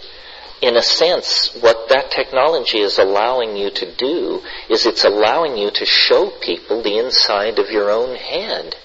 in 0.61 0.76
a 0.76 0.82
sense, 0.82 1.57
what 1.61 1.88
that 1.88 2.11
technology 2.11 2.80
is 2.80 2.98
allowing 2.98 3.57
you 3.57 3.70
to 3.70 3.94
do 3.96 4.42
is 4.68 4.84
it's 4.84 5.05
allowing 5.05 5.57
you 5.57 5.70
to 5.70 5.86
show 5.86 6.30
people 6.30 6.82
the 6.82 6.98
inside 6.98 7.59
of 7.59 7.70
your 7.70 7.90
own 7.90 8.14
head. 8.14 8.76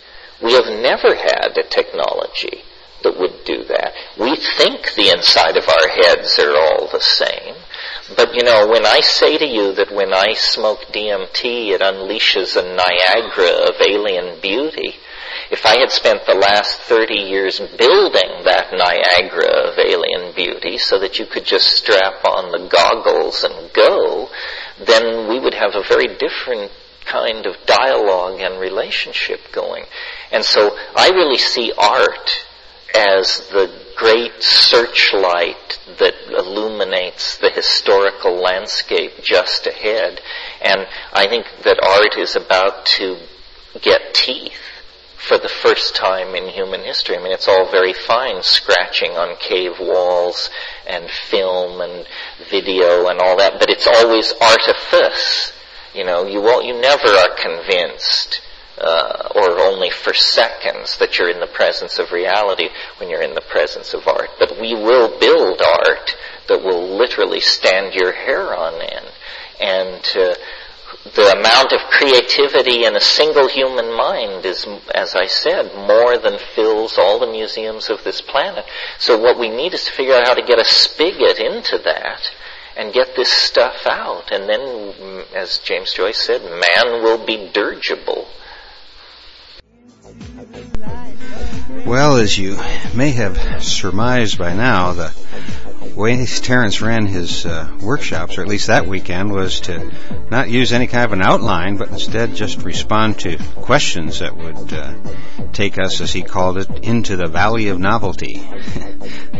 We 0.41 0.53
have 0.53 0.67
never 0.67 1.15
had 1.15 1.57
a 1.57 1.63
technology 1.63 2.63
that 3.03 3.19
would 3.19 3.45
do 3.45 3.63
that. 3.65 3.93
We 4.19 4.35
think 4.35 4.93
the 4.95 5.09
inside 5.09 5.57
of 5.57 5.69
our 5.69 5.87
heads 5.87 6.37
are 6.39 6.55
all 6.55 6.87
the 6.91 6.99
same. 6.99 7.55
But 8.15 8.33
you 8.35 8.43
know, 8.43 8.67
when 8.67 8.85
I 8.85 8.99
say 9.01 9.37
to 9.37 9.45
you 9.45 9.73
that 9.73 9.91
when 9.91 10.13
I 10.13 10.33
smoke 10.33 10.91
DMT 10.91 11.71
it 11.71 11.81
unleashes 11.81 12.55
a 12.55 12.63
Niagara 12.63 13.69
of 13.69 13.81
alien 13.81 14.39
beauty, 14.41 14.95
if 15.51 15.65
I 15.65 15.77
had 15.79 15.91
spent 15.91 16.25
the 16.25 16.35
last 16.35 16.79
30 16.81 17.13
years 17.13 17.59
building 17.59 18.43
that 18.45 18.73
Niagara 18.73 19.69
of 19.69 19.77
alien 19.77 20.33
beauty 20.33 20.77
so 20.77 20.99
that 20.99 21.19
you 21.19 21.25
could 21.25 21.45
just 21.45 21.67
strap 21.67 22.25
on 22.25 22.51
the 22.51 22.67
goggles 22.67 23.43
and 23.43 23.71
go, 23.73 24.29
then 24.79 25.29
we 25.29 25.39
would 25.39 25.53
have 25.53 25.75
a 25.75 25.83
very 25.87 26.07
different 26.17 26.71
kind 27.05 27.45
of 27.45 27.55
dialogue 27.65 28.39
and 28.41 28.59
relationship 28.59 29.51
going. 29.51 29.85
And 30.31 30.43
so 30.43 30.75
I 30.95 31.09
really 31.09 31.37
see 31.37 31.71
art 31.77 32.45
as 32.95 33.47
the 33.49 33.71
great 33.95 34.41
searchlight 34.41 35.79
that 35.99 36.15
illuminates 36.29 37.37
the 37.37 37.49
historical 37.49 38.35
landscape 38.35 39.11
just 39.21 39.67
ahead. 39.67 40.21
And 40.61 40.87
I 41.13 41.27
think 41.27 41.45
that 41.63 41.79
art 41.81 42.17
is 42.17 42.35
about 42.35 42.85
to 42.97 43.17
get 43.81 44.13
teeth 44.13 44.53
for 45.17 45.37
the 45.37 45.49
first 45.49 45.95
time 45.95 46.35
in 46.35 46.49
human 46.49 46.81
history. 46.81 47.17
I 47.17 47.23
mean, 47.23 47.31
it's 47.31 47.47
all 47.47 47.69
very 47.71 47.93
fine 47.93 48.43
scratching 48.43 49.11
on 49.11 49.37
cave 49.37 49.79
walls 49.79 50.49
and 50.87 51.09
film 51.09 51.81
and 51.81 52.05
video 52.49 53.07
and 53.07 53.19
all 53.19 53.37
that, 53.37 53.59
but 53.59 53.69
it's 53.69 53.87
always 53.87 54.33
artifice. 54.39 55.51
You 55.95 56.03
know, 56.03 56.25
you 56.25 56.41
won't, 56.41 56.65
you 56.65 56.79
never 56.79 57.07
are 57.07 57.35
convinced 57.35 58.41
uh, 58.77 59.29
or 59.35 59.59
only 59.59 59.89
for 59.89 60.13
seconds 60.13 60.97
that 60.97 61.17
you're 61.17 61.29
in 61.29 61.39
the 61.39 61.47
presence 61.47 61.99
of 61.99 62.11
reality 62.11 62.67
when 62.97 63.09
you're 63.09 63.21
in 63.21 63.33
the 63.33 63.41
presence 63.41 63.93
of 63.93 64.07
art. 64.07 64.29
But 64.37 64.59
we 64.59 64.73
will 64.73 65.17
build 65.19 65.61
art 65.61 66.15
that 66.49 66.61
will 66.61 66.97
literally 66.97 67.39
stand 67.39 67.93
your 67.93 68.11
hair 68.11 68.53
on 68.55 68.81
end. 68.81 69.11
And 69.61 70.03
uh, 70.17 70.35
the 71.15 71.31
amount 71.39 71.71
of 71.71 71.89
creativity 71.89 72.83
in 72.83 72.95
a 72.95 73.01
single 73.01 73.47
human 73.47 73.95
mind 73.95 74.45
is, 74.45 74.67
as 74.93 75.15
I 75.15 75.27
said, 75.27 75.73
more 75.73 76.17
than 76.17 76.37
fills 76.55 76.97
all 76.97 77.19
the 77.19 77.31
museums 77.31 77.89
of 77.89 78.03
this 78.03 78.19
planet. 78.19 78.65
So 78.99 79.17
what 79.17 79.39
we 79.39 79.49
need 79.49 79.73
is 79.73 79.85
to 79.85 79.91
figure 79.91 80.15
out 80.15 80.27
how 80.27 80.33
to 80.33 80.45
get 80.45 80.59
a 80.59 80.65
spigot 80.65 81.39
into 81.39 81.77
that 81.85 82.29
and 82.77 82.93
get 82.93 83.15
this 83.15 83.31
stuff 83.31 83.85
out. 83.85 84.31
And 84.31 84.49
then, 84.49 84.59
mm, 84.59 85.33
as 85.33 85.59
James 85.59 85.93
Joyce 85.93 86.17
said, 86.19 86.41
man 86.43 87.03
will 87.03 87.25
be 87.25 87.49
dirigible. 87.53 88.27
Well, 91.85 92.17
as 92.17 92.37
you 92.37 92.57
may 92.95 93.11
have 93.11 93.63
surmised 93.63 94.37
by 94.37 94.53
now, 94.53 94.93
the 94.93 95.13
way 95.95 96.25
Terence 96.25 96.81
ran 96.81 97.05
his 97.05 97.45
uh, 97.45 97.77
workshops, 97.81 98.37
or 98.37 98.41
at 98.41 98.47
least 98.47 98.67
that 98.67 98.87
weekend, 98.87 99.31
was 99.31 99.61
to 99.61 99.91
not 100.29 100.49
use 100.49 100.73
any 100.73 100.87
kind 100.87 101.05
of 101.05 101.13
an 101.13 101.21
outline, 101.21 101.77
but 101.77 101.89
instead 101.89 102.35
just 102.35 102.63
respond 102.63 103.19
to 103.19 103.37
questions 103.55 104.19
that 104.19 104.35
would 104.35 104.73
uh, 104.73 104.93
take 105.53 105.77
us, 105.77 106.01
as 106.01 106.11
he 106.11 106.21
called 106.21 106.57
it, 106.57 106.69
into 106.83 107.15
the 107.15 107.27
Valley 107.27 107.67
of 107.67 107.79
Novelty. 107.79 108.35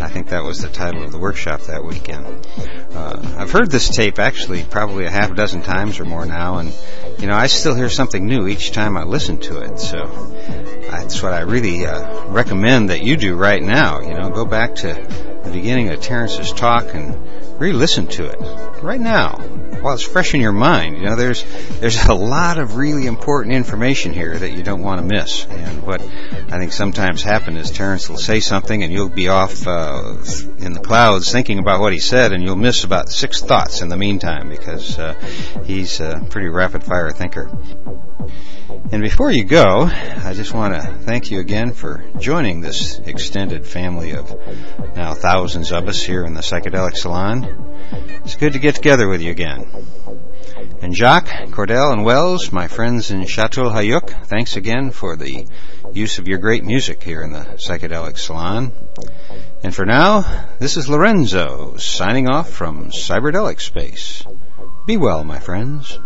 I 0.02 0.10
think 0.10 0.30
that 0.30 0.44
was 0.44 0.60
the 0.60 0.70
title 0.70 1.04
of 1.04 1.12
the 1.12 1.18
workshop 1.18 1.62
that 1.62 1.84
weekend. 1.84 2.26
Uh, 2.92 3.36
I've 3.38 3.52
heard 3.52 3.72
this 3.72 3.90
tape 3.90 4.20
actually 4.20 4.64
probably 4.64 5.06
a 5.06 5.10
half 5.10 5.36
dozen 5.36 5.62
times 5.62 6.00
or 6.00 6.06
more 6.06 6.26
now, 6.26 6.58
and 6.58 6.74
you 7.20 7.28
know 7.28 7.36
I 7.36 7.48
still 7.48 7.76
hear 7.76 7.90
something 7.90 8.26
new 8.26 8.48
each 8.48 8.72
time 8.72 8.98
I 8.98 9.04
listen 9.04 9.40
to 9.42 9.62
it. 9.62 9.80
So 9.80 10.06
that's 10.90 11.22
what 11.22 11.34
I 11.34 11.42
really 11.42 11.86
uh, 11.86 12.28
recommend 12.28 12.90
that 12.90 13.04
you 13.04 13.18
do 13.18 13.36
right 13.36 13.62
now. 13.62 14.02
You 14.02 14.14
know, 14.14 14.30
go 14.30 14.46
back 14.46 14.76
to 14.76 14.94
the 15.46 15.52
beginning 15.52 15.90
of 15.90 16.02
Terence's 16.36 16.60
talk 16.60 16.94
and 16.94 17.62
re-listen 17.62 18.08
to 18.08 18.26
it 18.26 18.84
right 18.84 19.00
now 19.00 19.38
while 19.82 19.94
it's 19.94 20.04
fresh 20.04 20.34
in 20.34 20.42
your 20.42 20.52
mind. 20.52 20.98
You 20.98 21.06
know, 21.06 21.16
there's 21.16 21.46
there's 21.80 22.04
a 22.06 22.14
lot 22.14 22.58
of 22.58 22.76
really 22.76 23.06
important 23.06 23.56
information 23.56 24.14
here 24.14 24.38
that 24.38 24.52
you 24.52 24.64
don't 24.64 24.82
want 24.82 25.00
to 25.00 25.08
miss. 25.08 25.46
And 25.46 25.84
what 25.84 26.02
I 26.02 26.60
think 26.60 26.74
sometimes 26.74 27.24
happens 27.24 27.70
is 27.70 27.72
Terence 27.72 28.10
will 28.10 28.18
say 28.18 28.42
something 28.42 28.84
and 28.84 28.92
you'll 28.92 29.10
be 29.10 29.30
off 29.30 29.66
uh, 29.66 30.16
in 30.58 30.74
the 30.74 30.82
clouds 30.84 31.32
thinking 31.32 31.60
about 31.60 31.80
what 31.80 31.94
he 31.94 32.00
said, 32.00 32.34
and 32.34 32.44
you'll 32.44 32.58
miss 32.58 32.84
about 32.84 33.10
six 33.10 33.42
thoughts 33.42 33.82
in 33.82 33.88
the 33.88 33.98
meantime 33.98 34.50
because 34.50 35.00
uh, 35.00 35.14
he's 35.64 36.02
a 36.02 36.26
pretty 36.30 36.50
rapid 36.50 36.84
fire 36.84 37.12
thinker. 37.12 37.50
And 38.92 39.02
before 39.02 39.32
you 39.32 39.44
go, 39.44 39.82
I 39.82 40.34
just 40.34 40.54
want 40.54 40.74
to 40.74 40.82
thank 40.82 41.32
you 41.32 41.40
again 41.40 41.74
for 41.74 42.04
joining 42.18 42.62
this 42.62 43.00
extended 43.00 43.66
family 43.66 44.12
of 44.12 44.30
now 44.96 45.14
thousands 45.14 45.72
of 45.72 45.88
us 45.88 46.02
here 46.02 46.24
in 46.24 46.34
the 46.34 46.42
Psychedelic 46.42 46.96
Salon. 46.96 47.76
It's 48.24 48.36
good 48.36 48.54
to 48.54 48.60
get 48.60 48.76
together 48.76 49.08
with 49.08 49.22
you 49.22 49.32
again. 49.32 49.68
And 50.82 50.96
Jacques, 50.96 51.50
Cordell, 51.50 51.94
and 51.94 52.06
Wells, 52.06 52.52
my 52.52 52.68
friends 52.68 53.12
in 53.12 53.26
Chateau 53.26 53.70
Hayuk, 53.70 54.28
thanks 54.28 54.56
again 54.56 54.92
for 54.92 55.16
the 55.16 55.46
use 55.94 56.20
of 56.20 56.28
your 56.28 56.38
great 56.38 56.64
music 56.64 57.04
here 57.04 57.22
in 57.22 57.32
the 57.32 57.46
Psychedelic 57.58 58.18
Salon. 58.18 58.72
And 59.64 59.74
for 59.74 59.86
now, 59.86 60.48
this 60.60 60.78
is 60.78 60.90
Lorenzo 60.90 61.78
signing 61.78 62.30
off 62.30 62.50
from 62.50 62.92
Cyberdelic 62.92 63.60
Space. 63.60 64.24
Be 64.86 64.98
well, 64.98 65.24
my 65.24 65.40
friends. 65.40 65.98